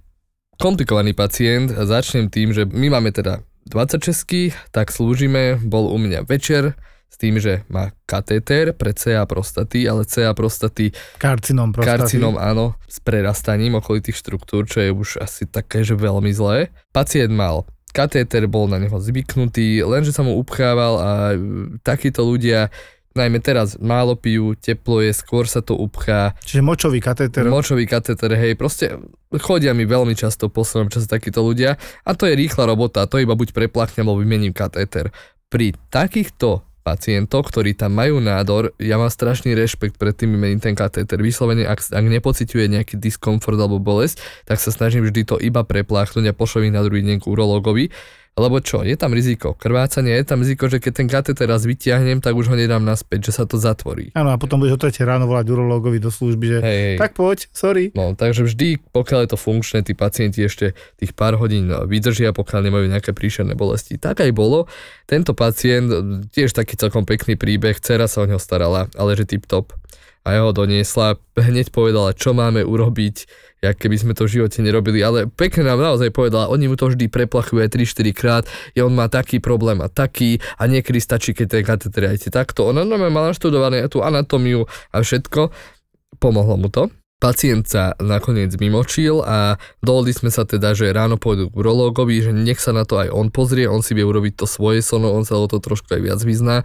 komplikovaný 0.59 1.15
pacient 1.15 1.71
začnem 1.71 2.27
tým, 2.27 2.51
že 2.51 2.67
my 2.67 2.91
máme 2.91 3.15
teda 3.15 3.39
26, 3.71 4.51
tak 4.75 4.91
slúžime, 4.91 5.55
bol 5.63 5.87
u 5.87 5.97
mňa 5.97 6.27
večer, 6.27 6.75
s 7.09 7.17
tým, 7.17 7.41
že 7.41 7.65
má 7.73 7.89
katéter 8.05 8.69
pre 8.77 8.93
CA 8.93 9.25
prostaty, 9.25 9.89
ale 9.89 10.05
CA 10.05 10.29
prostaty 10.37 10.93
Karcinom 11.17 11.73
prostaty. 11.73 11.89
karcinom 11.89 12.37
áno, 12.37 12.77
s 12.85 13.01
prerastaním 13.01 13.81
okolitých 13.81 14.13
štruktúr, 14.13 14.69
čo 14.69 14.85
je 14.85 14.93
už 14.93 15.17
asi 15.17 15.49
také, 15.49 15.81
že 15.81 15.97
veľmi 15.97 16.29
zlé. 16.29 16.69
Pacient 16.93 17.33
mal 17.33 17.65
katéter, 17.91 18.45
bol 18.45 18.69
na 18.69 18.77
neho 18.77 18.95
zvyknutý, 18.95 19.83
lenže 19.83 20.13
sa 20.13 20.21
mu 20.21 20.37
upchával 20.37 20.93
a 20.99 21.11
e, 21.33 21.37
takíto 21.81 22.23
ľudia 22.23 22.69
najmä 23.17 23.41
teraz 23.41 23.75
málo 23.81 24.13
pijú, 24.13 24.53
teplo 24.53 25.01
je, 25.01 25.11
skôr 25.11 25.49
sa 25.49 25.59
to 25.65 25.73
upchá, 25.75 26.37
Čiže 26.45 26.61
močový 26.61 27.01
katéter. 27.01 27.49
močový 27.49 27.89
katéter, 27.89 28.31
hej, 28.37 28.53
proste 28.53 28.95
chodia 29.41 29.73
mi 29.73 29.83
veľmi 29.83 30.13
často 30.13 30.47
v 30.47 30.61
poslednom 30.61 30.93
čase 30.93 31.09
takíto 31.09 31.41
ľudia 31.41 31.75
a 32.05 32.11
to 32.13 32.29
je 32.29 32.37
rýchla 32.37 32.69
robota, 32.69 33.09
to 33.09 33.17
iba 33.19 33.33
buď 33.33 33.51
preplachnem, 33.51 34.05
alebo 34.05 34.21
vymením 34.21 34.53
katéter. 34.53 35.09
Pri 35.49 35.73
takýchto 35.89 36.68
pacientov, 36.89 37.53
ktorí 37.53 37.77
tam 37.77 37.93
majú 37.93 38.17
nádor, 38.17 38.73
ja 38.81 38.97
mám 38.97 39.13
strašný 39.13 39.53
rešpekt 39.53 40.01
pred 40.01 40.17
tým 40.17 40.33
vymením 40.33 40.57
ten 40.57 40.73
katéter. 40.73 41.21
Vyslovene, 41.21 41.69
ak, 41.69 41.93
ak 41.93 42.05
nepociťuje 42.09 42.65
nejaký 42.65 42.97
diskomfort 42.97 43.61
alebo 43.61 43.77
bolesť, 43.77 44.17
tak 44.49 44.57
sa 44.57 44.73
snažím 44.73 45.05
vždy 45.05 45.21
to 45.29 45.35
iba 45.37 45.61
prepláchnuť 45.61 46.25
a 46.25 46.33
pošlem 46.33 46.73
ich 46.73 46.75
na 46.75 46.81
druhý 46.81 47.05
deň 47.05 47.21
k 47.21 47.29
urológovi. 47.29 47.93
Lebo 48.37 48.63
čo, 48.63 48.85
je 48.85 48.95
tam 48.95 49.11
riziko 49.11 49.51
krvácania, 49.57 50.15
je 50.21 50.25
tam 50.27 50.39
riziko, 50.45 50.71
že 50.71 50.79
keď 50.79 50.93
ten 50.95 51.07
katéter 51.11 51.47
raz 51.49 51.67
vyťahnem, 51.67 52.23
tak 52.23 52.37
už 52.37 52.53
ho 52.53 52.55
nedám 52.55 52.81
naspäť, 52.85 53.31
že 53.31 53.41
sa 53.41 53.43
to 53.43 53.59
zatvorí. 53.59 54.15
Áno, 54.15 54.31
a 54.31 54.39
potom 54.39 54.63
budeš 54.63 54.77
o 54.77 54.81
tretie 54.87 55.03
ráno 55.03 55.27
volať 55.27 55.45
urológovi 55.51 55.99
do 55.99 56.07
služby, 56.07 56.45
že 56.45 56.57
Hej, 56.63 56.79
hej. 56.79 56.97
tak 57.01 57.17
poď, 57.19 57.51
sorry. 57.51 57.91
No, 57.91 58.15
takže 58.15 58.47
vždy, 58.47 58.79
pokiaľ 58.95 59.19
je 59.27 59.29
to 59.35 59.39
funkčné, 59.39 59.83
tí 59.83 59.91
pacienti 59.91 60.39
ešte 60.45 60.71
tých 60.95 61.11
pár 61.11 61.35
hodín 61.35 61.67
vydržia, 61.67 62.31
pokiaľ 62.31 62.71
nemajú 62.71 62.85
nejaké 62.87 63.11
príšerné 63.11 63.59
bolesti. 63.59 63.99
Tak 63.99 64.23
aj 64.23 64.31
bolo. 64.31 64.71
Tento 65.03 65.35
pacient, 65.35 65.91
tiež 66.31 66.55
taký 66.55 66.79
celkom 66.79 67.03
pekný 67.03 67.35
príbeh, 67.35 67.75
dcera 67.81 68.07
sa 68.07 68.23
o 68.23 68.29
neho 68.29 68.39
starala, 68.39 68.87
ale 68.95 69.19
že 69.19 69.27
tip 69.27 69.49
top. 69.49 69.75
A 70.27 70.35
ja 70.35 70.43
ho 70.43 70.51
doniesla, 70.51 71.15
hneď 71.39 71.71
povedala, 71.71 72.11
čo 72.11 72.35
máme 72.35 72.61
urobiť, 72.67 73.15
jak 73.59 73.75
keby 73.75 73.95
sme 73.99 74.13
to 74.15 74.25
v 74.25 74.39
živote 74.39 74.59
nerobili, 74.63 75.03
ale 75.03 75.27
pekne 75.27 75.67
nám 75.67 75.83
naozaj 75.83 76.15
povedala, 76.15 76.47
oni 76.51 76.71
mu 76.71 76.79
to 76.79 76.91
vždy 76.91 77.11
preplachujú 77.11 77.59
aj 77.59 77.75
3-4 77.75 78.15
krát, 78.15 78.43
je 78.71 78.81
on 78.83 78.95
má 78.95 79.11
taký 79.11 79.43
problém 79.43 79.83
a 79.83 79.91
taký 79.91 80.39
a 80.55 80.63
niekedy 80.67 80.99
stačí, 81.03 81.35
keď 81.35 81.47
ten 81.59 81.63
kateter 81.67 82.07
aj 82.07 82.31
takto. 82.31 82.71
Ona 82.71 82.87
normálne 82.87 83.11
mala 83.11 83.35
študované 83.35 83.83
tú 83.91 83.99
anatómiu 83.99 84.63
a 84.95 85.03
všetko, 85.03 85.51
pomohlo 86.23 86.55
mu 86.55 86.71
to. 86.71 86.87
Pacient 87.19 87.67
sa 87.67 87.99
nakoniec 87.99 88.55
mimočil 88.63 89.19
a 89.19 89.59
dohodli 89.83 90.15
sme 90.15 90.31
sa 90.31 90.47
teda, 90.47 90.71
že 90.71 90.95
ráno 90.95 91.19
pôjdu 91.19 91.51
k 91.51 91.59
urológovi, 91.59 92.23
že 92.23 92.31
nech 92.31 92.63
sa 92.63 92.71
na 92.71 92.87
to 92.87 92.95
aj 92.95 93.11
on 93.11 93.27
pozrie, 93.27 93.67
on 93.67 93.83
si 93.83 93.91
vie 93.91 94.07
urobiť 94.07 94.39
to 94.39 94.45
svoje 94.47 94.79
sono, 94.79 95.11
on 95.11 95.27
sa 95.27 95.35
o 95.35 95.43
to 95.51 95.59
trošku 95.59 95.91
aj 95.91 95.99
viac 95.99 96.19
vyzná, 96.23 96.63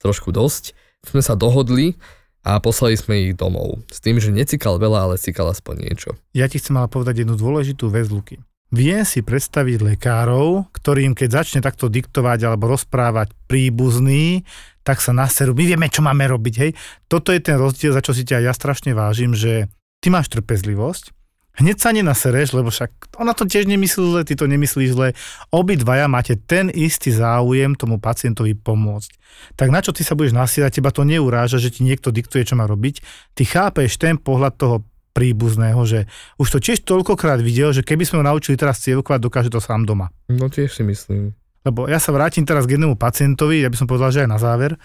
trošku 0.00 0.32
dosť. 0.32 0.72
Sme 1.04 1.20
sa 1.20 1.36
dohodli 1.36 2.00
a 2.40 2.56
poslali 2.58 2.96
sme 2.96 3.30
ich 3.30 3.34
domov. 3.36 3.84
S 3.92 4.00
tým, 4.00 4.16
že 4.16 4.32
necikal 4.32 4.80
veľa, 4.80 5.12
ale 5.12 5.14
cikal 5.20 5.52
aspoň 5.52 5.74
niečo. 5.88 6.10
Ja 6.32 6.48
ti 6.48 6.56
chcem 6.56 6.76
ale 6.80 6.88
povedať 6.88 7.24
jednu 7.24 7.36
dôležitú 7.36 7.92
vec, 7.92 8.08
Luky. 8.08 8.40
Viem 8.70 9.02
si 9.02 9.18
predstaviť 9.18 9.82
lekárov, 9.82 10.70
ktorým 10.70 11.18
keď 11.18 11.42
začne 11.42 11.60
takto 11.60 11.90
diktovať 11.90 12.46
alebo 12.46 12.70
rozprávať 12.70 13.34
príbuzný, 13.50 14.46
tak 14.86 15.02
sa 15.02 15.10
naserú. 15.10 15.58
My 15.58 15.66
vieme, 15.66 15.90
čo 15.90 16.06
máme 16.06 16.22
robiť, 16.30 16.54
hej. 16.62 16.70
Toto 17.10 17.34
je 17.34 17.42
ten 17.42 17.58
rozdiel, 17.58 17.90
za 17.90 17.98
čo 17.98 18.14
si 18.14 18.22
ťa 18.22 18.46
ja 18.46 18.54
strašne 18.54 18.94
vážim, 18.94 19.34
že 19.34 19.66
ty 19.98 20.08
máš 20.08 20.30
trpezlivosť, 20.30 21.10
hneď 21.58 21.76
sa 21.80 21.90
nenasereš, 21.90 22.54
lebo 22.54 22.70
však 22.70 23.18
ona 23.18 23.34
to 23.34 23.48
tiež 23.48 23.66
nemyslí 23.66 24.04
zle, 24.04 24.22
ty 24.22 24.38
to 24.38 24.46
nemyslíš 24.46 24.94
zle. 24.94 25.08
Obidvaja 25.50 26.06
máte 26.06 26.38
ten 26.38 26.70
istý 26.70 27.10
záujem 27.10 27.74
tomu 27.74 27.98
pacientovi 27.98 28.54
pomôcť. 28.54 29.10
Tak 29.58 29.68
na 29.72 29.82
čo 29.82 29.90
ty 29.90 30.06
sa 30.06 30.14
budeš 30.14 30.36
nasierať, 30.36 30.78
teba 30.78 30.94
to 30.94 31.02
neuráža, 31.02 31.58
že 31.58 31.74
ti 31.74 31.82
niekto 31.82 32.14
diktuje, 32.14 32.46
čo 32.46 32.54
má 32.54 32.70
robiť. 32.70 33.02
Ty 33.34 33.42
chápeš 33.44 33.98
ten 33.98 34.20
pohľad 34.20 34.54
toho 34.56 34.76
príbuzného, 35.10 35.80
že 35.84 36.06
už 36.38 36.48
to 36.54 36.58
tiež 36.62 36.86
toľkokrát 36.86 37.42
videl, 37.42 37.74
že 37.74 37.82
keby 37.82 38.06
sme 38.06 38.22
ho 38.22 38.28
naučili 38.30 38.54
teraz 38.54 38.78
cievkovať, 38.86 39.18
dokáže 39.18 39.50
to 39.50 39.58
sám 39.58 39.82
doma. 39.82 40.14
No 40.30 40.46
tiež 40.46 40.70
si 40.70 40.86
myslím. 40.86 41.34
Lebo 41.66 41.90
ja 41.90 42.00
sa 42.00 42.14
vrátim 42.14 42.46
teraz 42.46 42.64
k 42.64 42.78
jednému 42.78 42.96
pacientovi, 42.96 43.60
ja 43.60 43.68
by 43.68 43.76
som 43.76 43.90
povedal, 43.90 44.14
že 44.14 44.24
aj 44.24 44.30
na 44.30 44.40
záver, 44.40 44.80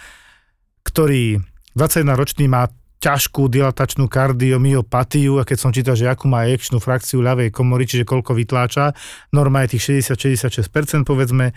ktorý 0.84 1.40
21 1.78 2.20
ročný 2.20 2.46
má 2.52 2.68
ťažkú 3.04 3.52
dilatačnú 3.52 4.08
kardiomyopatiu 4.08 5.38
a 5.40 5.48
keď 5.48 5.58
som 5.60 5.72
čítal, 5.76 5.96
že 6.00 6.10
akú 6.10 6.26
má 6.32 6.48
ejekčnú 6.48 6.80
frakciu 6.80 7.22
ľavej 7.22 7.52
komory, 7.52 7.86
čiže 7.86 8.08
koľko 8.08 8.34
vytláča, 8.34 8.96
norma 9.36 9.64
je 9.66 9.78
tých 9.78 10.08
60-66% 10.16 11.04
povedzme, 11.06 11.54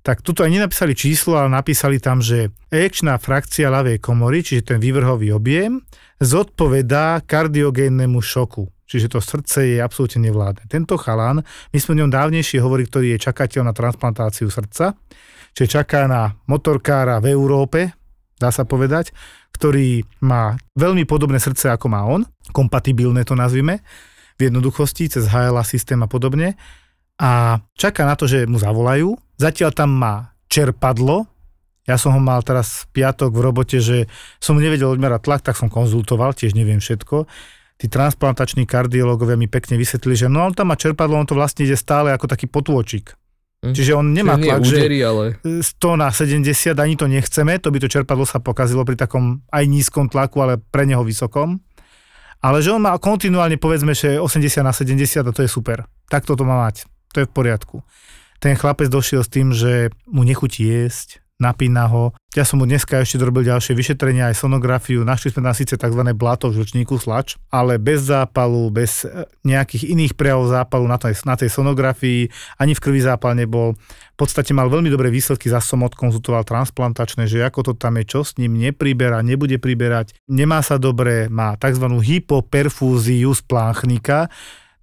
tak 0.00 0.24
tuto 0.24 0.44
aj 0.44 0.50
nenapísali 0.50 0.96
číslo, 0.96 1.36
ale 1.36 1.52
napísali 1.52 2.00
tam, 2.00 2.24
že 2.24 2.48
ejekčná 2.72 3.20
frakcia 3.20 3.68
ľavej 3.68 4.00
komory, 4.00 4.40
čiže 4.40 4.72
ten 4.74 4.78
vývrhový 4.80 5.36
objem, 5.36 5.84
zodpovedá 6.20 7.20
kardiogénnemu 7.24 8.20
šoku. 8.20 8.68
Čiže 8.90 9.06
to 9.12 9.20
srdce 9.22 9.76
je 9.76 9.78
absolútne 9.78 10.26
nevládne. 10.26 10.66
Tento 10.66 10.98
chalan, 10.98 11.46
my 11.46 11.78
sme 11.78 11.94
o 11.94 11.98
ňom 12.04 12.10
dávnejšie 12.10 12.58
hovorili, 12.58 12.90
ktorý 12.90 13.06
je 13.14 13.24
čakateľ 13.30 13.70
na 13.70 13.74
transplantáciu 13.76 14.50
srdca, 14.50 14.98
čiže 15.54 15.78
čaká 15.78 16.10
na 16.10 16.34
motorkára 16.50 17.22
v 17.22 17.30
Európe, 17.30 17.94
dá 18.40 18.50
sa 18.50 18.66
povedať, 18.66 19.14
ktorý 19.54 20.06
má 20.24 20.56
veľmi 20.78 21.04
podobné 21.04 21.38
srdce, 21.42 21.70
ako 21.70 21.86
má 21.90 22.06
on, 22.06 22.24
kompatibilné 22.50 23.26
to 23.26 23.36
nazvime, 23.36 23.82
v 24.40 24.48
jednoduchosti, 24.48 25.12
cez 25.12 25.28
HLA 25.28 25.60
systém 25.68 26.00
a 26.00 26.08
podobne. 26.08 26.56
A 27.20 27.60
čaká 27.76 28.08
na 28.08 28.16
to, 28.16 28.24
že 28.24 28.48
mu 28.48 28.56
zavolajú. 28.56 29.20
Zatiaľ 29.36 29.70
tam 29.76 29.92
má 29.92 30.32
čerpadlo. 30.48 31.28
Ja 31.84 32.00
som 32.00 32.16
ho 32.16 32.20
mal 32.20 32.40
teraz 32.40 32.88
piatok 32.96 33.36
v 33.36 33.44
robote, 33.44 33.76
že 33.84 34.08
som 34.40 34.56
nevedel 34.56 34.88
odmerať 34.88 35.28
tlak, 35.28 35.40
tak 35.44 35.60
som 35.60 35.68
konzultoval, 35.68 36.32
tiež 36.32 36.56
neviem 36.56 36.80
všetko. 36.80 37.28
Tí 37.80 37.86
transplantační 37.88 38.64
kardiológovia 38.64 39.36
mi 39.36 39.48
pekne 39.48 39.76
vysvetlili, 39.76 40.16
že 40.16 40.28
no 40.32 40.48
on 40.48 40.56
tam 40.56 40.72
má 40.72 40.76
čerpadlo, 40.76 41.20
on 41.20 41.28
to 41.28 41.36
vlastne 41.36 41.68
ide 41.68 41.76
stále 41.76 42.12
ako 42.12 42.28
taký 42.28 42.48
potôčik. 42.48 43.19
Hm. 43.60 43.76
Čiže 43.76 43.92
on 43.92 44.16
nemá 44.16 44.40
Čiže 44.40 44.46
tlak, 44.48 44.60
že 44.64 44.76
údery, 44.80 44.98
ale 45.04 45.24
100 45.44 46.00
na 46.00 46.08
70, 46.08 46.80
ani 46.80 46.94
to 46.96 47.04
nechceme, 47.04 47.60
to 47.60 47.68
by 47.68 47.78
to 47.78 47.92
čerpadlo 47.92 48.24
sa 48.24 48.40
pokazilo 48.40 48.88
pri 48.88 48.96
takom 48.96 49.44
aj 49.52 49.64
nízkom 49.68 50.08
tlaku, 50.08 50.40
ale 50.40 50.56
pre 50.56 50.88
neho 50.88 51.04
vysokom. 51.04 51.60
Ale 52.40 52.64
že 52.64 52.72
on 52.72 52.80
má 52.80 52.96
kontinuálne 52.96 53.60
povedzme, 53.60 53.92
že 53.92 54.16
80 54.16 54.64
na 54.64 54.72
70 54.72 55.28
a 55.28 55.32
to 55.36 55.44
je 55.44 55.50
super. 55.52 55.84
Tak 56.08 56.24
toto 56.24 56.48
má 56.48 56.64
mať. 56.64 56.88
To 57.12 57.20
je 57.20 57.28
v 57.28 57.32
poriadku. 57.36 57.84
Ten 58.40 58.56
chlapec 58.56 58.88
došiel 58.88 59.20
s 59.20 59.28
tým, 59.28 59.52
že 59.52 59.92
mu 60.08 60.24
nechutí 60.24 60.64
jesť, 60.64 61.19
napína 61.40 61.88
ho. 61.88 62.12
Ja 62.36 62.46
som 62.46 62.62
mu 62.62 62.68
dneska 62.68 63.02
ešte 63.02 63.18
dorobil 63.18 63.48
ďalšie 63.48 63.74
vyšetrenia, 63.74 64.30
aj 64.30 64.38
sonografiu. 64.38 65.02
Našli 65.02 65.34
sme 65.34 65.50
tam 65.50 65.56
síce 65.56 65.74
tzv. 65.74 66.02
bláto 66.14 66.46
v 66.46 66.62
žlčníku, 66.62 66.94
slač, 67.00 67.34
ale 67.50 67.80
bez 67.80 68.06
zápalu, 68.06 68.70
bez 68.70 69.02
e, 69.02 69.26
nejakých 69.42 69.90
iných 69.90 70.14
prejavov 70.14 70.52
zápalu 70.52 70.86
na 70.86 71.00
tej, 71.00 71.18
na 71.26 71.34
tej 71.34 71.50
sonografii, 71.50 72.30
ani 72.60 72.78
v 72.78 72.82
krvi 72.84 73.02
zápal 73.02 73.34
nebol. 73.34 73.74
V 74.14 74.16
podstate 74.20 74.54
mal 74.54 74.70
veľmi 74.70 74.92
dobré 74.92 75.10
výsledky, 75.10 75.50
zase 75.50 75.74
som 75.74 75.82
odkonzultoval 75.82 76.46
transplantačné, 76.46 77.26
že 77.26 77.42
ako 77.42 77.72
to 77.72 77.72
tam 77.74 77.98
je, 77.98 78.04
čo 78.06 78.20
s 78.22 78.38
ním 78.38 78.54
nepriberá, 78.54 79.24
nebude 79.24 79.58
priberať, 79.58 80.14
nemá 80.30 80.62
sa 80.62 80.78
dobre, 80.78 81.26
má 81.26 81.58
tzv. 81.58 81.88
hypoperfúziu 81.98 83.32
z 83.34 83.42
pláchnika, 83.42 84.30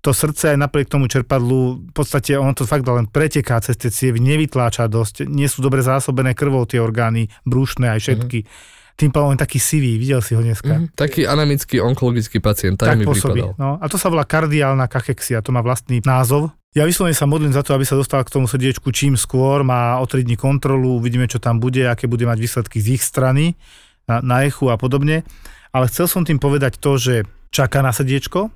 to 0.07 0.15
srdce 0.15 0.55
aj 0.55 0.57
napriek 0.63 0.87
tomu 0.87 1.11
čerpadlu, 1.11 1.91
v 1.91 1.93
podstate 1.93 2.39
ono 2.39 2.55
to 2.55 2.63
fakt 2.63 2.87
len 2.87 3.11
preteká 3.11 3.59
cez 3.59 3.75
tie 3.75 3.91
cievy, 3.91 4.23
nevytláča 4.23 4.87
dosť, 4.87 5.27
nie 5.27 5.51
sú 5.51 5.59
dobre 5.59 5.83
zásobené 5.83 6.31
krvou 6.31 6.63
tie 6.63 6.79
orgány, 6.79 7.27
brúšne 7.43 7.91
aj 7.91 7.99
všetky. 7.99 8.39
Mm-hmm. 8.47 8.95
Tým 8.97 9.11
pádom 9.13 9.35
on 9.35 9.37
taký 9.37 9.59
sivý, 9.59 9.99
videl 9.99 10.23
si 10.23 10.33
ho 10.33 10.41
dneska. 10.41 10.73
mm, 10.73 10.97
taký 10.97 11.27
anemický 11.27 11.83
onkologický 11.83 12.39
pacient, 12.39 12.79
tak, 12.79 12.95
tak 12.95 13.03
mi 13.03 13.05
pôsobí. 13.05 13.45
pripadal. 13.45 13.59
No, 13.59 13.77
a 13.77 13.85
to 13.91 13.99
sa 13.99 14.07
volá 14.07 14.23
kardiálna 14.23 14.87
kachexia, 14.89 15.43
to 15.43 15.51
má 15.51 15.59
vlastný 15.59 16.01
názov. 16.01 16.55
Ja 16.73 16.87
vyslovene 16.87 17.13
sa 17.13 17.27
modlím 17.27 17.51
za 17.51 17.61
to, 17.61 17.75
aby 17.75 17.83
sa 17.83 17.99
dostal 17.99 18.23
k 18.23 18.31
tomu 18.31 18.47
srdiečku 18.47 18.89
čím 18.95 19.19
skôr, 19.19 19.61
má 19.61 19.99
o 19.99 20.05
3 20.07 20.23
dní 20.23 20.39
kontrolu, 20.39 20.97
uvidíme, 20.97 21.27
čo 21.29 21.37
tam 21.37 21.59
bude, 21.59 21.83
aké 21.83 22.07
bude 22.07 22.25
mať 22.25 22.39
výsledky 22.39 22.79
z 22.79 22.97
ich 22.97 23.03
strany, 23.03 23.59
na, 24.07 24.23
na 24.23 24.47
echu 24.47 24.71
a 24.71 24.79
podobne. 24.79 25.27
Ale 25.75 25.91
chcel 25.91 26.07
som 26.09 26.23
tým 26.23 26.39
povedať 26.39 26.79
to, 26.79 26.95
že 26.97 27.27
čaká 27.51 27.83
na 27.83 27.91
srdiečko, 27.91 28.49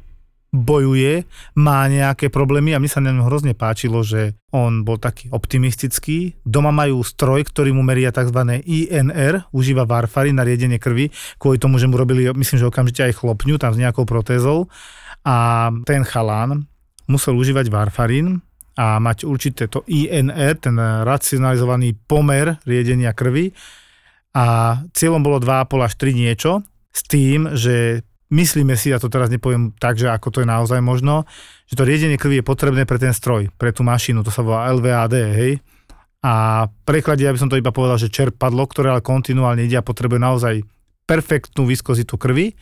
bojuje, 0.51 1.23
má 1.55 1.87
nejaké 1.87 2.27
problémy 2.27 2.75
a 2.75 2.79
mne 2.83 2.91
sa 2.91 2.99
na 2.99 3.15
ňom 3.15 3.23
hrozne 3.31 3.55
páčilo, 3.55 4.03
že 4.03 4.35
on 4.51 4.83
bol 4.83 4.99
taký 4.99 5.31
optimistický. 5.31 6.35
Doma 6.43 6.75
majú 6.75 6.99
stroj, 7.07 7.47
ktorý 7.47 7.71
mu 7.71 7.87
meria 7.87 8.11
tzv. 8.11 8.59
INR, 8.67 9.47
užíva 9.55 9.87
varfarin 9.87 10.35
na 10.35 10.43
riedenie 10.43 10.75
krvi, 10.75 11.07
kvôli 11.39 11.55
tomu, 11.55 11.79
že 11.79 11.87
mu 11.87 11.95
robili, 11.95 12.27
myslím, 12.27 12.59
že 12.59 12.67
okamžite 12.67 13.07
aj 13.07 13.23
chlopňu 13.23 13.55
tam 13.55 13.71
s 13.71 13.79
nejakou 13.79 14.03
protézou. 14.03 14.67
A 15.23 15.71
ten 15.87 16.03
chalán 16.03 16.67
musel 17.07 17.39
užívať 17.39 17.71
varfarín 17.71 18.43
a 18.75 18.99
mať 18.99 19.23
určité 19.23 19.71
to 19.71 19.87
INR, 19.87 20.59
ten 20.59 20.75
racionalizovaný 21.07 21.95
pomer 21.95 22.59
riedenia 22.67 23.15
krvi. 23.15 23.55
A 24.35 24.79
cieľom 24.91 25.23
bolo 25.23 25.39
2,5 25.39 25.87
až 25.87 25.93
3 25.95 26.11
niečo, 26.11 26.51
s 26.91 27.07
tým, 27.07 27.55
že 27.55 28.03
myslíme 28.31 28.79
si, 28.79 28.89
ja 28.89 28.97
to 28.97 29.11
teraz 29.11 29.27
nepoviem 29.27 29.75
tak, 29.75 29.99
že 29.99 30.07
ako 30.07 30.31
to 30.31 30.37
je 30.41 30.47
naozaj 30.47 30.79
možno, 30.79 31.27
že 31.67 31.75
to 31.75 31.83
riedenie 31.83 32.15
krvi 32.15 32.39
je 32.39 32.47
potrebné 32.47 32.87
pre 32.87 32.97
ten 32.97 33.11
stroj, 33.11 33.51
pre 33.59 33.75
tú 33.75 33.83
mašinu, 33.83 34.23
to 34.23 34.31
sa 34.31 34.41
volá 34.41 34.71
LVAD, 34.71 35.13
hej. 35.35 35.59
A 36.23 36.65
v 36.69 36.73
preklade, 36.85 37.25
ja 37.25 37.33
by 37.33 37.39
som 37.41 37.49
to 37.51 37.59
iba 37.59 37.73
povedal, 37.73 37.99
že 37.99 38.13
čerpadlo, 38.13 38.65
ktoré 38.69 38.93
ale 38.93 39.03
kontinuálne 39.03 39.65
ide 39.67 39.77
a 39.77 39.85
potrebuje 39.85 40.21
naozaj 40.21 40.55
perfektnú 41.05 41.67
viskozitu 41.67 42.15
krvi, 42.15 42.55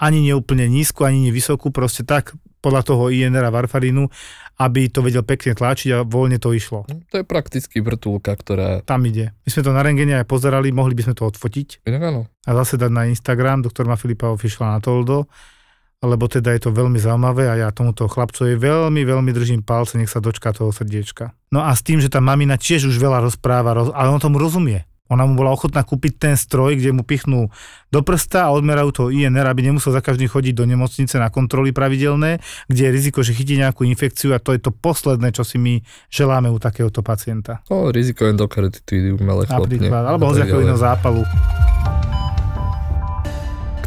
ani 0.00 0.24
neúplne 0.24 0.68
nízku, 0.70 1.04
ani 1.04 1.28
nevysokú, 1.28 1.74
proste 1.74 2.06
tak 2.06 2.36
podľa 2.60 2.82
toho 2.84 3.08
INR 3.08 3.44
a 3.44 3.50
varfarínu, 3.52 4.06
aby 4.60 4.92
to 4.92 5.00
vedel 5.00 5.24
pekne 5.24 5.56
tlačiť 5.56 5.88
a 5.96 5.98
voľne 6.04 6.36
to 6.36 6.52
išlo. 6.52 6.84
To 6.84 7.16
je 7.20 7.24
prakticky 7.24 7.80
vrtulka, 7.80 8.36
ktorá... 8.36 8.84
Tam 8.84 9.00
ide. 9.08 9.32
My 9.44 9.48
sme 9.48 9.62
to 9.64 9.72
na 9.72 9.80
rengene 9.80 10.20
aj 10.20 10.28
pozerali, 10.28 10.68
mohli 10.68 10.92
by 10.92 11.08
sme 11.08 11.14
to 11.16 11.24
odfotiť 11.24 11.88
Inak 11.88 12.02
áno. 12.12 12.20
a 12.28 12.50
zase 12.60 12.76
dať 12.76 12.92
na 12.92 13.08
Instagram, 13.08 13.64
doktor 13.64 13.88
ma 13.88 13.96
Filipa 13.96 14.28
Official 14.28 14.68
na 14.68 14.78
Toldo, 14.84 15.24
lebo 16.00 16.28
teda 16.28 16.52
je 16.56 16.68
to 16.68 16.70
veľmi 16.72 16.96
zaujímavé 16.96 17.48
a 17.48 17.56
ja 17.56 17.68
tomuto 17.72 18.08
chlapcovi 18.08 18.56
veľmi, 18.56 19.04
veľmi 19.04 19.30
držím 19.32 19.60
palce, 19.64 20.00
nech 20.00 20.08
sa 20.08 20.20
dočká 20.20 20.52
toho 20.52 20.72
srdiečka. 20.72 21.36
No 21.52 21.64
a 21.64 21.72
s 21.76 21.84
tým, 21.84 22.00
že 22.00 22.12
tá 22.12 22.20
mamina 22.24 22.56
tiež 22.56 22.88
už 22.88 22.96
veľa 22.96 23.20
rozpráva, 23.24 23.76
roz, 23.76 23.88
ale 23.92 24.08
on 24.08 24.20
tomu 24.20 24.40
rozumie. 24.40 24.84
Ona 25.10 25.26
mu 25.26 25.34
bola 25.34 25.50
ochotná 25.50 25.82
kúpiť 25.82 26.12
ten 26.22 26.34
stroj, 26.38 26.78
kde 26.78 26.94
mu 26.94 27.02
pichnú 27.02 27.50
do 27.90 28.00
prsta 28.06 28.46
a 28.46 28.54
odmerajú 28.54 28.90
to 28.94 29.02
INR, 29.10 29.42
aby 29.50 29.66
nemusel 29.66 29.90
za 29.90 29.98
každým 29.98 30.30
chodiť 30.30 30.54
do 30.54 30.64
nemocnice 30.70 31.18
na 31.18 31.34
kontroly 31.34 31.74
pravidelné, 31.74 32.38
kde 32.70 32.82
je 32.86 32.90
riziko, 32.94 33.26
že 33.26 33.34
chytí 33.34 33.58
nejakú 33.58 33.82
infekciu 33.82 34.30
a 34.32 34.38
to 34.38 34.54
je 34.54 34.62
to 34.62 34.70
posledné, 34.70 35.34
čo 35.34 35.42
si 35.42 35.58
my 35.58 35.82
želáme 36.08 36.46
u 36.46 36.62
takéhoto 36.62 37.02
pacienta. 37.02 37.66
No, 37.66 37.90
riziko 37.90 38.30
endokarditidy 38.30 39.18
umelé 39.18 39.50
chlopne. 39.50 39.90
Alebo 39.90 40.30
hociakého 40.30 40.62
iného 40.62 40.78
zápalu. 40.78 41.26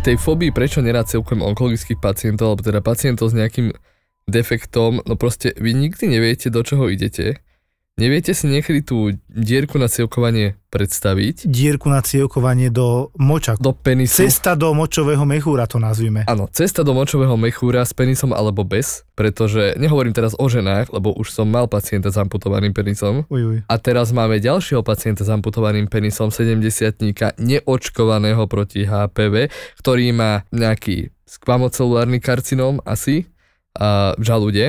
Tej 0.04 0.20
fóbii, 0.20 0.52
prečo 0.52 0.84
nerád 0.84 1.08
celkom 1.08 1.40
onkologických 1.40 1.96
pacientov, 1.96 2.52
alebo 2.52 2.68
teda 2.68 2.84
pacientov 2.84 3.32
s 3.32 3.40
nejakým 3.40 3.72
defektom, 4.28 5.00
no 5.00 5.16
proste 5.16 5.56
vy 5.56 5.72
nikdy 5.72 6.12
neviete, 6.12 6.52
do 6.52 6.60
čoho 6.60 6.92
idete. 6.92 7.40
Neviete 7.94 8.34
si 8.34 8.50
niekedy 8.50 8.82
tú 8.82 9.14
dierku 9.30 9.78
na 9.78 9.86
cievkovanie 9.86 10.58
predstaviť? 10.74 11.46
Dierku 11.46 11.94
na 11.94 12.02
cievkovanie 12.02 12.74
do 12.74 13.14
moča. 13.22 13.54
Do 13.62 13.70
penisu. 13.70 14.26
Cesta 14.26 14.58
do 14.58 14.74
močového 14.74 15.22
mechúra 15.30 15.70
to 15.70 15.78
nazvime. 15.78 16.26
Áno, 16.26 16.50
cesta 16.50 16.82
do 16.82 16.98
močového 16.98 17.38
mechúra 17.38 17.86
s 17.86 17.94
penisom 17.94 18.34
alebo 18.34 18.66
bez, 18.66 19.06
pretože 19.14 19.78
nehovorím 19.78 20.10
teraz 20.10 20.34
o 20.34 20.46
ženách, 20.50 20.90
lebo 20.90 21.14
už 21.14 21.30
som 21.30 21.46
mal 21.46 21.70
pacienta 21.70 22.10
s 22.10 22.18
amputovaným 22.18 22.74
penisom. 22.74 23.30
Uj, 23.30 23.42
uj. 23.46 23.58
A 23.70 23.76
teraz 23.78 24.10
máme 24.10 24.42
ďalšieho 24.42 24.82
pacienta 24.82 25.22
s 25.22 25.30
amputovaným 25.30 25.86
penisom 25.86 26.34
70 26.34 26.98
neočkovaného 27.38 28.42
proti 28.50 28.90
HPV, 28.90 29.54
ktorý 29.86 30.18
má 30.18 30.50
nejaký 30.50 31.14
skvamocelulárny 31.30 32.18
karcinóm 32.18 32.82
asi 32.90 33.30
a 33.78 34.18
v 34.18 34.24
žalude. 34.26 34.66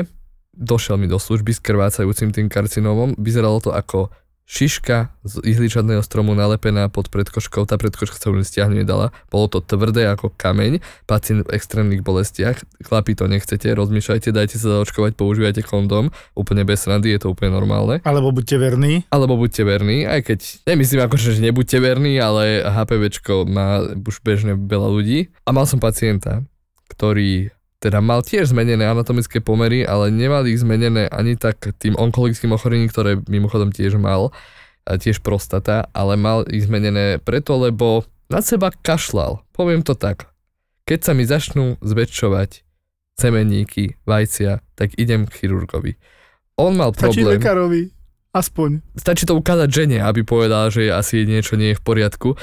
Došiel 0.54 0.96
mi 0.96 1.10
do 1.10 1.18
služby 1.18 1.50
s 1.50 1.60
krvácajúcim 1.60 2.30
tým 2.30 2.46
karcinómom. 2.46 3.18
Vyzeralo 3.18 3.58
to 3.58 3.74
ako 3.74 4.14
šiška 4.44 5.08
z 5.24 5.40
ihličadného 5.40 6.04
stromu 6.04 6.36
nalepená 6.36 6.92
pod 6.92 7.08
predkoškou. 7.08 7.64
Tá 7.64 7.80
predkoška 7.80 8.20
sa 8.20 8.28
už 8.28 8.44
stiahnuť 8.44 8.84
nedala. 8.84 9.10
Bolo 9.32 9.48
to 9.48 9.64
tvrdé 9.64 10.04
ako 10.12 10.36
kameň. 10.36 10.84
Pacient 11.08 11.48
v 11.48 11.52
extrémnych 11.56 12.04
bolestiach. 12.04 12.60
Chlapi 12.84 13.16
to 13.16 13.24
nechcete, 13.24 13.64
rozmýšľajte, 13.64 14.36
dajte 14.36 14.56
sa 14.60 14.80
zaočkovať, 14.80 15.16
používajte 15.16 15.64
kondóm. 15.64 16.12
Úplne 16.36 16.68
bez 16.68 16.84
randy, 16.84 17.16
je 17.16 17.24
to 17.24 17.32
úplne 17.32 17.56
normálne. 17.56 18.04
Alebo 18.04 18.36
buďte 18.36 18.56
verní. 18.60 19.08
Alebo 19.08 19.40
buďte 19.40 19.64
verní, 19.64 20.04
aj 20.04 20.20
keď 20.28 20.40
nemyslím 20.68 21.00
akože, 21.08 21.34
že 21.34 21.40
nebuďte 21.40 21.78
verní, 21.80 22.20
ale 22.20 22.60
HPVčko 22.62 23.48
má 23.48 23.80
už 23.80 24.20
bežne 24.20 24.60
veľa 24.60 24.88
ľudí. 24.92 25.32
A 25.48 25.56
mal 25.56 25.64
som 25.64 25.80
pacienta, 25.80 26.44
ktorý 26.92 27.48
teda 27.84 28.00
mal 28.00 28.24
tiež 28.24 28.56
zmenené 28.56 28.88
anatomické 28.88 29.44
pomery, 29.44 29.84
ale 29.84 30.08
nemal 30.08 30.48
ich 30.48 30.64
zmenené 30.64 31.04
ani 31.12 31.36
tak 31.36 31.60
tým 31.76 31.92
onkologickým 32.00 32.56
ochorením, 32.56 32.88
ktoré 32.88 33.20
mimochodom 33.28 33.68
tiež 33.68 34.00
mal, 34.00 34.32
tiež 34.88 35.20
prostata, 35.20 35.92
ale 35.92 36.16
mal 36.16 36.48
ich 36.48 36.64
zmenené 36.64 37.20
preto, 37.20 37.60
lebo 37.60 38.08
na 38.32 38.40
seba 38.40 38.72
kašľal. 38.72 39.44
Poviem 39.52 39.84
to 39.84 39.92
tak. 39.92 40.32
Keď 40.88 41.00
sa 41.04 41.12
mi 41.12 41.28
začnú 41.28 41.76
zväčšovať 41.84 42.64
semeníky, 43.20 44.00
vajcia, 44.08 44.64
tak 44.72 44.96
idem 44.96 45.28
k 45.28 45.44
chirurgovi. 45.44 46.00
On 46.56 46.72
mal 46.72 46.96
Stačí 46.96 47.20
problém 47.20 47.36
lekárovi. 47.36 47.82
Aspoň. 48.34 48.82
stačí 48.98 49.30
to 49.30 49.38
ukázať 49.38 49.70
žene, 49.70 50.02
aby 50.02 50.26
povedala, 50.26 50.66
že 50.66 50.90
asi 50.90 51.22
niečo 51.22 51.54
nie 51.54 51.70
je 51.70 51.78
v 51.78 51.84
poriadku. 51.86 52.34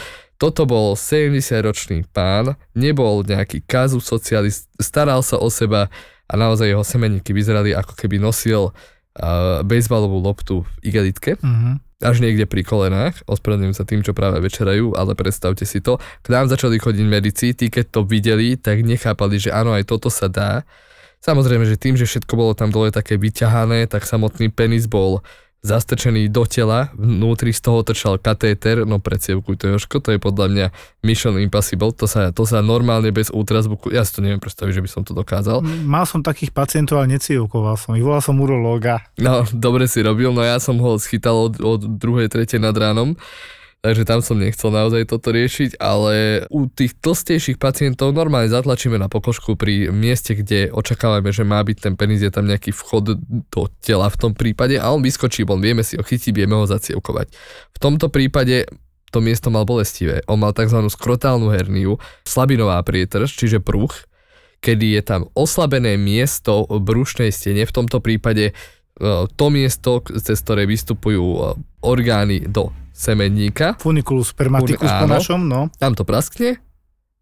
Toto 0.42 0.66
bol 0.66 0.98
70-ročný 0.98 2.10
pán, 2.10 2.58
nebol 2.74 3.22
nejaký 3.22 3.62
kazu 3.62 4.02
socialist, 4.02 4.66
staral 4.82 5.22
sa 5.22 5.38
o 5.38 5.54
seba 5.54 5.94
a 6.26 6.34
naozaj 6.34 6.66
jeho 6.66 6.82
semeníky 6.82 7.30
vyzerali 7.30 7.78
ako 7.78 7.94
keby 7.94 8.18
nosil 8.18 8.74
uh, 8.74 9.62
bejsbalovú 9.62 10.18
loptu 10.18 10.66
v 10.66 10.90
igelitke, 10.90 11.38
Mhm. 11.38 11.78
až 12.02 12.18
niekde 12.26 12.50
pri 12.50 12.66
kolenách, 12.66 13.22
ospravedlňujem 13.30 13.78
sa 13.78 13.86
tým, 13.86 14.02
čo 14.02 14.18
práve 14.18 14.42
večerajú, 14.42 14.98
ale 14.98 15.14
predstavte 15.14 15.62
si 15.70 15.78
to. 15.78 16.02
K 16.26 16.28
nám 16.34 16.50
začali 16.50 16.82
chodiť 16.82 17.06
medici, 17.06 17.54
tí 17.54 17.70
keď 17.70 17.86
to 17.94 18.02
videli, 18.02 18.58
tak 18.58 18.82
nechápali, 18.82 19.38
že 19.38 19.54
áno, 19.54 19.78
aj 19.78 19.86
toto 19.86 20.10
sa 20.10 20.26
dá. 20.26 20.66
Samozrejme, 21.22 21.70
že 21.70 21.78
tým, 21.78 21.94
že 21.94 22.10
všetko 22.10 22.34
bolo 22.34 22.58
tam 22.58 22.74
dole 22.74 22.90
také 22.90 23.14
vyťahané, 23.14 23.86
tak 23.86 24.10
samotný 24.10 24.50
penis 24.50 24.90
bol 24.90 25.22
zastrčený 25.62 26.26
do 26.34 26.42
tela, 26.50 26.90
vnútri 26.98 27.54
z 27.54 27.62
toho 27.62 27.86
trčal 27.86 28.18
katéter, 28.18 28.82
no 28.82 28.98
predsievkuj 28.98 29.62
to 29.62 29.66
Jožko, 29.70 30.02
to 30.02 30.18
je 30.18 30.20
podľa 30.20 30.48
mňa 30.50 30.66
Mission 31.06 31.38
Impossible, 31.38 31.94
to 31.94 32.10
sa, 32.10 32.34
to 32.34 32.50
sa 32.50 32.66
normálne 32.66 33.14
bez 33.14 33.30
ultrazvuku, 33.30 33.94
ja 33.94 34.02
si 34.02 34.18
to 34.18 34.26
neviem 34.26 34.42
predstaviť, 34.42 34.74
že 34.74 34.84
by 34.84 34.90
som 34.90 35.02
to 35.06 35.14
dokázal. 35.14 35.62
Mal 35.86 36.10
som 36.10 36.26
takých 36.26 36.50
pacientov, 36.50 36.98
ale 36.98 37.14
necievkoval 37.14 37.78
som 37.78 37.94
ich. 37.94 38.02
Volal 38.02 38.26
som 38.26 38.42
urológa. 38.42 39.06
No, 39.22 39.46
dobre 39.54 39.86
si 39.86 40.02
robil, 40.02 40.34
no 40.34 40.42
ja 40.42 40.58
som 40.58 40.82
ho 40.82 40.98
schytal 40.98 41.54
od, 41.54 41.54
od 41.62 41.82
druhej, 42.02 42.26
tretej 42.26 42.58
nad 42.58 42.74
ránom, 42.74 43.14
takže 43.82 44.06
tam 44.06 44.22
som 44.22 44.38
nechcel 44.38 44.70
naozaj 44.70 45.10
toto 45.10 45.34
riešiť, 45.34 45.82
ale 45.82 46.46
u 46.54 46.70
tých 46.70 46.94
tlstejších 47.02 47.58
pacientov 47.58 48.14
normálne 48.14 48.46
zatlačíme 48.46 49.02
na 49.02 49.10
pokožku 49.10 49.58
pri 49.58 49.90
mieste, 49.90 50.38
kde 50.38 50.70
očakávame, 50.70 51.34
že 51.34 51.42
má 51.42 51.58
byť 51.66 51.78
ten 51.90 51.94
penis, 51.98 52.22
je 52.22 52.30
tam 52.30 52.46
nejaký 52.46 52.70
vchod 52.70 53.18
do 53.50 53.64
tela 53.82 54.06
v 54.14 54.18
tom 54.22 54.32
prípade 54.38 54.78
a 54.78 54.94
on 54.94 55.02
vyskočí 55.02 55.42
von, 55.50 55.58
vieme 55.58 55.82
si 55.82 55.98
ho 55.98 56.06
chytiť, 56.06 56.30
vieme 56.30 56.54
ho 56.54 56.70
zacievkovať. 56.70 57.34
V 57.74 57.78
tomto 57.82 58.14
prípade 58.14 58.70
to 59.12 59.20
miesto 59.20 59.52
mal 59.52 59.68
bolestivé. 59.68 60.24
On 60.30 60.40
mal 60.40 60.56
tzv. 60.56 60.78
skrotálnu 60.88 61.52
herniu, 61.52 62.00
slabinová 62.24 62.80
prietrž, 62.86 63.34
čiže 63.34 63.60
pruch, 63.60 64.08
kedy 64.62 64.94
je 64.94 65.02
tam 65.02 65.22
oslabené 65.34 65.98
miesto 65.98 66.70
v 66.70 66.80
brušnej 66.80 67.34
stene, 67.34 67.66
v 67.66 67.76
tomto 67.76 67.98
prípade 67.98 68.54
e, 68.54 68.54
to 69.26 69.46
miesto, 69.50 70.06
cez 70.06 70.38
ktoré 70.40 70.70
vystupujú 70.70 71.26
e, 71.28 71.40
orgány 71.82 72.46
do 72.46 72.70
semenníka. 72.94 73.80
Funiculus 73.80 74.36
spermaticus 74.36 74.88
po 74.88 75.08
našom, 75.08 75.48
no. 75.48 75.72
Tam 75.80 75.96
to 75.98 76.04
praskne 76.06 76.62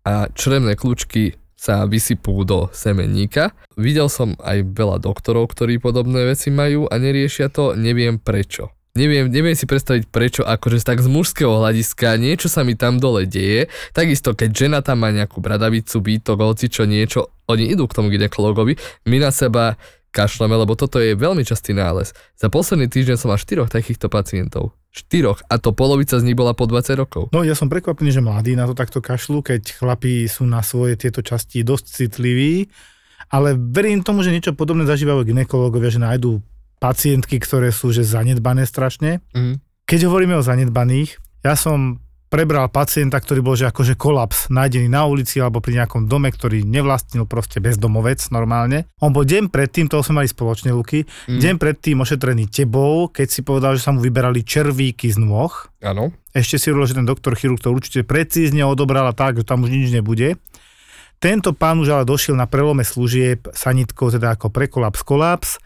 a 0.09 0.27
črevné 0.33 0.73
kľúčky 0.73 1.37
sa 1.59 1.83
vysypú 1.83 2.47
do 2.47 2.71
semenníka. 2.71 3.51
Videl 3.75 4.07
som 4.07 4.33
aj 4.39 4.63
veľa 4.71 5.03
doktorov, 5.03 5.51
ktorí 5.51 5.77
podobné 5.77 6.23
veci 6.23 6.49
majú 6.49 6.87
a 6.87 6.95
neriešia 6.95 7.51
to, 7.51 7.75
neviem 7.75 8.15
prečo. 8.15 8.71
Neviem, 8.97 9.29
neviem 9.29 9.53
si 9.53 9.69
predstaviť 9.69 10.09
prečo, 10.09 10.41
akože 10.41 10.81
tak 10.81 11.03
z 11.03 11.07
mužského 11.11 11.61
hľadiska 11.61 12.17
niečo 12.17 12.49
sa 12.49 12.65
mi 12.65 12.73
tam 12.73 12.97
dole 12.97 13.29
deje. 13.29 13.69
Takisto, 13.93 14.33
keď 14.33 14.49
žena 14.49 14.79
tam 14.81 15.05
má 15.05 15.13
nejakú 15.13 15.43
bradavicu, 15.43 16.01
výtok, 16.01 16.41
hoci 16.41 16.71
čo 16.73 16.89
niečo, 16.89 17.29
oni 17.45 17.69
idú 17.69 17.85
k 17.85 17.95
tomu 17.95 18.09
ginekologovi, 18.09 18.79
my 19.05 19.17
na 19.21 19.29
seba 19.29 19.77
kašleme, 20.09 20.53
lebo 20.57 20.73
toto 20.73 20.97
je 20.97 21.13
veľmi 21.13 21.45
častý 21.45 21.77
nález. 21.77 22.13
Za 22.35 22.49
posledný 22.49 22.89
týždeň 22.89 23.15
som 23.17 23.29
mal 23.29 23.39
štyroch 23.41 23.69
takýchto 23.69 24.09
pacientov. 24.09 24.73
Štyroch. 24.89 25.45
A 25.47 25.61
to 25.61 25.69
polovica 25.69 26.17
z 26.17 26.25
nich 26.25 26.33
bola 26.33 26.57
po 26.57 26.65
20 26.65 26.97
rokov. 26.97 27.23
No 27.29 27.45
ja 27.45 27.53
som 27.53 27.69
prekvapený, 27.69 28.09
že 28.09 28.25
mladí 28.25 28.57
na 28.57 28.65
to 28.65 28.73
takto 28.73 28.99
kašľú, 28.99 29.45
keď 29.45 29.77
chlapí 29.77 30.25
sú 30.25 30.49
na 30.49 30.65
svoje 30.65 30.97
tieto 30.97 31.21
časti 31.21 31.61
dosť 31.61 31.85
citliví, 31.85 32.67
ale 33.29 33.53
verím 33.53 34.01
tomu, 34.01 34.25
že 34.25 34.33
niečo 34.33 34.57
podobné 34.57 34.89
zažívajú 34.89 35.21
ginekológovia, 35.21 35.93
že 35.93 36.01
nájdú 36.01 36.41
pacientky, 36.81 37.37
ktoré 37.37 37.69
sú 37.69 37.93
že 37.93 38.01
zanedbané 38.01 38.65
strašne. 38.65 39.21
Mhm. 39.37 39.61
Keď 39.85 39.99
hovoríme 40.05 40.37
o 40.37 40.45
zanedbaných, 40.45 41.17
ja 41.45 41.57
som 41.57 42.01
prebral 42.29 42.69
pacienta, 42.69 43.17
ktorý 43.17 43.41
bol 43.41 43.57
že 43.57 43.67
akože 43.67 43.97
kolaps, 43.97 44.47
nájdený 44.53 44.87
na 44.87 45.03
ulici 45.09 45.41
alebo 45.41 45.59
pri 45.59 45.81
nejakom 45.81 46.05
dome, 46.05 46.29
ktorý 46.29 46.61
nevlastnil 46.61 47.25
proste 47.25 47.57
bezdomovec 47.57 48.21
normálne. 48.29 48.85
On 49.01 49.09
bol 49.09 49.25
deň 49.25 49.49
predtým, 49.49 49.89
toho 49.89 50.05
sme 50.05 50.23
mali 50.23 50.29
spoločne 50.29 50.71
Luky, 50.71 51.03
Mm. 51.25 51.41
deň 51.41 51.55
predtým 51.57 51.97
ošetrený 51.99 52.47
tebou, 52.53 53.09
keď 53.09 53.27
si 53.27 53.41
povedal, 53.41 53.75
že 53.75 53.83
sa 53.83 53.91
mu 53.91 53.99
vyberali 53.99 54.45
červíky 54.45 55.09
z 55.09 55.17
nôh. 55.19 55.51
Áno. 55.81 56.13
Ešte 56.31 56.61
si 56.61 56.69
hovoril, 56.69 56.87
že 56.93 56.97
ten 57.01 57.09
doktor 57.09 57.33
chirurg 57.33 57.57
to 57.57 57.73
určite 57.73 58.05
precízne 58.05 58.61
odobral 58.61 59.09
a 59.09 59.17
tak, 59.17 59.41
že 59.41 59.43
tam 59.43 59.65
už 59.65 59.73
nič 59.73 59.89
nebude. 59.89 60.37
Tento 61.19 61.51
pán 61.51 61.81
už 61.83 61.91
ale 61.91 62.07
došiel 62.07 62.37
na 62.37 62.47
prelome 62.47 62.87
služieb 62.87 63.51
sanitkou, 63.51 64.07
teda 64.07 64.39
ako 64.39 64.53
prekolaps, 64.53 65.03
kolaps. 65.03 65.59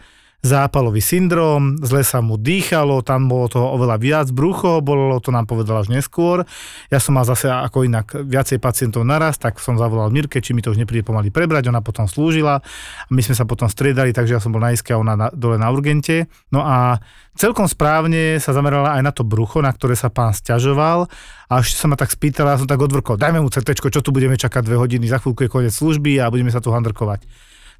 Zápalový 0.43 0.99
syndrom, 0.99 1.79
zle 1.79 2.03
sa 2.03 2.19
mu 2.19 2.35
dýchalo, 2.35 2.99
tam 2.99 3.31
bolo 3.31 3.47
toho 3.47 3.79
oveľa 3.79 3.95
viac, 3.95 4.27
brucho 4.35 4.83
bolo, 4.83 5.15
to 5.23 5.31
nám 5.31 5.47
povedala 5.47 5.87
až 5.87 5.87
neskôr. 5.87 6.43
Ja 6.91 6.99
som 6.99 7.15
mal 7.15 7.23
zase 7.23 7.47
ako 7.47 7.87
inak 7.87 8.11
viacej 8.27 8.59
pacientov 8.59 9.07
naraz, 9.07 9.39
tak 9.39 9.63
som 9.63 9.79
zavolal 9.79 10.11
Mirke, 10.11 10.43
či 10.43 10.51
mi 10.51 10.59
to 10.59 10.75
už 10.75 10.83
nepríde 10.83 11.07
pomaly 11.07 11.31
prebrať, 11.31 11.71
ona 11.71 11.79
potom 11.79 12.11
slúžila 12.11 12.59
a 12.59 13.09
my 13.15 13.23
sme 13.23 13.39
sa 13.39 13.47
potom 13.47 13.71
striedali, 13.71 14.11
takže 14.11 14.35
ja 14.35 14.43
som 14.43 14.51
bol 14.51 14.59
na 14.59 14.75
iske 14.75 14.91
a 14.91 14.99
ona 14.99 15.15
na, 15.15 15.27
dole 15.31 15.55
na 15.55 15.71
urgente. 15.71 16.27
No 16.51 16.59
a 16.59 16.99
celkom 17.39 17.71
správne 17.71 18.35
sa 18.43 18.51
zamerala 18.51 18.99
aj 18.99 19.01
na 19.07 19.15
to 19.15 19.23
brucho, 19.23 19.63
na 19.63 19.71
ktoré 19.71 19.95
sa 19.95 20.11
pán 20.11 20.35
stiažoval 20.35 21.07
a 21.47 21.53
ešte 21.63 21.79
sa 21.79 21.87
ma 21.87 21.95
tak 21.95 22.11
spýtala, 22.11 22.59
ja 22.59 22.59
som 22.59 22.67
tak 22.67 22.83
odvrkol, 22.83 23.15
dajme 23.15 23.39
mu 23.39 23.47
CT, 23.47 23.79
čo 23.79 24.03
tu 24.03 24.11
budeme 24.11 24.35
čakať 24.35 24.67
dve 24.67 24.75
hodiny, 24.75 25.07
za 25.07 25.23
chvíľku 25.23 25.47
je 25.47 25.49
koniec 25.49 25.71
služby 25.71 26.19
a 26.19 26.27
budeme 26.27 26.51
sa 26.51 26.59
tu 26.59 26.67
handrkovať. 26.75 27.23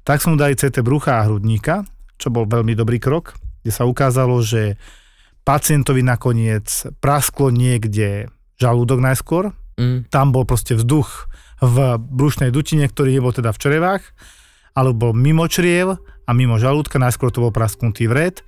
Tak 0.04 0.24
som 0.24 0.32
mu 0.32 0.40
dali 0.40 0.56
CT 0.56 0.80
brucha 0.80 1.20
a 1.20 1.28
hrudníka, 1.28 1.84
čo 2.18 2.30
bol 2.30 2.46
veľmi 2.46 2.74
dobrý 2.74 2.98
krok, 3.02 3.38
kde 3.62 3.72
sa 3.72 3.84
ukázalo, 3.84 4.40
že 4.44 4.76
pacientovi 5.44 6.00
nakoniec 6.00 6.66
prasklo 7.04 7.52
niekde 7.52 8.32
žalúdok 8.56 9.00
najskôr, 9.02 9.52
Mm. 9.74 10.06
tam 10.06 10.30
bol 10.30 10.46
proste 10.46 10.78
vzduch 10.78 11.26
v 11.58 11.98
brušnej 11.98 12.54
dutine, 12.54 12.86
ktorý 12.86 13.18
nebol 13.18 13.34
teda 13.34 13.50
v 13.50 13.58
črevách, 13.58 14.02
alebo 14.70 15.10
mimo 15.10 15.50
čriev 15.50 15.98
a 15.98 16.30
mimo 16.30 16.62
žalúdka, 16.62 17.02
najskôr 17.02 17.34
to 17.34 17.42
bol 17.42 17.50
prasknutý 17.50 18.06
vred. 18.06 18.46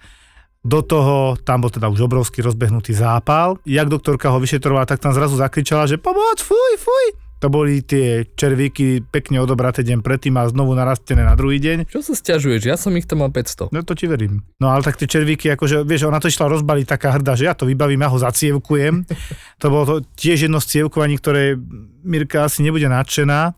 Do 0.63 0.83
toho, 0.83 1.39
tam 1.43 1.63
bol 1.63 1.71
teda 1.71 1.91
už 1.91 2.07
obrovský 2.07 2.43
rozbehnutý 2.43 2.95
zápal. 2.95 3.59
Jak 3.67 3.91
doktorka 3.91 4.31
ho 4.31 4.39
vyšetrovala, 4.39 4.87
tak 4.87 5.03
tam 5.03 5.15
zrazu 5.15 5.39
zakričala, 5.39 5.87
že 5.87 5.99
pomoc, 5.99 6.43
fuj, 6.43 6.73
fuj. 6.79 7.07
To 7.45 7.53
boli 7.53 7.85
tie 7.85 8.25
červíky 8.33 9.05
pekne 9.13 9.45
odobraté 9.45 9.85
deň 9.85 10.01
predtým 10.01 10.41
a 10.41 10.49
znovu 10.49 10.73
narastené 10.73 11.21
na 11.21 11.37
druhý 11.37 11.61
deň. 11.61 11.85
Čo 11.85 12.01
sa 12.01 12.17
stiažuješ? 12.17 12.63
Ja 12.65 12.81
som 12.81 12.97
ich 12.97 13.05
tam 13.05 13.21
mal 13.21 13.29
500. 13.29 13.77
No 13.77 13.85
to 13.85 13.93
ti 13.93 14.09
verím. 14.09 14.41
No 14.57 14.73
ale 14.73 14.81
tak 14.81 14.97
tie 14.97 15.05
červíky, 15.05 15.53
akože, 15.53 15.85
vieš, 15.85 16.09
ona 16.09 16.17
to 16.17 16.33
išla 16.33 16.49
rozbaliť 16.49 16.87
taká 16.89 17.13
hrdá, 17.13 17.37
že 17.37 17.45
ja 17.45 17.53
to 17.53 17.69
vybavím, 17.69 18.01
ja 18.01 18.09
ho 18.09 18.17
zacievkujem. 18.17 19.05
to 19.61 19.67
bolo 19.69 19.85
to 19.85 19.95
tiež 20.17 20.49
jedno 20.49 20.65
z 20.65 20.81
cievkovaní, 20.81 21.21
ktoré 21.21 21.61
Mirka 22.07 22.49
asi 22.49 22.65
nebude 22.65 22.89
nadšená, 22.89 23.53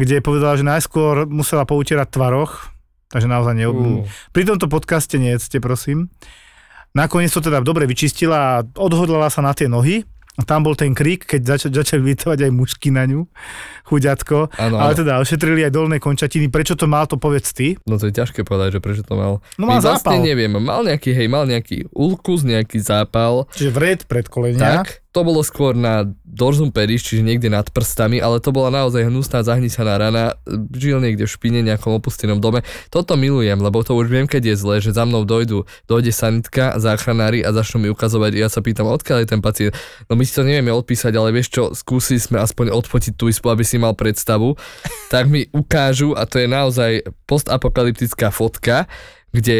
kde 0.00 0.24
povedala, 0.24 0.56
že 0.56 0.64
najskôr 0.64 1.28
musela 1.28 1.68
poutierať 1.68 2.08
tvaroch, 2.08 2.72
takže 3.12 3.28
naozaj 3.28 3.52
ne... 3.52 3.66
Uh. 3.68 4.08
Pri 4.32 4.48
tomto 4.48 4.64
podcaste 4.64 5.20
nejedzte, 5.20 5.60
prosím. 5.60 6.08
Nakoniec 6.96 7.30
to 7.30 7.44
teda 7.44 7.62
dobre 7.62 7.86
vyčistila 7.86 8.36
a 8.38 8.64
odhodlala 8.80 9.30
sa 9.30 9.44
na 9.44 9.54
tie 9.54 9.68
nohy. 9.70 10.02
A 10.40 10.42
tam 10.42 10.62
bol 10.62 10.72
ten 10.72 10.90
krík, 10.90 11.22
keď 11.22 11.40
zač- 11.46 11.68
začali 11.68 12.00
vytovať 12.06 12.38
aj 12.40 12.50
mužky 12.50 12.88
na 12.88 13.04
ňu, 13.04 13.28
chuďatko. 13.84 14.48
Áno, 14.56 14.76
Ale 14.76 14.92
áno. 14.92 14.98
teda 14.98 15.12
ošetrili 15.18 15.60
aj 15.62 15.70
dolné 15.70 15.96
končatiny. 15.98 16.48
Prečo 16.48 16.74
to 16.74 16.86
mal, 16.86 17.04
to 17.04 17.16
povedz 17.16 17.50
ty. 17.50 17.76
No 17.84 17.94
to 17.94 18.06
je 18.06 18.14
ťažké 18.14 18.40
povedať, 18.40 18.76
že 18.76 18.80
prečo 18.80 19.02
to 19.02 19.12
mal. 19.12 19.44
No 19.54 19.68
My 19.68 19.76
mal 19.76 19.84
vlastne 19.84 20.16
zápal. 20.16 20.24
neviem, 20.24 20.52
mal 20.54 20.80
nejaký, 20.80 21.12
hej, 21.12 21.26
mal 21.26 21.44
nejaký 21.44 21.90
ulkus, 21.90 22.40
nejaký 22.42 22.80
zápal, 22.80 23.44
Čiže 23.52 23.70
vred 23.70 23.98
predkolenia. 24.04 24.80
tak, 24.80 25.04
to 25.10 25.26
bolo 25.26 25.42
skôr 25.42 25.74
na 25.74 26.06
dorsum 26.22 26.70
pedis, 26.70 27.02
čiže 27.02 27.26
niekde 27.26 27.50
nad 27.50 27.66
prstami, 27.66 28.22
ale 28.22 28.38
to 28.38 28.54
bola 28.54 28.70
naozaj 28.70 29.10
hnusná 29.10 29.42
zahnisaná 29.42 29.98
rana, 29.98 30.38
žil 30.70 31.02
niekde 31.02 31.26
v 31.26 31.34
špine, 31.34 31.60
nejakom 31.66 31.98
opustenom 31.98 32.38
dome. 32.38 32.62
Toto 32.94 33.18
milujem, 33.18 33.58
lebo 33.58 33.82
to 33.82 33.98
už 33.98 34.06
viem, 34.06 34.30
keď 34.30 34.54
je 34.54 34.56
zle, 34.62 34.76
že 34.78 34.94
za 34.94 35.02
mnou 35.02 35.26
dojdu, 35.26 35.66
dojde 35.90 36.14
sanitka, 36.14 36.78
záchranári 36.78 37.42
a 37.42 37.50
začnú 37.50 37.82
mi 37.82 37.88
ukazovať, 37.90 38.32
ja 38.38 38.46
sa 38.46 38.62
pýtam, 38.62 38.86
odkiaľ 38.86 39.26
je 39.26 39.28
ten 39.34 39.42
pacient. 39.42 39.74
No 40.06 40.14
my 40.14 40.22
si 40.22 40.30
to 40.30 40.46
nevieme 40.46 40.70
odpísať, 40.70 41.10
ale 41.18 41.34
vieš 41.34 41.50
čo, 41.50 41.62
skúsili 41.74 42.22
sme 42.22 42.38
aspoň 42.38 42.70
odfotiť 42.70 43.18
tú 43.18 43.26
izbu, 43.26 43.50
aby 43.50 43.66
si 43.66 43.82
mal 43.82 43.98
predstavu, 43.98 44.54
tak 45.10 45.26
mi 45.26 45.50
ukážu 45.50 46.14
a 46.14 46.22
to 46.22 46.38
je 46.38 46.46
naozaj 46.46 47.02
postapokalyptická 47.26 48.30
fotka, 48.30 48.86
kde 49.30 49.56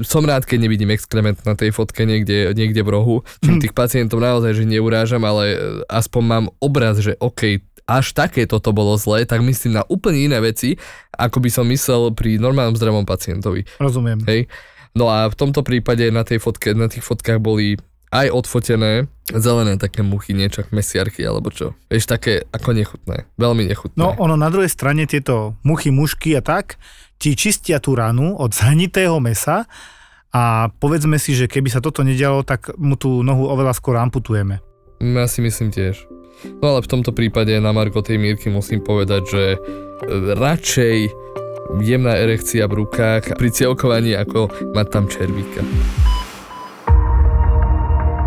som 0.00 0.24
rád, 0.24 0.44
keď 0.44 0.68
nevidím 0.68 0.92
exkrement 0.92 1.36
na 1.44 1.56
tej 1.56 1.72
fotke 1.72 2.04
niekde, 2.04 2.52
niekde 2.52 2.80
v 2.84 2.92
rohu. 2.92 3.16
Čím 3.44 3.60
tých 3.60 3.76
pacientov 3.76 4.20
naozaj, 4.20 4.56
že 4.56 4.64
neurážam, 4.68 5.24
ale 5.24 5.44
e, 5.52 5.58
aspoň 5.88 6.22
mám 6.24 6.44
obraz, 6.60 7.00
že 7.00 7.16
OK, 7.20 7.60
až 7.86 8.06
také 8.12 8.44
toto 8.44 8.74
bolo 8.74 8.98
zlé, 8.98 9.24
tak 9.24 9.40
myslím 9.46 9.78
na 9.78 9.84
úplne 9.86 10.26
iné 10.26 10.38
veci, 10.42 10.74
ako 11.14 11.38
by 11.38 11.48
som 11.48 11.64
myslel 11.70 12.12
pri 12.12 12.36
normálnom 12.36 12.74
zdravom 12.74 13.06
pacientovi. 13.06 13.64
Rozumiem. 13.78 14.20
Hej. 14.26 14.50
No 14.96 15.12
a 15.12 15.28
v 15.28 15.36
tomto 15.38 15.60
prípade 15.60 16.08
na 16.08 16.24
tej 16.24 16.40
fotke, 16.40 16.72
na 16.72 16.88
tých 16.88 17.04
fotkách 17.04 17.38
boli 17.38 17.76
aj 18.14 18.30
odfotené 18.30 19.10
zelené 19.34 19.74
také 19.74 20.06
muchy, 20.06 20.30
niečo 20.30 20.62
ako 20.62 20.70
mesiarky 20.78 21.26
alebo 21.26 21.50
čo. 21.50 21.74
Vieš, 21.90 22.06
také 22.06 22.46
ako 22.54 22.70
nechutné. 22.78 23.26
Veľmi 23.34 23.66
nechutné. 23.66 23.98
No 23.98 24.14
ono 24.14 24.38
na 24.38 24.46
druhej 24.46 24.70
strane 24.70 25.10
tieto 25.10 25.58
muchy, 25.66 25.90
mušky 25.90 26.38
a 26.38 26.42
tak 26.42 26.78
ti 27.18 27.34
čistia 27.34 27.82
tú 27.82 27.98
ranu 27.98 28.38
od 28.38 28.54
zhnitého 28.54 29.18
mesa 29.18 29.66
a 30.30 30.68
povedzme 30.68 31.16
si, 31.18 31.32
že 31.32 31.48
keby 31.50 31.72
sa 31.72 31.80
toto 31.80 32.04
nedialo, 32.04 32.44
tak 32.46 32.76
mu 32.76 32.94
tú 32.94 33.24
nohu 33.24 33.48
oveľa 33.50 33.72
skôr 33.74 33.96
amputujeme. 33.98 34.62
Ja 35.02 35.26
si 35.26 35.40
myslím 35.42 35.72
tiež. 35.72 36.06
No 36.60 36.76
ale 36.76 36.84
v 36.84 36.90
tomto 36.92 37.16
prípade 37.16 37.56
na 37.56 37.72
Marko 37.72 38.04
tej 38.04 38.20
Mírky 38.20 38.52
musím 38.52 38.84
povedať, 38.84 39.22
že 39.24 39.44
e, 39.56 39.58
radšej 40.36 40.96
jemná 41.80 42.14
erekcia 42.20 42.68
v 42.68 42.84
rukách 42.84 43.40
pri 43.40 43.48
cielkovaní 43.48 44.12
ako 44.14 44.52
mať 44.76 44.86
tam 44.92 45.04
červíka. 45.08 45.64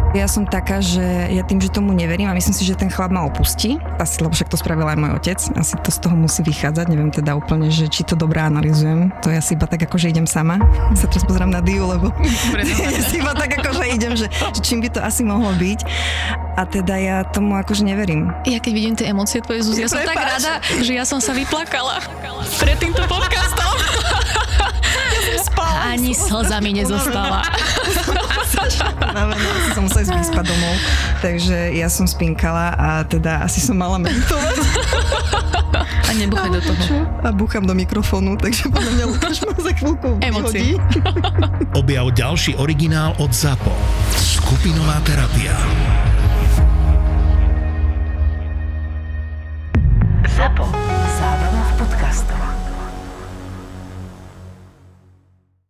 Ja 0.10 0.26
som 0.26 0.42
taká, 0.42 0.82
že 0.82 1.30
ja 1.30 1.46
tým, 1.46 1.62
že 1.62 1.70
tomu 1.70 1.94
neverím 1.94 2.26
a 2.26 2.34
myslím 2.34 2.58
si, 2.58 2.66
že 2.66 2.74
ten 2.74 2.90
chlap 2.90 3.14
ma 3.14 3.30
opustí. 3.30 3.78
Asi, 4.02 4.18
lebo 4.26 4.34
však 4.34 4.50
to 4.50 4.58
spravil 4.58 4.90
aj 4.90 4.98
môj 4.98 5.12
otec. 5.22 5.38
Asi 5.54 5.78
to 5.86 5.94
z 5.94 6.00
toho 6.02 6.18
musí 6.18 6.42
vychádzať. 6.42 6.90
Neviem 6.90 7.14
teda 7.14 7.38
úplne, 7.38 7.70
že 7.70 7.86
či 7.86 8.02
to 8.02 8.18
dobre 8.18 8.42
analizujem. 8.42 9.14
To 9.22 9.30
ja 9.30 9.38
si 9.38 9.54
iba 9.54 9.70
tak 9.70 9.86
ako, 9.86 10.02
že 10.02 10.10
idem 10.10 10.26
sama. 10.26 10.58
Sa 10.98 11.06
teraz 11.06 11.22
pozerám 11.30 11.54
na 11.54 11.62
Diu, 11.62 11.86
lebo 11.86 12.10
ja 12.90 13.02
si 13.06 13.22
iba 13.22 13.38
tak 13.38 13.62
ako, 13.62 13.70
že 13.70 13.86
idem, 13.86 14.14
že, 14.18 14.26
že 14.34 14.62
čím 14.66 14.82
by 14.82 14.90
to 14.98 15.00
asi 15.06 15.22
mohlo 15.22 15.54
byť. 15.54 15.80
A 16.58 16.66
teda 16.66 16.98
ja 16.98 17.22
tomu 17.30 17.54
akože 17.62 17.86
neverím. 17.86 18.34
Ja 18.50 18.58
keď 18.58 18.72
vidím 18.74 18.94
tie 18.98 19.14
emócie 19.14 19.46
tvoje, 19.46 19.62
Zuzi, 19.62 19.86
ja 19.86 19.94
som 19.94 20.02
tak 20.02 20.18
Prepáč. 20.18 20.42
rada, 20.42 20.54
že 20.82 20.92
ja 20.98 21.06
som 21.06 21.22
sa 21.22 21.38
vyplakala 21.38 22.02
pred 22.58 22.82
týmto 22.82 23.06
podcastom. 23.06 23.78
Ani 25.86 26.18
slza 26.18 26.58
mi 26.66 26.74
nezostala. 26.82 27.46
Unavená, 29.14 29.50
asi 29.60 29.70
som 29.76 29.84
musela 29.86 30.02
ísť 30.06 30.14
vyspať 30.18 30.46
domov. 30.50 30.76
Takže 31.20 31.58
ja 31.76 31.88
som 31.92 32.06
spinkala 32.10 32.74
a 32.76 32.90
teda 33.06 33.44
asi 33.46 33.60
som 33.62 33.78
mala 33.78 34.00
meditovať. 34.02 34.56
A 36.10 36.12
nebuchaj 36.18 36.50
do 36.50 36.62
toho. 36.64 37.06
A 37.22 37.30
búcham 37.30 37.64
do 37.64 37.78
mikrofónu, 37.78 38.34
takže 38.40 38.72
podľa 38.74 38.92
mňa 38.98 39.06
Lukáš 39.06 39.38
ma 39.46 39.54
za 39.54 39.72
chvíľku 39.78 40.10
Emócie. 40.26 40.80
vyhodí. 40.80 40.98
Objav 41.78 42.08
ďalší 42.16 42.58
originál 42.58 43.14
od 43.22 43.30
ZAPO. 43.30 43.74
Skupinová 44.18 44.98
terapia. 45.06 45.54
ZAPO. 50.34 50.79